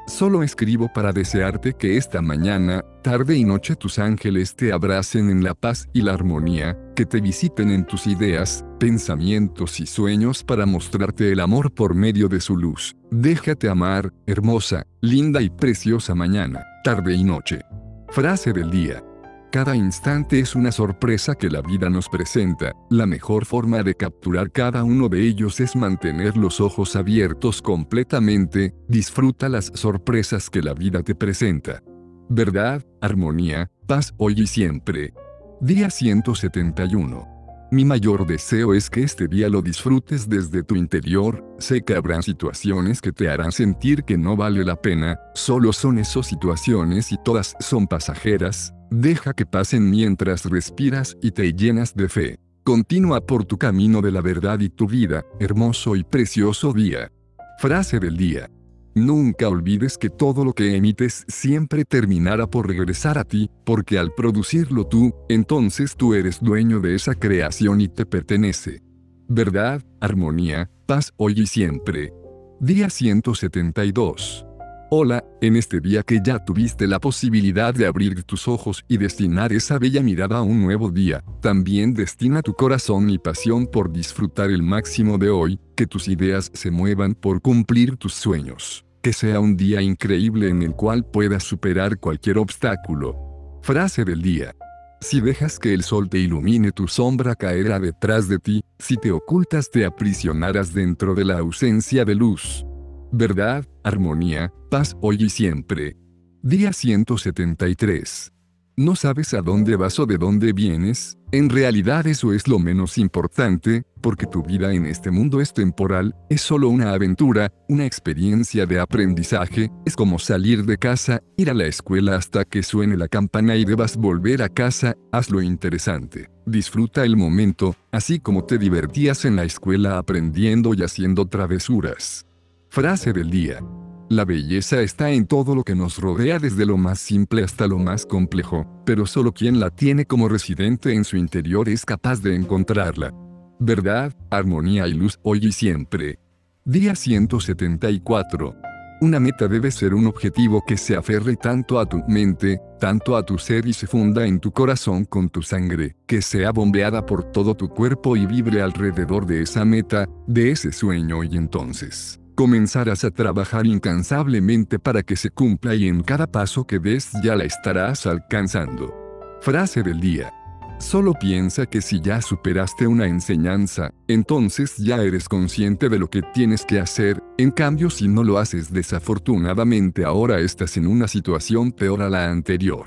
Solo 0.07 0.43
escribo 0.43 0.91
para 0.91 1.13
desearte 1.13 1.75
que 1.75 1.99
esta 1.99 2.23
mañana, 2.23 2.83
tarde 3.03 3.37
y 3.37 3.45
noche 3.45 3.77
tus 3.77 3.99
ángeles 3.99 4.57
te 4.57 4.73
abracen 4.73 5.29
en 5.29 5.45
la 5.45 5.53
paz 5.53 5.87
y 5.93 6.01
la 6.01 6.15
armonía, 6.15 6.79
que 6.97 7.05
te 7.05 7.21
visiten 7.21 7.71
en 7.71 7.85
tus 7.85 8.07
ideas, 8.07 8.65
pensamientos 8.81 9.81
y 9.81 9.87
sueños 9.87 10.45
para 10.45 10.65
mostrarte 10.65 11.31
el 11.31 11.41
amor 11.41 11.75
por 11.75 11.95
medio 11.95 12.27
de 12.29 12.41
su 12.41 12.57
luz. 12.57 12.97
Déjate 13.11 13.69
amar, 13.69 14.15
hermosa, 14.27 14.87
linda 15.03 15.43
y 15.43 15.51
preciosa 15.51 16.15
mañana, 16.15 16.65
tarde 16.85 17.13
y 17.13 17.25
noche. 17.25 17.61
Frase 18.09 18.55
del 18.55 18.71
día. 18.71 19.05
Cada 19.53 19.77
instante 19.77 20.41
es 20.41 20.55
una 20.55 20.73
sorpresa 20.73 21.35
que 21.35 21.51
la 21.51 21.61
vida 21.61 21.91
nos 21.91 22.09
presenta. 22.09 22.73
La 22.89 23.05
mejor 23.05 23.45
forma 23.45 23.83
de 23.83 23.95
capturar 23.95 24.51
cada 24.51 24.83
uno 24.83 25.11
de 25.11 25.21
ellos 25.29 25.61
es 25.61 25.77
mantener 25.77 26.39
los 26.39 26.59
ojos 26.59 26.97
abiertos 26.97 27.61
completamente. 27.61 28.75
Disfruta 28.89 29.51
las 29.51 29.67
sorpresas 29.75 30.49
que 30.49 30.63
la 30.63 30.73
vida 30.73 31.03
te 31.03 31.15
presenta. 31.15 31.83
Verdad, 32.31 32.83
armonía, 33.03 33.71
paz 33.87 34.15
hoy 34.17 34.41
y 34.41 34.47
siempre. 34.47 35.13
Día 35.61 35.91
171. 35.91 37.29
Mi 37.73 37.85
mayor 37.85 38.27
deseo 38.27 38.73
es 38.73 38.89
que 38.89 39.03
este 39.03 39.29
día 39.29 39.51
lo 39.51 39.61
disfrutes 39.61 40.31
desde 40.31 40.63
tu 40.63 40.77
interior, 40.77 41.45
sé 41.59 41.83
que 41.83 41.95
habrán 41.95 42.23
situaciones 42.23 43.03
que 43.03 43.13
te 43.13 43.29
harán 43.29 43.53
sentir 43.53 44.05
que 44.05 44.17
no 44.17 44.35
vale 44.35 44.65
la 44.65 44.77
pena, 44.77 45.19
solo 45.35 45.75
son 45.75 45.99
esas 45.99 46.27
situaciones 46.27 47.13
y 47.13 47.19
todas 47.23 47.55
son 47.61 47.87
pasajeras, 47.87 48.75
deja 48.93 49.33
que 49.33 49.47
pasen 49.47 49.91
mientras 49.91 50.45
respiras 50.45 51.17
y 51.23 51.31
te 51.31 51.53
llenas 51.53 51.95
de 51.95 52.09
fe. 52.09 52.39
Continúa 52.63 53.21
por 53.21 53.45
tu 53.45 53.59
camino 53.59 54.01
de 54.03 54.13
la 54.13 54.21
verdad 54.21 54.61
y 54.61 54.69
tu 54.69 54.87
vida, 54.87 55.25
hermoso 55.41 55.97
y 55.97 56.05
precioso 56.05 56.73
día. 56.73 57.11
Frase 57.59 57.99
del 57.99 58.17
día. 58.17 58.49
Nunca 58.95 59.49
olvides 59.49 59.97
que 59.97 60.11
todo 60.11 60.45
lo 60.45 60.53
que 60.53 60.77
emites 60.77 61.25
siempre 61.27 61.85
terminará 61.85 62.47
por 62.47 62.69
regresar 62.69 63.17
a 63.17 63.25
ti, 63.25 63.51
porque 63.65 63.99
al 63.99 64.13
producirlo 64.15 64.87
tú, 64.87 65.15
entonces 65.31 65.97
tú 65.97 66.15
eres 66.15 66.41
dueño 66.41 66.79
de 66.81 66.95
esa 66.95 67.15
creación 67.15 67.81
y 67.81 67.89
te 67.89 68.05
pertenece. 68.05 68.83
Verdad, 69.29 69.83
armonía, 70.01 70.71
paz 70.87 71.13
hoy 71.17 71.41
y 71.41 71.47
siempre. 71.47 72.13
Día 72.61 72.91
172. 72.91 74.47
Hola, 74.95 75.25
en 75.41 75.57
este 75.57 75.81
día 75.81 76.03
que 76.03 76.21
ya 76.23 76.45
tuviste 76.45 76.87
la 76.87 77.01
posibilidad 77.01 77.73
de 77.73 77.87
abrir 77.87 78.25
tus 78.25 78.47
ojos 78.47 78.85
y 78.89 78.99
destinar 78.99 79.51
esa 79.51 79.79
bella 79.79 80.03
mirada 80.03 80.37
a 80.37 80.43
un 80.43 80.61
nuevo 80.61 80.91
día, 80.91 81.25
también 81.41 81.95
destina 81.95 82.43
tu 82.43 82.53
corazón 82.53 83.09
y 83.09 83.17
pasión 83.17 83.67
por 83.67 83.91
disfrutar 83.91 84.51
el 84.51 84.63
máximo 84.63 85.17
de 85.17 85.31
hoy, 85.31 85.59
que 85.77 85.87
tus 85.87 86.09
ideas 86.09 86.51
se 86.53 86.71
muevan 86.71 87.15
por 87.15 87.41
cumplir 87.41 87.97
tus 87.97 88.13
sueños. 88.13 88.85
Que 89.01 89.15
sea 89.15 89.41
un 89.41 89.57
día 89.57 89.81
increíble 89.81 90.51
en 90.51 90.61
el 90.61 90.75
cual 90.75 91.07
puedas 91.07 91.43
superar 91.43 91.97
cualquier 91.97 92.37
obstáculo. 92.37 93.17
Frase 93.63 94.05
del 94.05 94.21
día. 94.21 94.55
Si 95.01 95.23
dejas 95.23 95.59
que 95.59 95.73
el 95.73 95.85
sol 95.85 96.11
te 96.11 96.19
ilumine, 96.19 96.71
tu 96.71 96.87
sombra 96.87 97.35
caerá 97.35 97.81
detrás 97.81 98.29
de 98.29 98.39
ti, 98.39 98.63
si 98.79 98.99
te 98.99 99.11
ocultas 99.11 99.71
te 99.71 99.87
aprisionarás 99.87 100.75
dentro 100.75 101.15
de 101.15 101.25
la 101.25 101.39
ausencia 101.39 102.05
de 102.05 102.15
luz 102.15 102.67
verdad, 103.13 103.65
armonía, 103.85 104.53
paz 104.71 104.97
hoy 105.01 105.17
y 105.21 105.31
siempre. 105.31 105.97
Día 106.43 106.73
173. 106.73 108.33
¿No 108.75 108.97
sabes 108.97 109.35
a 109.35 109.43
dónde 109.43 109.77
vas 109.77 109.99
o 109.99 110.07
de 110.07 110.17
dónde 110.17 110.55
vienes? 110.55 111.19
En 111.31 111.51
realidad 111.51 112.07
eso 112.07 112.33
es 112.33 112.49
lo 112.49 112.59
menos 112.59 112.97
importante, 112.97 113.85
porque 114.01 114.27
tu 114.27 114.43
vida 114.43 114.73
en 114.73 114.87
este 114.87 115.11
mundo 115.11 115.43
es 115.43 115.53
temporal, 115.53 116.17
es 116.31 116.41
solo 116.41 116.71
una 116.71 116.95
aventura, 116.95 117.53
una 117.69 117.85
experiencia 117.85 118.65
de 118.65 118.81
aprendizaje, 118.81 119.71
es 119.85 119.95
como 119.95 120.19
salir 120.19 120.65
de 120.65 120.79
casa, 120.79 121.23
ir 121.37 121.51
a 121.51 121.55
la 121.55 121.67
escuela 121.67 122.17
hasta 122.17 122.47
que 122.47 122.63
suene 122.63 122.97
la 122.97 123.09
campana 123.09 123.57
y 123.57 123.67
debas 123.67 123.99
volver 123.99 124.43
a 124.43 124.49
casa, 124.49 124.97
hazlo 125.13 125.43
interesante. 125.43 126.31
Disfruta 126.47 127.05
el 127.05 127.19
momento, 127.19 127.77
así 127.93 128.21
como 128.21 128.47
te 128.47 128.57
divertías 128.57 129.27
en 129.27 129.37
la 129.37 129.45
escuela 129.45 129.99
aprendiendo 129.99 130.73
y 130.73 130.83
haciendo 130.83 131.27
travesuras. 131.27 132.27
Frase 132.73 133.13
del 133.13 133.29
día. 133.29 133.63
La 134.09 134.25
belleza 134.25 134.81
está 134.81 135.11
en 135.11 135.27
todo 135.27 135.55
lo 135.55 135.63
que 135.63 135.75
nos 135.75 135.99
rodea 135.99 136.39
desde 136.39 136.65
lo 136.65 136.79
más 136.79 137.01
simple 137.01 137.45
hasta 137.45 137.67
lo 137.67 137.79
más 137.79 138.07
complejo, 138.07 138.67
pero 138.87 139.05
solo 139.05 139.33
quien 139.33 139.61
la 139.61 139.69
tiene 139.69 140.07
como 140.07 140.27
residente 140.27 140.95
en 140.95 141.05
su 141.05 141.19
interior 141.19 141.69
es 141.69 141.85
capaz 141.85 142.23
de 142.23 142.35
encontrarla. 142.35 143.13
Verdad, 143.61 144.15
armonía 144.31 144.89
y 144.89 144.95
luz 144.95 145.19
hoy 145.23 145.41
y 145.43 145.53
siempre. 145.53 146.19
Día 146.65 146.95
174. 146.95 148.55
Una 149.03 149.21
meta 149.21 149.49
debe 149.49 149.71
ser 149.71 149.93
un 149.93 150.07
objetivo 150.07 150.65
que 150.67 150.79
se 150.79 150.97
aferre 150.97 151.37
tanto 151.37 151.79
a 151.79 151.85
tu 151.85 152.03
mente, 152.09 152.59
tanto 152.81 153.19
a 153.19 153.27
tu 153.27 153.37
ser 153.37 153.67
y 153.67 153.75
se 153.75 153.87
funda 153.87 154.27
en 154.27 154.41
tu 154.41 154.51
corazón 154.51 155.05
con 155.05 155.29
tu 155.29 155.43
sangre, 155.43 155.95
que 156.07 156.23
sea 156.23 156.53
bombeada 156.53 157.05
por 157.05 157.33
todo 157.33 157.55
tu 157.55 157.69
cuerpo 157.69 158.17
y 158.17 158.25
vibre 158.25 158.63
alrededor 158.63 159.27
de 159.27 159.43
esa 159.43 159.63
meta, 159.67 160.09
de 160.27 160.53
ese 160.53 160.73
sueño 160.73 161.23
y 161.23 161.37
entonces 161.37 162.19
comenzarás 162.35 163.05
a 163.05 163.11
trabajar 163.11 163.67
incansablemente 163.67 164.79
para 164.79 165.03
que 165.03 165.17
se 165.17 165.31
cumpla 165.31 165.75
y 165.75 165.89
en 165.89 166.03
cada 166.03 166.27
paso 166.27 166.67
que 166.67 166.79
des 166.79 167.11
ya 167.23 167.37
la 167.37 167.45
estarás 167.45 168.07
alcanzando. 168.07 168.95
Frase 169.41 169.83
del 169.83 170.01
día. 170.01 170.33
Solo 170.79 171.15
piensa 171.15 171.67
que 171.67 171.81
si 171.81 172.01
ya 172.01 172.21
superaste 172.21 172.89
una 172.89 173.07
enseñanza, 173.07 173.93
entonces 174.09 174.77
ya 174.79 175.01
eres 175.01 175.29
consciente 175.29 175.89
de 175.89 175.99
lo 175.99 176.11
que 176.11 176.23
tienes 176.23 176.65
que 176.65 176.81
hacer, 176.81 177.23
en 177.39 177.53
cambio 177.53 177.89
si 177.89 178.09
no 178.09 178.25
lo 178.25 178.39
haces 178.39 178.73
desafortunadamente 178.73 180.05
ahora 180.05 180.41
estás 180.41 180.77
en 180.77 180.89
una 180.89 181.07
situación 181.07 181.71
peor 181.71 182.03
a 182.03 182.11
la 182.11 182.29
anterior. 182.31 182.87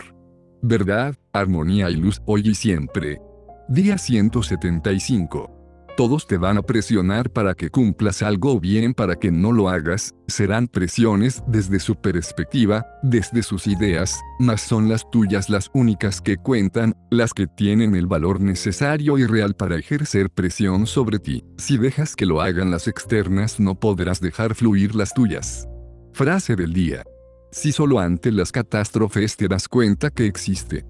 Verdad, 0.61 1.15
armonía 1.31 1.89
y 1.89 1.95
luz 1.95 2.21
hoy 2.25 2.41
y 2.45 2.55
siempre. 2.55 3.21
Día 3.69 3.97
175. 3.97 5.54
Todos 5.95 6.27
te 6.27 6.35
van 6.35 6.57
a 6.57 6.61
presionar 6.61 7.29
para 7.29 7.53
que 7.53 7.69
cumplas 7.69 8.21
algo 8.21 8.59
bien 8.59 8.93
para 8.93 9.15
que 9.15 9.31
no 9.31 9.53
lo 9.53 9.69
hagas, 9.69 10.13
serán 10.27 10.67
presiones 10.67 11.41
desde 11.47 11.79
su 11.79 11.95
perspectiva, 11.95 12.85
desde 13.01 13.41
sus 13.43 13.65
ideas, 13.65 14.19
mas 14.37 14.59
son 14.59 14.89
las 14.89 15.09
tuyas 15.09 15.49
las 15.49 15.71
únicas 15.73 16.19
que 16.19 16.35
cuentan, 16.35 16.97
las 17.11 17.33
que 17.33 17.47
tienen 17.47 17.95
el 17.95 18.07
valor 18.07 18.41
necesario 18.41 19.17
y 19.17 19.25
real 19.25 19.55
para 19.55 19.77
ejercer 19.77 20.29
presión 20.29 20.85
sobre 20.85 21.17
ti. 21.17 21.45
Si 21.57 21.77
dejas 21.77 22.17
que 22.17 22.25
lo 22.25 22.41
hagan 22.41 22.71
las 22.71 22.89
externas 22.89 23.61
no 23.61 23.79
podrás 23.79 24.19
dejar 24.19 24.53
fluir 24.53 24.95
las 24.95 25.13
tuyas. 25.13 25.65
Frase 26.11 26.57
del 26.57 26.73
día. 26.73 27.03
Si 27.51 27.71
solo 27.71 27.99
ante 27.99 28.33
las 28.33 28.51
catástrofes 28.51 29.37
te 29.37 29.47
das 29.47 29.69
cuenta 29.69 30.09
que 30.09 30.25
existe 30.25 30.83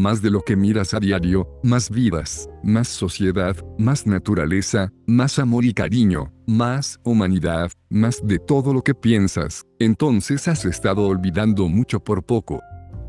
más 0.00 0.22
de 0.22 0.30
lo 0.30 0.40
que 0.40 0.56
miras 0.56 0.94
a 0.94 1.00
diario, 1.00 1.46
más 1.62 1.90
vidas, 1.90 2.48
más 2.62 2.88
sociedad, 2.88 3.54
más 3.78 4.06
naturaleza, 4.06 4.90
más 5.06 5.38
amor 5.38 5.64
y 5.64 5.74
cariño, 5.74 6.32
más 6.46 6.98
humanidad, 7.04 7.70
más 7.90 8.20
de 8.24 8.38
todo 8.38 8.72
lo 8.72 8.82
que 8.82 8.94
piensas, 8.94 9.64
entonces 9.78 10.48
has 10.48 10.64
estado 10.64 11.06
olvidando 11.06 11.68
mucho 11.68 12.00
por 12.00 12.24
poco. 12.24 12.60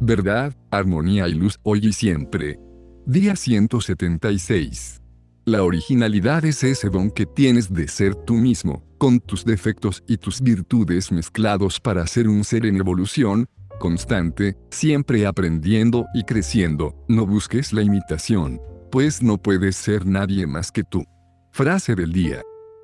Verdad, 0.01 0.53
armonía 0.69 1.27
y 1.27 1.33
luz 1.33 1.57
hoy 1.63 1.79
y 1.87 1.93
siempre. 1.93 2.59
Día 3.05 3.35
176. 3.35 5.01
La 5.45 5.63
originalidad 5.63 6.45
es 6.45 6.63
ese 6.63 6.89
don 6.89 7.09
que 7.09 7.25
tienes 7.25 7.73
de 7.73 7.87
ser 7.87 8.15
tú 8.15 8.35
mismo, 8.35 8.83
con 8.97 9.19
tus 9.19 9.43
defectos 9.43 10.03
y 10.07 10.17
tus 10.17 10.41
virtudes 10.41 11.11
mezclados 11.11 11.79
para 11.79 12.05
ser 12.05 12.27
un 12.27 12.43
ser 12.43 12.65
en 12.65 12.77
evolución, 12.77 13.47
constante, 13.82 14.55
siempre 14.69 15.27
aprendiendo 15.27 16.05
y 16.13 16.23
creciendo, 16.23 16.95
no 17.09 17.25
busques 17.25 17.73
la 17.73 17.82
imitación, 17.82 18.61
pues 18.89 19.21
no 19.21 19.38
puedes 19.38 19.75
ser 19.75 20.05
nadie 20.05 20.47
más 20.47 20.71
que 20.71 20.86
tú. 20.86 21.03
Frase 21.51 21.95
del 21.95 22.13
día. 22.13 22.41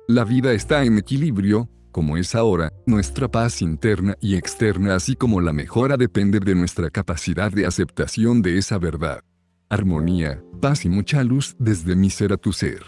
La 0.08 0.24
vida 0.24 0.52
está 0.52 0.84
en 0.84 0.98
equilibrio, 0.98 1.70
como 1.90 2.18
es 2.18 2.34
ahora, 2.34 2.70
nuestra 2.86 3.28
paz 3.28 3.62
interna 3.62 4.14
y 4.20 4.36
externa 4.36 4.94
así 4.94 5.16
como 5.16 5.40
la 5.40 5.54
mejora 5.54 5.96
depende 5.96 6.40
de 6.40 6.54
nuestra 6.54 6.90
capacidad 6.90 7.50
de 7.50 7.64
aceptación 7.64 8.42
de 8.42 8.58
esa 8.58 8.76
verdad 8.76 9.22
armonía, 9.68 10.42
paz 10.60 10.84
y 10.84 10.88
mucha 10.88 11.22
luz 11.22 11.54
desde 11.58 11.94
mi 11.94 12.10
ser 12.10 12.32
a 12.32 12.36
tu 12.36 12.52
ser. 12.52 12.82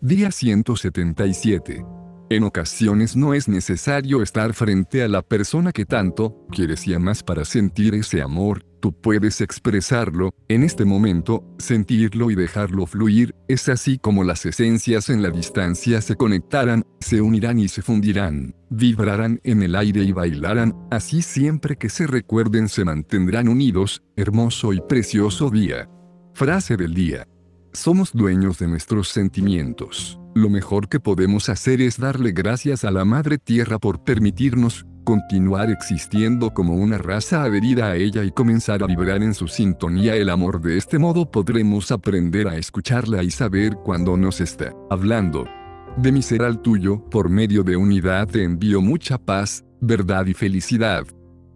Día 0.00 0.30
177. 0.30 2.01
En 2.32 2.44
ocasiones 2.44 3.14
no 3.14 3.34
es 3.34 3.46
necesario 3.46 4.22
estar 4.22 4.54
frente 4.54 5.02
a 5.02 5.08
la 5.08 5.20
persona 5.20 5.70
que 5.70 5.84
tanto 5.84 6.46
quieres 6.50 6.88
y 6.88 6.94
amas 6.94 7.22
para 7.22 7.44
sentir 7.44 7.94
ese 7.94 8.22
amor, 8.22 8.64
tú 8.80 8.98
puedes 8.98 9.42
expresarlo, 9.42 10.30
en 10.48 10.62
este 10.62 10.86
momento, 10.86 11.44
sentirlo 11.58 12.30
y 12.30 12.34
dejarlo 12.34 12.86
fluir, 12.86 13.34
es 13.48 13.68
así 13.68 13.98
como 13.98 14.24
las 14.24 14.46
esencias 14.46 15.10
en 15.10 15.20
la 15.20 15.28
distancia 15.28 16.00
se 16.00 16.16
conectarán, 16.16 16.84
se 17.00 17.20
unirán 17.20 17.58
y 17.58 17.68
se 17.68 17.82
fundirán, 17.82 18.54
vibrarán 18.70 19.38
en 19.44 19.62
el 19.62 19.76
aire 19.76 20.02
y 20.02 20.12
bailarán, 20.12 20.74
así 20.90 21.20
siempre 21.20 21.76
que 21.76 21.90
se 21.90 22.06
recuerden 22.06 22.70
se 22.70 22.86
mantendrán 22.86 23.46
unidos, 23.46 24.02
hermoso 24.16 24.72
y 24.72 24.80
precioso 24.80 25.50
día. 25.50 25.86
Frase 26.32 26.78
del 26.78 26.94
día. 26.94 27.26
Somos 27.74 28.12
dueños 28.12 28.58
de 28.58 28.68
nuestros 28.68 29.08
sentimientos. 29.08 30.20
Lo 30.34 30.50
mejor 30.50 30.90
que 30.90 31.00
podemos 31.00 31.48
hacer 31.48 31.80
es 31.80 31.98
darle 31.98 32.32
gracias 32.32 32.84
a 32.84 32.90
la 32.90 33.06
Madre 33.06 33.38
Tierra 33.38 33.78
por 33.78 34.04
permitirnos 34.04 34.84
continuar 35.04 35.70
existiendo 35.70 36.50
como 36.50 36.74
una 36.74 36.98
raza 36.98 37.42
adherida 37.42 37.86
a 37.86 37.96
ella 37.96 38.24
y 38.24 38.30
comenzar 38.30 38.82
a 38.82 38.86
vibrar 38.86 39.22
en 39.22 39.32
su 39.32 39.48
sintonía 39.48 40.16
el 40.16 40.28
amor. 40.28 40.60
De 40.60 40.76
este 40.76 40.98
modo 40.98 41.30
podremos 41.30 41.90
aprender 41.90 42.46
a 42.46 42.58
escucharla 42.58 43.22
y 43.22 43.30
saber 43.30 43.76
cuando 43.76 44.18
nos 44.18 44.42
está 44.42 44.74
hablando. 44.90 45.48
De 45.96 46.12
mi 46.12 46.20
ser 46.20 46.42
al 46.42 46.60
tuyo, 46.60 47.02
por 47.08 47.30
medio 47.30 47.62
de 47.62 47.76
unidad 47.76 48.28
te 48.28 48.44
envío 48.44 48.82
mucha 48.82 49.16
paz, 49.16 49.64
verdad 49.80 50.26
y 50.26 50.34
felicidad. 50.34 51.06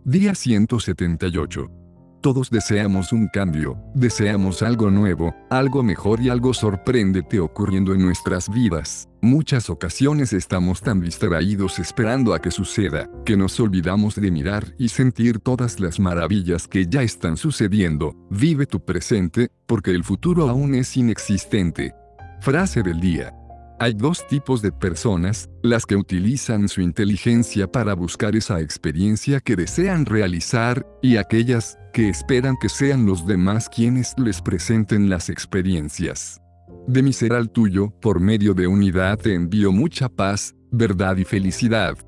Día 0.04 0.34
178. 0.34 1.85
Todos 2.26 2.50
deseamos 2.50 3.12
un 3.12 3.28
cambio, 3.28 3.78
deseamos 3.94 4.60
algo 4.60 4.90
nuevo, 4.90 5.32
algo 5.48 5.84
mejor 5.84 6.20
y 6.20 6.28
algo 6.28 6.54
sorprendente 6.54 7.38
ocurriendo 7.38 7.94
en 7.94 8.02
nuestras 8.02 8.48
vidas. 8.48 9.08
Muchas 9.22 9.70
ocasiones 9.70 10.32
estamos 10.32 10.82
tan 10.82 11.00
distraídos 11.00 11.78
esperando 11.78 12.34
a 12.34 12.42
que 12.42 12.50
suceda, 12.50 13.08
que 13.24 13.36
nos 13.36 13.60
olvidamos 13.60 14.16
de 14.16 14.32
mirar 14.32 14.74
y 14.76 14.88
sentir 14.88 15.38
todas 15.38 15.78
las 15.78 16.00
maravillas 16.00 16.66
que 16.66 16.88
ya 16.88 17.04
están 17.04 17.36
sucediendo. 17.36 18.16
Vive 18.28 18.66
tu 18.66 18.84
presente, 18.84 19.52
porque 19.64 19.92
el 19.92 20.02
futuro 20.02 20.48
aún 20.48 20.74
es 20.74 20.96
inexistente. 20.96 21.94
Frase 22.40 22.82
del 22.82 22.98
día. 22.98 23.32
Hay 23.78 23.92
dos 23.92 24.26
tipos 24.26 24.62
de 24.62 24.72
personas, 24.72 25.50
las 25.62 25.84
que 25.84 25.96
utilizan 25.96 26.66
su 26.66 26.80
inteligencia 26.80 27.70
para 27.70 27.94
buscar 27.94 28.34
esa 28.34 28.60
experiencia 28.60 29.38
que 29.40 29.54
desean 29.54 30.06
realizar, 30.06 30.86
y 31.02 31.18
aquellas 31.18 31.78
que 31.92 32.08
esperan 32.08 32.56
que 32.58 32.70
sean 32.70 33.04
los 33.04 33.26
demás 33.26 33.68
quienes 33.68 34.14
les 34.16 34.40
presenten 34.40 35.10
las 35.10 35.28
experiencias. 35.28 36.40
De 36.86 37.02
mi 37.02 37.12
ser 37.12 37.34
al 37.34 37.50
tuyo, 37.50 37.90
por 38.00 38.18
medio 38.18 38.54
de 38.54 38.66
unidad 38.66 39.18
te 39.18 39.34
envío 39.34 39.72
mucha 39.72 40.08
paz, 40.08 40.54
verdad 40.70 41.18
y 41.18 41.24
felicidad. 41.24 41.98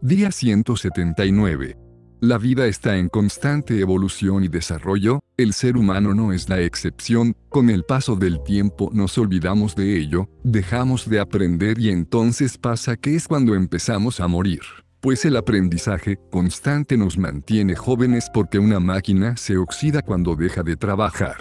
Día 0.00 0.30
179. 0.30 1.85
La 2.20 2.38
vida 2.38 2.66
está 2.66 2.96
en 2.96 3.10
constante 3.10 3.78
evolución 3.78 4.42
y 4.42 4.48
desarrollo, 4.48 5.20
el 5.36 5.52
ser 5.52 5.76
humano 5.76 6.14
no 6.14 6.32
es 6.32 6.48
la 6.48 6.60
excepción, 6.60 7.36
con 7.50 7.68
el 7.68 7.84
paso 7.84 8.16
del 8.16 8.42
tiempo 8.42 8.88
nos 8.94 9.18
olvidamos 9.18 9.76
de 9.76 9.98
ello, 9.98 10.26
dejamos 10.42 11.10
de 11.10 11.20
aprender 11.20 11.78
y 11.78 11.90
entonces 11.90 12.56
pasa 12.56 12.96
que 12.96 13.14
es 13.16 13.28
cuando 13.28 13.54
empezamos 13.54 14.20
a 14.20 14.28
morir. 14.28 14.62
Pues 15.00 15.26
el 15.26 15.36
aprendizaje 15.36 16.18
constante 16.30 16.96
nos 16.96 17.18
mantiene 17.18 17.76
jóvenes 17.76 18.30
porque 18.32 18.58
una 18.58 18.80
máquina 18.80 19.36
se 19.36 19.58
oxida 19.58 20.00
cuando 20.00 20.36
deja 20.36 20.62
de 20.62 20.76
trabajar. 20.76 21.36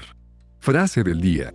Frase 0.59 1.03
del 1.03 1.21
día. 1.21 1.53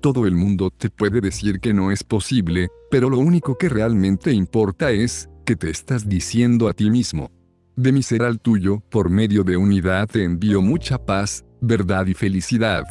Todo 0.00 0.26
el 0.26 0.36
mundo 0.36 0.70
te 0.70 0.90
puede 0.90 1.20
decir 1.20 1.58
que 1.58 1.74
no 1.74 1.90
es 1.90 2.04
posible, 2.04 2.68
pero 2.88 3.10
lo 3.10 3.18
único 3.18 3.58
que 3.58 3.68
realmente 3.68 4.32
importa 4.32 4.92
es, 4.92 5.28
que 5.44 5.56
te 5.56 5.70
estás 5.70 6.08
diciendo 6.08 6.68
a 6.68 6.72
ti 6.72 6.88
mismo. 6.88 7.32
De 7.76 7.92
mi 7.92 8.02
ser 8.02 8.22
al 8.22 8.40
tuyo, 8.40 8.80
por 8.90 9.10
medio 9.10 9.44
de 9.44 9.56
unidad 9.56 10.08
te 10.08 10.24
envío 10.24 10.60
mucha 10.60 10.98
paz, 10.98 11.44
verdad 11.60 12.06
y 12.06 12.14
felicidad. 12.14 12.84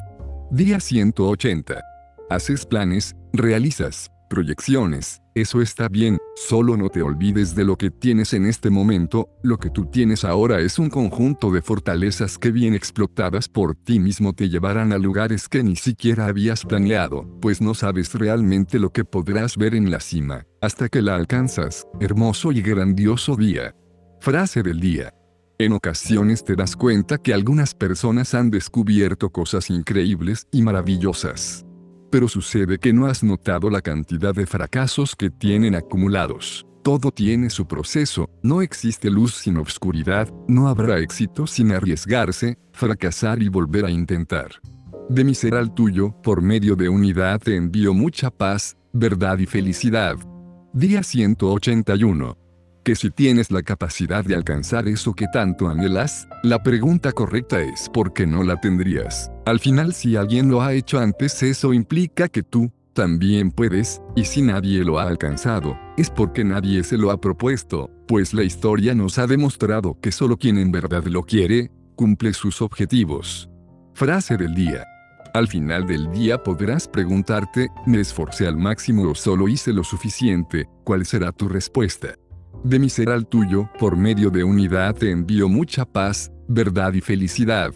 Día 0.52 0.80
180. 0.80 1.82
Haces 2.30 2.66
planes, 2.66 3.16
realizas 3.34 4.12
proyecciones, 4.30 5.22
eso 5.34 5.62
está 5.62 5.90
bien, 5.90 6.18
solo 6.36 6.78
no 6.78 6.90
te 6.90 7.02
olvides 7.02 7.56
de 7.56 7.66
lo 7.66 7.76
que 7.76 7.90
tienes 7.90 8.34
en 8.34 8.46
este 8.46 8.70
momento, 8.70 9.28
lo 9.44 9.58
que 9.58 9.70
tú 9.70 9.88
tienes 9.88 10.24
ahora 10.24 10.62
es 10.62 10.80
un 10.80 10.90
conjunto 10.90 11.52
de 11.52 11.62
fortalezas 11.62 12.38
que 12.38 12.52
bien 12.52 12.74
explotadas 12.74 13.50
por 13.50 13.76
ti 13.76 14.00
mismo 14.00 14.34
te 14.34 14.48
llevarán 14.48 14.94
a 14.94 14.98
lugares 14.98 15.50
que 15.50 15.64
ni 15.64 15.76
siquiera 15.76 16.28
habías 16.28 16.64
planeado, 16.64 17.28
pues 17.42 17.60
no 17.60 17.74
sabes 17.74 18.14
realmente 18.14 18.80
lo 18.80 18.92
que 18.92 19.04
podrás 19.04 19.58
ver 19.58 19.76
en 19.76 19.92
la 19.92 20.00
cima, 20.00 20.46
hasta 20.62 20.88
que 20.88 21.02
la 21.02 21.16
alcanzas, 21.16 21.88
hermoso 22.00 22.52
y 22.52 22.62
grandioso 22.62 23.36
día. 23.36 23.76
Frase 24.22 24.62
del 24.62 24.82
día. 24.82 25.14
En 25.58 25.72
ocasiones 25.72 26.44
te 26.44 26.54
das 26.54 26.76
cuenta 26.76 27.18
que 27.18 27.34
algunas 27.34 27.74
personas 27.74 28.34
han 28.34 28.52
descubierto 28.52 29.30
cosas 29.30 29.70
increíbles 29.70 30.46
y 30.52 30.62
maravillosas. 30.62 31.66
Pero 32.12 32.28
sucede 32.28 32.80
que 32.80 32.92
no 32.92 33.06
has 33.06 33.24
notado 33.24 33.70
la 33.70 33.82
cantidad 33.82 34.36
de 34.36 34.46
fracasos 34.46 35.16
que 35.16 35.30
tienen 35.30 35.74
acumulados. 35.74 36.66
Todo 36.84 37.12
tiene 37.12 37.50
su 37.50 37.66
proceso, 37.66 38.30
no 38.44 38.62
existe 38.62 39.10
luz 39.10 39.36
sin 39.36 39.56
obscuridad, 39.56 40.30
no 40.50 40.68
habrá 40.68 41.00
éxito 41.00 41.48
sin 41.48 41.72
arriesgarse, 41.72 42.58
fracasar 42.74 43.42
y 43.42 43.48
volver 43.48 43.86
a 43.86 43.92
intentar. 43.92 44.50
De 45.08 45.24
mi 45.24 45.34
ser 45.34 45.56
al 45.56 45.74
tuyo, 45.74 46.14
por 46.24 46.42
medio 46.42 46.76
de 46.76 46.90
unidad 46.90 47.40
te 47.40 47.56
envío 47.56 47.94
mucha 47.94 48.32
paz, 48.32 48.76
verdad 48.92 49.40
y 49.40 49.46
felicidad. 49.46 50.18
Día 50.74 51.04
181 51.04 52.39
que 52.90 52.96
si 52.96 53.12
tienes 53.12 53.52
la 53.52 53.62
capacidad 53.62 54.26
de 54.26 54.34
alcanzar 54.34 54.88
eso 54.88 55.14
que 55.14 55.28
tanto 55.32 55.70
anhelas, 55.70 56.28
la 56.42 56.64
pregunta 56.64 57.12
correcta 57.12 57.62
es 57.62 57.88
¿por 57.88 58.14
qué 58.14 58.26
no 58.26 58.42
la 58.42 58.60
tendrías? 58.60 59.30
Al 59.46 59.60
final 59.60 59.94
si 59.94 60.16
alguien 60.16 60.50
lo 60.50 60.64
ha 60.64 60.74
hecho 60.74 60.98
antes 60.98 61.44
eso 61.44 61.72
implica 61.72 62.30
que 62.30 62.42
tú, 62.42 62.72
también 62.94 63.52
puedes, 63.52 64.02
y 64.16 64.26
si 64.26 64.42
nadie 64.42 64.84
lo 64.84 64.98
ha 64.98 65.04
alcanzado, 65.04 65.78
es 65.98 66.10
porque 66.10 66.44
nadie 66.44 66.84
se 66.84 66.98
lo 66.98 67.12
ha 67.12 67.22
propuesto, 67.22 67.92
pues 68.08 68.34
la 68.34 68.42
historia 68.42 68.96
nos 68.96 69.20
ha 69.20 69.28
demostrado 69.28 69.96
que 70.02 70.12
solo 70.12 70.38
quien 70.38 70.58
en 70.58 70.72
verdad 70.72 71.04
lo 71.04 71.22
quiere, 71.22 71.70
cumple 71.96 72.34
sus 72.34 72.60
objetivos. 72.60 73.52
Frase 73.94 74.36
del 74.36 74.56
día. 74.56 74.84
Al 75.36 75.48
final 75.48 75.86
del 75.86 76.10
día 76.10 76.42
podrás 76.42 76.88
preguntarte, 76.88 77.70
¿me 77.86 78.00
esforcé 78.00 78.48
al 78.48 78.58
máximo 78.58 79.08
o 79.08 79.14
solo 79.14 79.48
hice 79.48 79.74
lo 79.74 79.84
suficiente? 79.84 80.68
¿Cuál 80.84 81.06
será 81.06 81.32
tu 81.32 81.48
respuesta? 81.48 82.16
De 82.64 82.78
mi 82.78 82.90
ser 82.90 83.10
al 83.10 83.26
tuyo, 83.26 83.70
por 83.80 83.96
medio 83.96 84.30
de 84.30 84.44
unidad 84.44 84.94
te 84.96 85.12
envío 85.12 85.48
mucha 85.48 85.86
paz, 85.86 86.30
verdad 86.48 86.94
y 86.94 87.00
felicidad. 87.00 87.72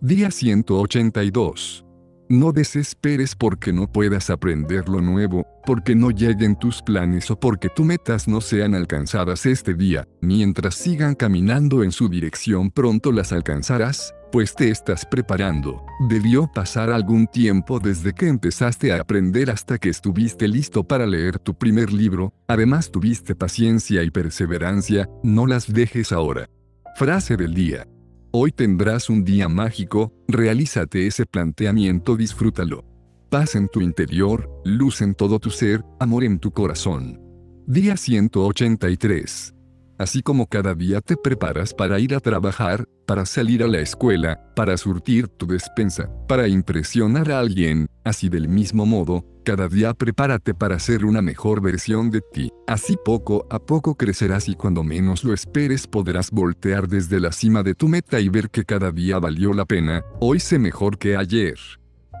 Día 0.00 0.30
182. 0.30 1.84
No 2.30 2.50
desesperes 2.50 3.34
porque 3.36 3.74
no 3.74 3.92
puedas 3.92 4.30
aprender 4.30 4.88
lo 4.88 5.02
nuevo, 5.02 5.46
porque 5.66 5.94
no 5.94 6.10
lleguen 6.10 6.56
tus 6.58 6.80
planes 6.80 7.30
o 7.30 7.38
porque 7.38 7.68
tus 7.68 7.84
metas 7.84 8.26
no 8.26 8.40
sean 8.40 8.74
alcanzadas 8.74 9.44
este 9.44 9.74
día, 9.74 10.08
mientras 10.22 10.76
sigan 10.76 11.14
caminando 11.14 11.82
en 11.82 11.92
su 11.92 12.08
dirección 12.08 12.70
pronto 12.70 13.12
las 13.12 13.32
alcanzarás, 13.32 14.14
pues 14.32 14.54
te 14.54 14.70
estás 14.70 15.04
preparando. 15.04 15.84
Debió 16.08 16.50
pasar 16.50 16.90
algún 16.90 17.26
tiempo 17.26 17.78
desde 17.78 18.14
que 18.14 18.26
empezaste 18.26 18.90
a 18.90 19.00
aprender 19.00 19.50
hasta 19.50 19.78
que 19.78 19.90
estuviste 19.90 20.48
listo 20.48 20.82
para 20.82 21.06
leer 21.06 21.38
tu 21.38 21.54
primer 21.54 21.92
libro, 21.92 22.32
además 22.48 22.90
tuviste 22.90 23.34
paciencia 23.34 24.02
y 24.02 24.10
perseverancia, 24.10 25.08
no 25.22 25.46
las 25.46 25.70
dejes 25.70 26.10
ahora. 26.12 26.48
Frase 26.96 27.36
del 27.36 27.54
día. 27.54 27.86
Hoy 28.32 28.50
tendrás 28.50 29.10
un 29.10 29.22
día 29.22 29.48
mágico, 29.48 30.14
realízate 30.26 31.06
ese 31.06 31.26
planteamiento, 31.26 32.16
disfrútalo. 32.16 32.84
Paz 33.28 33.54
en 33.54 33.68
tu 33.68 33.82
interior, 33.82 34.50
luz 34.64 35.02
en 35.02 35.14
todo 35.14 35.38
tu 35.38 35.50
ser, 35.50 35.84
amor 36.00 36.24
en 36.24 36.38
tu 36.38 36.50
corazón. 36.50 37.20
Día 37.66 37.98
183. 37.98 39.54
Así 40.02 40.20
como 40.20 40.48
cada 40.48 40.74
día 40.74 41.00
te 41.00 41.16
preparas 41.16 41.72
para 41.72 42.00
ir 42.00 42.12
a 42.16 42.18
trabajar, 42.18 42.88
para 43.06 43.24
salir 43.24 43.62
a 43.62 43.68
la 43.68 43.78
escuela, 43.78 44.52
para 44.56 44.76
surtir 44.76 45.28
tu 45.28 45.46
despensa, 45.46 46.10
para 46.26 46.48
impresionar 46.48 47.30
a 47.30 47.38
alguien, 47.38 47.86
así 48.02 48.28
del 48.28 48.48
mismo 48.48 48.84
modo, 48.84 49.24
cada 49.44 49.68
día 49.68 49.94
prepárate 49.94 50.54
para 50.54 50.80
ser 50.80 51.04
una 51.04 51.22
mejor 51.22 51.62
versión 51.62 52.10
de 52.10 52.20
ti. 52.32 52.50
Así 52.66 52.96
poco 53.04 53.46
a 53.48 53.60
poco 53.60 53.94
crecerás 53.94 54.48
y 54.48 54.56
cuando 54.56 54.82
menos 54.82 55.22
lo 55.22 55.32
esperes 55.32 55.86
podrás 55.86 56.32
voltear 56.32 56.88
desde 56.88 57.20
la 57.20 57.30
cima 57.30 57.62
de 57.62 57.76
tu 57.76 57.86
meta 57.86 58.18
y 58.18 58.28
ver 58.28 58.50
que 58.50 58.64
cada 58.64 58.90
día 58.90 59.20
valió 59.20 59.52
la 59.52 59.66
pena, 59.66 60.02
hoy 60.18 60.40
sé 60.40 60.58
mejor 60.58 60.98
que 60.98 61.16
ayer. 61.16 61.54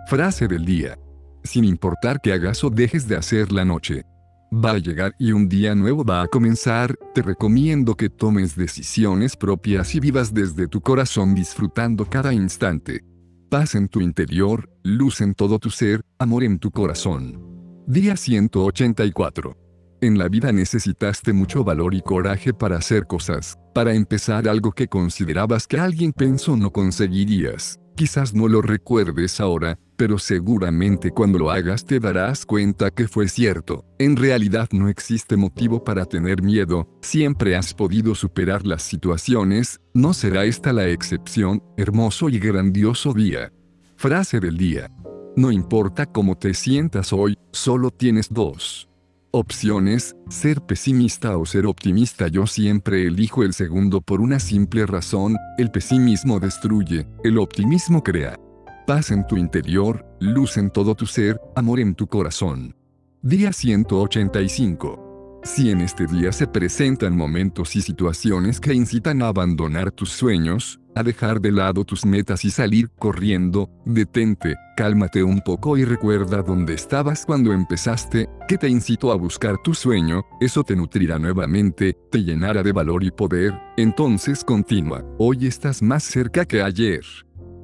Frase 0.06 0.46
del 0.46 0.64
día. 0.64 1.00
Sin 1.42 1.64
importar 1.64 2.20
que 2.20 2.32
hagas 2.32 2.62
o 2.62 2.70
dejes 2.70 3.08
de 3.08 3.16
hacer 3.16 3.50
la 3.50 3.64
noche, 3.64 4.04
va 4.52 4.72
a 4.72 4.78
llegar 4.78 5.14
y 5.18 5.32
un 5.32 5.48
día 5.48 5.74
nuevo 5.74 6.04
va 6.04 6.22
a 6.22 6.28
comenzar, 6.28 6.96
te 7.14 7.22
recomiendo 7.22 7.96
que 7.96 8.10
tomes 8.10 8.54
decisiones 8.54 9.36
propias 9.36 9.94
y 9.94 10.00
vivas 10.00 10.34
desde 10.34 10.68
tu 10.68 10.80
corazón 10.80 11.34
disfrutando 11.34 12.04
cada 12.04 12.32
instante. 12.32 13.00
Paz 13.48 13.74
en 13.74 13.88
tu 13.88 14.00
interior, 14.00 14.70
luz 14.82 15.20
en 15.20 15.34
todo 15.34 15.58
tu 15.58 15.70
ser, 15.70 16.02
amor 16.18 16.44
en 16.44 16.58
tu 16.58 16.70
corazón. 16.70 17.40
Día 17.86 18.16
184. 18.16 19.56
En 20.00 20.18
la 20.18 20.28
vida 20.28 20.52
necesitaste 20.52 21.32
mucho 21.32 21.64
valor 21.64 21.94
y 21.94 22.02
coraje 22.02 22.52
para 22.52 22.76
hacer 22.76 23.06
cosas, 23.06 23.58
para 23.74 23.94
empezar 23.94 24.48
algo 24.48 24.72
que 24.72 24.88
considerabas 24.88 25.66
que 25.66 25.78
alguien 25.78 26.12
pensó 26.12 26.56
no 26.56 26.72
conseguirías. 26.72 27.81
Quizás 27.94 28.34
no 28.34 28.48
lo 28.48 28.62
recuerdes 28.62 29.40
ahora, 29.40 29.78
pero 29.96 30.18
seguramente 30.18 31.10
cuando 31.10 31.38
lo 31.38 31.50
hagas 31.50 31.84
te 31.84 32.00
darás 32.00 32.46
cuenta 32.46 32.90
que 32.90 33.06
fue 33.06 33.28
cierto. 33.28 33.84
En 33.98 34.16
realidad 34.16 34.68
no 34.72 34.88
existe 34.88 35.36
motivo 35.36 35.84
para 35.84 36.06
tener 36.06 36.42
miedo, 36.42 36.88
siempre 37.02 37.54
has 37.54 37.74
podido 37.74 38.14
superar 38.14 38.66
las 38.66 38.82
situaciones, 38.82 39.80
no 39.94 40.14
será 40.14 40.44
esta 40.44 40.72
la 40.72 40.88
excepción, 40.88 41.62
hermoso 41.76 42.28
y 42.28 42.38
grandioso 42.38 43.12
día. 43.12 43.52
Frase 43.96 44.40
del 44.40 44.56
día. 44.56 44.90
No 45.36 45.50
importa 45.50 46.06
cómo 46.06 46.36
te 46.36 46.54
sientas 46.54 47.12
hoy, 47.12 47.36
solo 47.52 47.90
tienes 47.90 48.28
dos 48.30 48.91
opciones, 49.32 50.14
ser 50.28 50.60
pesimista 50.60 51.36
o 51.36 51.44
ser 51.44 51.66
optimista. 51.66 52.28
Yo 52.28 52.46
siempre 52.46 53.06
elijo 53.06 53.42
el 53.42 53.54
segundo 53.54 54.00
por 54.00 54.20
una 54.20 54.38
simple 54.38 54.86
razón, 54.86 55.36
el 55.58 55.70
pesimismo 55.70 56.38
destruye, 56.38 57.06
el 57.24 57.38
optimismo 57.38 58.02
crea. 58.02 58.38
Paz 58.86 59.10
en 59.10 59.26
tu 59.26 59.36
interior, 59.36 60.06
luz 60.20 60.56
en 60.56 60.70
todo 60.70 60.94
tu 60.94 61.06
ser, 61.06 61.40
amor 61.56 61.80
en 61.80 61.94
tu 61.94 62.06
corazón. 62.06 62.76
Día 63.22 63.52
185. 63.52 65.01
Si 65.44 65.70
en 65.70 65.80
este 65.80 66.06
día 66.06 66.30
se 66.30 66.46
presentan 66.46 67.16
momentos 67.16 67.74
y 67.74 67.82
situaciones 67.82 68.60
que 68.60 68.74
incitan 68.74 69.22
a 69.22 69.28
abandonar 69.28 69.90
tus 69.90 70.10
sueños, 70.10 70.78
a 70.94 71.02
dejar 71.02 71.40
de 71.40 71.50
lado 71.50 71.84
tus 71.84 72.06
metas 72.06 72.44
y 72.44 72.50
salir 72.50 72.90
corriendo, 72.90 73.68
detente, 73.84 74.54
cálmate 74.76 75.24
un 75.24 75.40
poco 75.40 75.76
y 75.76 75.84
recuerda 75.84 76.42
dónde 76.42 76.74
estabas 76.74 77.26
cuando 77.26 77.52
empezaste, 77.52 78.28
que 78.46 78.56
te 78.56 78.68
incitó 78.68 79.10
a 79.10 79.16
buscar 79.16 79.58
tu 79.64 79.74
sueño, 79.74 80.22
eso 80.40 80.62
te 80.62 80.76
nutrirá 80.76 81.18
nuevamente, 81.18 81.96
te 82.10 82.22
llenará 82.22 82.62
de 82.62 82.72
valor 82.72 83.02
y 83.02 83.10
poder, 83.10 83.52
entonces 83.76 84.44
continúa, 84.44 85.04
hoy 85.18 85.46
estás 85.48 85.82
más 85.82 86.04
cerca 86.04 86.44
que 86.44 86.62
ayer. 86.62 87.02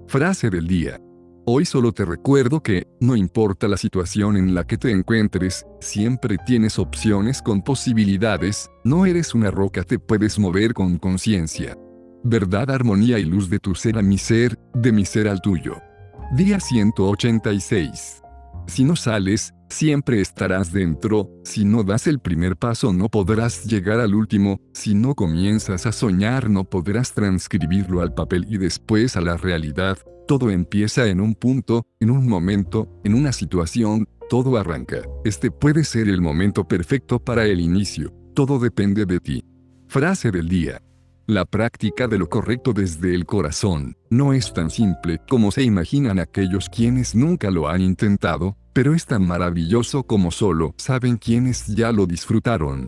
Frase 0.08 0.50
del 0.50 0.66
día. 0.66 1.00
Hoy 1.50 1.64
solo 1.64 1.92
te 1.92 2.04
recuerdo 2.04 2.62
que, 2.62 2.86
no 3.00 3.16
importa 3.16 3.68
la 3.68 3.78
situación 3.78 4.36
en 4.36 4.54
la 4.54 4.66
que 4.66 4.76
te 4.76 4.90
encuentres, 4.90 5.64
siempre 5.80 6.36
tienes 6.44 6.78
opciones 6.78 7.40
con 7.40 7.62
posibilidades, 7.62 8.70
no 8.84 9.06
eres 9.06 9.34
una 9.34 9.50
roca, 9.50 9.82
te 9.82 9.98
puedes 9.98 10.38
mover 10.38 10.74
con 10.74 10.98
conciencia 10.98 11.74
verdad, 12.22 12.70
armonía 12.70 13.18
y 13.18 13.24
luz 13.24 13.48
de 13.48 13.58
tu 13.58 13.74
ser 13.74 13.96
a 13.98 14.02
mi 14.02 14.18
ser, 14.18 14.58
de 14.74 14.92
mi 14.92 15.06
ser 15.06 15.28
al 15.28 15.40
tuyo. 15.40 15.80
Día 16.32 16.60
186. 16.60 18.22
Si 18.66 18.84
no 18.84 18.96
sales, 18.96 19.54
siempre 19.68 20.20
estarás 20.20 20.72
dentro, 20.72 21.30
si 21.44 21.64
no 21.64 21.84
das 21.84 22.06
el 22.06 22.18
primer 22.18 22.56
paso 22.56 22.92
no 22.92 23.08
podrás 23.08 23.64
llegar 23.64 24.00
al 24.00 24.14
último, 24.14 24.60
si 24.72 24.94
no 24.94 25.14
comienzas 25.14 25.86
a 25.86 25.92
soñar 25.92 26.50
no 26.50 26.64
podrás 26.64 27.12
transcribirlo 27.12 28.00
al 28.00 28.14
papel 28.14 28.46
y 28.48 28.58
después 28.58 29.16
a 29.16 29.20
la 29.20 29.36
realidad, 29.36 29.98
todo 30.26 30.50
empieza 30.50 31.06
en 31.06 31.20
un 31.20 31.34
punto, 31.34 31.86
en 32.00 32.10
un 32.10 32.28
momento, 32.28 32.88
en 33.04 33.14
una 33.14 33.32
situación, 33.32 34.08
todo 34.28 34.56
arranca. 34.58 34.98
Este 35.24 35.50
puede 35.50 35.84
ser 35.84 36.08
el 36.08 36.20
momento 36.20 36.68
perfecto 36.68 37.18
para 37.18 37.46
el 37.46 37.60
inicio, 37.60 38.12
todo 38.34 38.58
depende 38.58 39.06
de 39.06 39.20
ti. 39.20 39.44
Frase 39.88 40.30
del 40.30 40.48
día. 40.48 40.82
La 41.28 41.44
práctica 41.44 42.08
de 42.08 42.16
lo 42.16 42.30
correcto 42.30 42.72
desde 42.72 43.14
el 43.14 43.26
corazón 43.26 43.98
no 44.08 44.32
es 44.32 44.54
tan 44.54 44.70
simple 44.70 45.20
como 45.28 45.50
se 45.50 45.62
imaginan 45.62 46.18
aquellos 46.18 46.70
quienes 46.70 47.14
nunca 47.14 47.50
lo 47.50 47.68
han 47.68 47.82
intentado, 47.82 48.56
pero 48.72 48.94
es 48.94 49.04
tan 49.04 49.26
maravilloso 49.26 50.04
como 50.04 50.30
solo 50.30 50.74
saben 50.78 51.18
quienes 51.18 51.66
ya 51.66 51.92
lo 51.92 52.06
disfrutaron. 52.06 52.86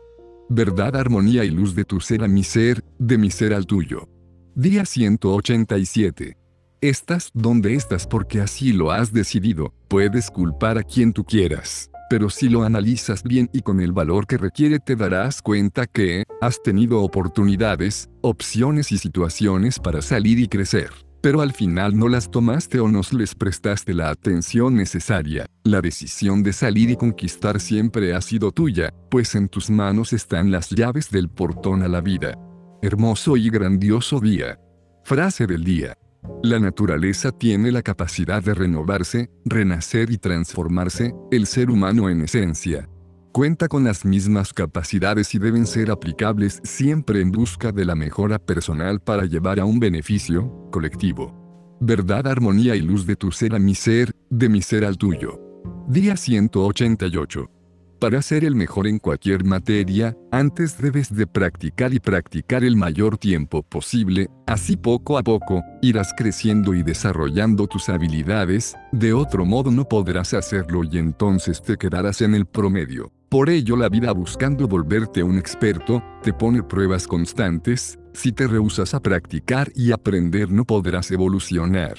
Verdad, 0.49 0.97
armonía 0.97 1.45
y 1.45 1.51
luz 1.51 1.75
de 1.75 1.85
tu 1.85 2.01
ser 2.01 2.25
a 2.25 2.29
mi 2.29 2.43
ser, 2.43 2.83
de 2.99 3.19
mi 3.19 3.31
ser 3.31 3.53
al 3.53 3.67
tuyo. 3.67 4.09
Día 4.55 4.87
187. 4.87 6.39
Estás 6.81 7.29
donde 7.35 7.75
estás 7.75 8.07
porque 8.07 8.41
así 8.41 8.73
lo 8.73 8.91
has 8.91 9.13
decidido, 9.13 9.75
puedes 9.87 10.31
culpar 10.31 10.79
a 10.79 10.83
quien 10.83 11.13
tú 11.13 11.25
quieras 11.25 11.91
pero 12.11 12.29
si 12.29 12.49
lo 12.49 12.65
analizas 12.65 13.23
bien 13.23 13.49
y 13.53 13.61
con 13.61 13.81
el 13.81 13.93
valor 13.93 14.27
que 14.27 14.37
requiere 14.37 14.81
te 14.81 14.97
darás 14.97 15.41
cuenta 15.41 15.87
que 15.87 16.25
has 16.41 16.61
tenido 16.61 17.03
oportunidades, 17.03 18.11
opciones 18.21 18.91
y 18.91 18.99
situaciones 18.99 19.79
para 19.79 20.03
salir 20.03 20.41
y 20.41 20.49
crecer. 20.49 20.91
Pero 21.23 21.41
al 21.41 21.53
final 21.53 21.97
no 21.97 22.09
las 22.09 22.29
tomaste 22.29 22.81
o 22.81 22.89
no 22.89 23.03
les 23.13 23.37
prestaste 23.37 23.95
la 23.95 24.11
atención 24.11 24.75
necesaria. 24.75 25.47
La 25.63 25.81
decisión 25.81 26.43
de 26.43 26.53
salir 26.53 26.91
y 26.91 26.97
conquistar 26.97 27.61
siempre 27.61 28.13
ha 28.13 28.21
sido 28.21 28.51
tuya, 28.51 28.93
pues 29.09 29.37
en 29.37 29.49
tus 29.49 29.71
manos 29.71 30.13
están 30.13 30.51
las 30.51 30.71
llaves 30.71 31.13
del 31.13 31.29
portón 31.29 31.85
a 31.85 31.89
la 31.89 32.01
vida. 32.01 32.37
Hermoso 32.83 33.37
y 33.37 33.51
grandioso 33.51 34.19
día. 34.19 34.59
Frase 35.05 35.47
del 35.47 35.63
día. 35.63 35.97
La 36.43 36.59
naturaleza 36.59 37.33
tiene 37.33 37.73
la 37.73 37.83
capacidad 37.83 38.43
de 38.43 38.55
renovarse, 38.55 39.31
renacer 39.45 40.11
y 40.11 40.19
transformarse, 40.19 41.15
el 41.31 41.47
ser 41.47 41.71
humano 41.71 42.09
en 42.09 42.23
esencia. 42.23 42.89
Cuenta 43.33 43.69
con 43.69 43.85
las 43.85 44.05
mismas 44.05 44.53
capacidades 44.53 45.35
y 45.35 45.39
deben 45.39 45.67
ser 45.67 45.91
aplicables 45.91 46.61
siempre 46.65 47.21
en 47.21 47.31
busca 47.31 47.73
de 47.73 47.85
la 47.85 47.95
mejora 47.95 48.39
personal 48.39 49.01
para 49.01 49.25
llevar 49.25 49.61
a 49.61 49.65
un 49.65 49.79
beneficio 49.79 50.69
colectivo. 50.71 51.79
Verdad, 51.81 52.27
armonía 52.27 52.75
y 52.75 52.83
luz 52.83 53.07
de 53.07 53.17
tu 53.17 53.31
ser 53.33 53.55
a 53.55 53.59
mi 53.59 53.75
ser, 53.75 54.13
de 54.31 54.49
mi 54.49 54.63
ser 54.63 54.85
al 54.85 54.99
tuyo. 54.99 55.41
Día 55.89 56.17
188. 56.17 57.60
Para 58.01 58.23
ser 58.23 58.47
el 58.47 58.55
mejor 58.55 58.87
en 58.87 58.99
cualquier 58.99 59.45
materia, 59.45 60.17
antes 60.31 60.79
debes 60.79 61.15
de 61.15 61.27
practicar 61.27 61.93
y 61.93 62.01
practicar 62.01 62.65
el 62.65 62.75
mayor 62.75 63.19
tiempo 63.19 63.63
posible, 63.63 64.31
así 64.47 64.79
poco 64.79 65.19
a 65.19 65.23
poco, 65.23 65.63
irás 65.83 66.15
creciendo 66.17 66.73
y 66.73 66.83
desarrollando 66.83 67.67
tus 67.67 67.91
habilidades, 67.91 68.75
de 68.91 69.13
otro 69.13 69.45
modo 69.45 69.71
no 69.71 69.87
podrás 69.87 70.33
hacerlo 70.33 70.81
y 70.91 70.97
entonces 70.97 71.61
te 71.61 71.77
quedarás 71.77 72.23
en 72.23 72.35
el 72.35 72.47
promedio. 72.47 73.13
Por 73.29 73.51
ello 73.51 73.77
la 73.77 73.91
vida 73.91 74.13
buscando 74.13 74.67
volverte 74.67 75.23
un 75.23 75.37
experto, 75.37 76.03
te 76.23 76.33
pone 76.33 76.63
pruebas 76.63 77.07
constantes, 77.07 77.99
si 78.15 78.33
te 78.33 78.47
rehusas 78.47 78.95
a 78.95 79.01
practicar 79.01 79.71
y 79.75 79.93
aprender 79.93 80.51
no 80.51 80.65
podrás 80.65 81.11
evolucionar. 81.11 81.99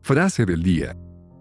Frase 0.00 0.46
del 0.46 0.62
día. 0.62 0.96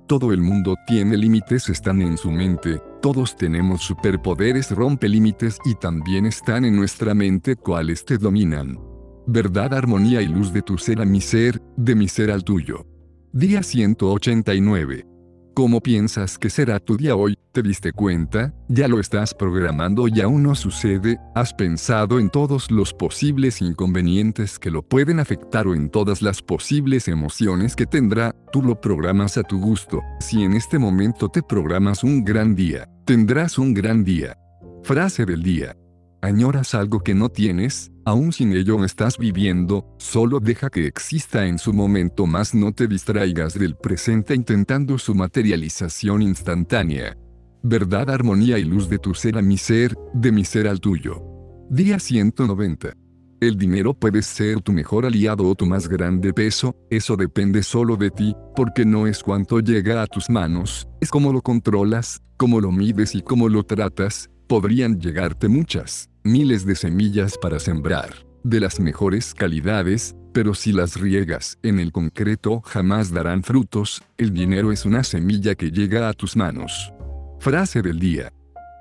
Todo 0.10 0.34
el 0.34 0.42
mundo 0.42 0.76
tiene 0.86 1.16
límites, 1.16 1.70
están 1.70 2.02
en 2.02 2.18
su 2.18 2.30
mente, 2.30 2.82
todos 3.04 3.36
tenemos 3.36 3.82
superpoderes, 3.82 4.72
rompe 4.72 5.10
límites 5.10 5.60
y 5.66 5.76
también 5.76 6.26
están 6.26 6.64
en 6.64 6.78
nuestra 6.78 7.14
mente 7.14 7.58
cuales 7.58 8.06
te 8.06 8.18
dominan. 8.18 8.80
Verdad, 9.28 9.74
armonía 9.74 10.22
y 10.22 10.28
luz 10.30 10.54
de 10.54 10.62
tu 10.62 10.78
ser 10.78 11.02
a 11.02 11.06
mi 11.06 11.20
ser, 11.20 11.62
de 11.76 11.96
mi 11.96 12.08
ser 12.08 12.32
al 12.32 12.46
tuyo. 12.46 12.88
Día 13.34 13.62
189. 13.62 15.06
¿Cómo 15.54 15.82
piensas 15.82 16.40
que 16.40 16.50
será 16.50 16.80
tu 16.80 16.96
día 16.96 17.18
hoy? 17.18 17.36
¿Te 17.52 17.62
diste 17.62 17.92
cuenta? 17.92 18.54
¿Ya 18.70 18.88
lo 18.88 19.00
estás 19.00 19.34
programando 19.36 20.08
y 20.08 20.22
aún 20.22 20.42
no 20.42 20.56
sucede? 20.56 21.20
¿Has 21.36 21.54
pensado 21.54 22.20
en 22.20 22.30
todos 22.30 22.72
los 22.72 22.94
posibles 22.94 23.62
inconvenientes 23.62 24.58
que 24.58 24.72
lo 24.72 24.82
pueden 24.82 25.20
afectar 25.20 25.68
o 25.68 25.76
en 25.76 25.90
todas 25.90 26.22
las 26.22 26.42
posibles 26.42 27.08
emociones 27.08 27.76
que 27.76 27.86
tendrá? 27.86 28.34
Tú 28.52 28.64
lo 28.64 28.82
programas 28.82 29.38
a 29.38 29.44
tu 29.44 29.60
gusto. 29.60 30.02
Si 30.22 30.42
en 30.42 30.54
este 30.54 30.80
momento 30.80 31.30
te 31.30 31.44
programas 31.44 32.04
un 32.04 32.24
gran 32.24 32.56
día, 32.56 32.90
tendrás 33.06 33.58
un 33.58 33.74
gran 33.74 34.04
día. 34.04 34.38
Frase 34.84 35.26
del 35.26 35.44
día. 35.44 35.76
añoras 36.22 36.74
algo 36.74 37.02
que 37.02 37.14
no 37.14 37.28
tienes, 37.28 37.92
aún 38.06 38.32
sin 38.32 38.54
ello 38.54 38.82
estás 38.86 39.18
viviendo, 39.18 39.94
solo 39.98 40.40
deja 40.40 40.70
que 40.70 40.88
exista 40.88 41.48
en 41.48 41.60
su 41.60 41.74
momento 41.74 42.26
más 42.26 42.56
no 42.56 42.72
te 42.72 42.88
distraigas 42.88 43.60
del 43.60 43.76
presente 43.76 44.34
intentando 44.34 44.98
su 44.98 45.16
materialización 45.16 46.22
instantánea. 46.22 47.18
Verdad, 47.62 48.10
armonía 48.10 48.58
y 48.58 48.64
luz 48.64 48.88
de 48.88 49.00
tu 49.00 49.14
ser 49.14 49.38
a 49.38 49.42
mi 49.42 49.58
ser, 49.58 49.98
de 50.14 50.32
mi 50.32 50.46
ser 50.46 50.70
al 50.70 50.80
tuyo. 50.80 51.22
Día 51.70 52.00
190. 52.00 53.03
El 53.44 53.58
dinero 53.58 53.94
puede 53.94 54.22
ser 54.22 54.62
tu 54.62 54.72
mejor 54.72 55.06
aliado 55.06 55.46
o 55.46 55.54
tu 55.54 55.66
más 55.66 55.90
grande 55.90 56.32
peso, 56.32 56.78
eso 56.90 57.18
depende 57.18 57.62
solo 57.62 57.98
de 57.98 58.10
ti, 58.10 58.34
porque 58.56 58.86
no 58.86 59.06
es 59.06 59.22
cuánto 59.22 59.60
llega 59.60 60.02
a 60.02 60.08
tus 60.08 60.30
manos, 60.30 60.88
es 61.02 61.10
cómo 61.10 61.34
lo 61.34 61.42
controlas, 61.42 62.22
cómo 62.38 62.62
lo 62.62 62.72
mides 62.72 63.16
y 63.16 63.22
cómo 63.22 63.50
lo 63.50 63.64
tratas, 63.64 64.30
podrían 64.48 64.98
llegarte 64.98 65.50
muchas, 65.50 66.10
miles 66.24 66.66
de 66.66 66.76
semillas 66.76 67.38
para 67.38 67.60
sembrar, 67.60 68.26
de 68.46 68.62
las 68.62 68.80
mejores 68.80 69.34
calidades, 69.34 70.16
pero 70.32 70.54
si 70.54 70.72
las 70.72 70.96
riegas 70.96 71.58
en 71.64 71.82
el 71.82 71.92
concreto 71.92 72.62
jamás 72.62 73.12
darán 73.12 73.44
frutos, 73.44 74.02
el 74.18 74.34
dinero 74.34 74.72
es 74.72 74.86
una 74.86 75.04
semilla 75.04 75.56
que 75.56 75.70
llega 75.70 76.08
a 76.08 76.14
tus 76.14 76.38
manos. 76.38 76.94
Frase 77.42 77.82
del 77.82 78.00
día. 78.00 78.32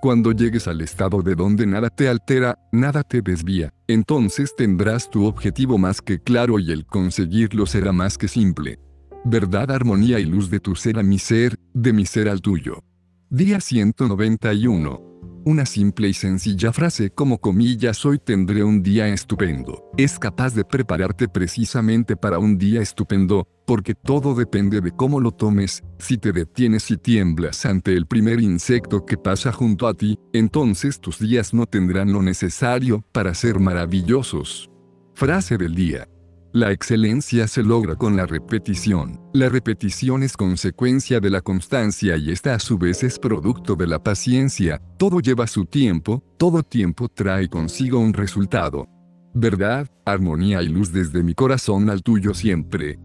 Cuando 0.03 0.32
llegues 0.32 0.66
al 0.66 0.80
estado 0.80 1.22
de 1.22 1.36
donde 1.36 1.64
nada 1.64 1.88
te 1.88 2.09
altera, 2.09 2.59
nada 2.72 3.05
te 3.05 3.22
desvía, 3.22 3.72
entonces 3.86 4.53
tendrás 4.57 5.09
tu 5.09 5.26
objetivo 5.26 5.78
más 5.78 6.03
que 6.03 6.18
claro 6.18 6.59
y 6.59 6.72
el 6.72 6.84
conseguirlo 6.86 7.66
será 7.66 7.92
más 7.92 8.18
que 8.18 8.26
simple. 8.26 8.80
Verdad, 9.24 9.70
armonía 9.70 10.18
y 10.18 10.24
luz 10.24 10.50
de 10.50 10.59
tu 10.59 10.74
ser 10.74 10.98
a 10.98 11.05
mi 11.05 11.20
ser, 11.20 11.57
de 11.72 11.92
mi 11.92 12.05
ser 12.05 12.28
al 12.28 12.40
tuyo. 12.40 12.82
Día 13.30 13.61
191. 13.61 15.12
Una 15.45 15.66
simple 15.66 16.09
y 16.09 16.14
sencilla 16.14 16.72
frase 16.72 17.11
como 17.11 17.38
comillas 17.38 18.05
hoy 18.05 18.20
tendré 18.20 18.62
un 18.62 18.80
día 18.80 19.09
estupendo. 19.09 19.90
Es 19.97 20.16
capaz 20.16 20.55
de 20.55 20.64
prepararte 20.64 21.26
precisamente 21.26 22.16
para 22.16 22.38
un 22.38 22.59
día 22.59 22.80
estupendo, 22.80 23.49
porque 23.66 23.97
todo 23.97 24.36
depende 24.36 24.80
de 24.80 24.93
cómo 24.93 25.18
lo 25.18 25.32
tomes, 25.32 25.82
si 25.99 26.16
te 26.16 26.30
detienes 26.30 26.88
y 26.93 26.97
tiemblas 26.97 27.66
ante 27.66 27.93
el 27.95 28.07
primer 28.07 28.40
insecto 28.40 29.05
que 29.05 29.18
pasa 29.18 29.51
junto 29.51 29.88
a 29.88 29.95
ti, 29.95 30.16
entonces 30.32 31.01
tus 31.01 31.18
días 31.18 31.53
no 31.53 31.66
tendrán 31.66 32.12
lo 32.12 32.22
necesario 32.22 33.05
para 33.11 33.34
ser 33.34 33.59
maravillosos. 33.59 34.70
Frase 35.12 35.59
del 35.59 35.74
día. 35.74 36.12
La 36.55 36.70
excelencia 36.70 37.48
se 37.48 37.62
logra 37.62 37.96
con 37.96 38.14
la 38.14 38.26
repetición. 38.26 39.18
La 39.32 39.48
repetición 39.48 40.22
es 40.22 40.36
consecuencia 40.36 41.18
de 41.18 41.30
la 41.30 41.40
constancia 41.40 42.18
y 42.18 42.30
esta 42.30 42.55
a 42.55 42.59
su 42.59 42.76
vez 42.76 43.03
es 43.05 43.18
producto 43.18 43.74
de 43.74 43.86
la 43.86 44.03
paciencia. 44.03 44.78
Todo 44.98 45.20
lleva 45.20 45.46
su 45.46 45.64
tiempo, 45.64 46.22
todo 46.36 46.62
tiempo 46.62 47.09
trae 47.09 47.48
consigo 47.48 47.98
un 48.00 48.12
resultado. 48.12 48.86
Verdad, 49.32 49.88
armonía 50.05 50.62
y 50.62 50.68
luz 50.68 50.92
desde 50.92 51.22
mi 51.22 51.32
corazón 51.32 51.88
al 51.88 52.03
tuyo 52.03 52.34
siempre. 52.34 52.98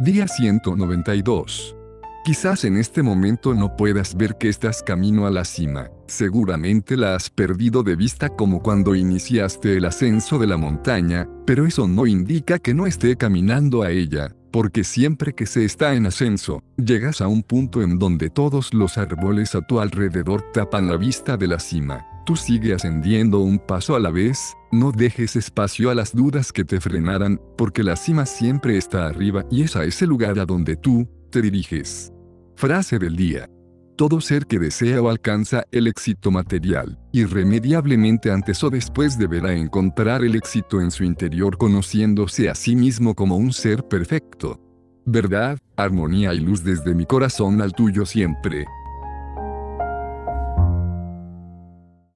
Día 0.00 0.26
192. 0.26 1.76
Quizás 2.24 2.64
en 2.64 2.78
este 2.78 3.02
momento 3.02 3.52
no 3.52 3.76
puedas 3.76 4.16
ver 4.16 4.38
que 4.38 4.48
estás 4.48 4.82
camino 4.82 5.26
a 5.26 5.30
la 5.30 5.44
cima. 5.44 5.90
Seguramente 6.06 6.96
la 6.96 7.14
has 7.14 7.30
perdido 7.30 7.82
de 7.82 7.96
vista 7.96 8.28
como 8.28 8.62
cuando 8.62 8.94
iniciaste 8.94 9.76
el 9.76 9.86
ascenso 9.86 10.38
de 10.38 10.46
la 10.46 10.56
montaña, 10.56 11.28
pero 11.46 11.66
eso 11.66 11.88
no 11.88 12.06
indica 12.06 12.58
que 12.58 12.74
no 12.74 12.86
esté 12.86 13.16
caminando 13.16 13.82
a 13.82 13.90
ella, 13.90 14.34
porque 14.52 14.84
siempre 14.84 15.32
que 15.32 15.46
se 15.46 15.64
está 15.64 15.94
en 15.94 16.06
ascenso, 16.06 16.62
llegas 16.76 17.22
a 17.22 17.28
un 17.28 17.42
punto 17.42 17.82
en 17.82 17.98
donde 17.98 18.28
todos 18.28 18.74
los 18.74 18.98
árboles 18.98 19.54
a 19.54 19.62
tu 19.62 19.80
alrededor 19.80 20.44
tapan 20.52 20.88
la 20.88 20.96
vista 20.96 21.38
de 21.38 21.48
la 21.48 21.58
cima. 21.58 22.06
Tú 22.26 22.36
sigue 22.36 22.74
ascendiendo 22.74 23.40
un 23.40 23.58
paso 23.58 23.96
a 23.96 24.00
la 24.00 24.10
vez, 24.10 24.54
no 24.72 24.92
dejes 24.92 25.36
espacio 25.36 25.90
a 25.90 25.94
las 25.94 26.14
dudas 26.14 26.52
que 26.52 26.64
te 26.64 26.80
frenaran, 26.80 27.40
porque 27.56 27.82
la 27.82 27.96
cima 27.96 28.26
siempre 28.26 28.76
está 28.76 29.06
arriba 29.06 29.44
y 29.50 29.62
es 29.62 29.74
a 29.74 29.84
ese 29.84 30.06
lugar 30.06 30.38
a 30.38 30.44
donde 30.44 30.76
tú 30.76 31.08
te 31.30 31.40
diriges. 31.40 32.12
Frase 32.56 32.98
del 32.98 33.16
día. 33.16 33.48
Todo 33.96 34.20
ser 34.20 34.46
que 34.46 34.58
desea 34.58 35.00
o 35.00 35.08
alcanza 35.08 35.64
el 35.70 35.86
éxito 35.86 36.32
material, 36.32 36.98
irremediablemente 37.12 38.32
antes 38.32 38.64
o 38.64 38.70
después 38.70 39.16
deberá 39.16 39.52
encontrar 39.52 40.24
el 40.24 40.34
éxito 40.34 40.80
en 40.80 40.90
su 40.90 41.04
interior 41.04 41.56
conociéndose 41.56 42.50
a 42.50 42.56
sí 42.56 42.74
mismo 42.74 43.14
como 43.14 43.36
un 43.36 43.52
ser 43.52 43.84
perfecto. 43.84 44.60
Verdad, 45.06 45.58
armonía 45.76 46.34
y 46.34 46.40
luz 46.40 46.64
desde 46.64 46.92
mi 46.92 47.06
corazón 47.06 47.62
al 47.62 47.72
tuyo 47.72 48.04
siempre. 48.04 48.64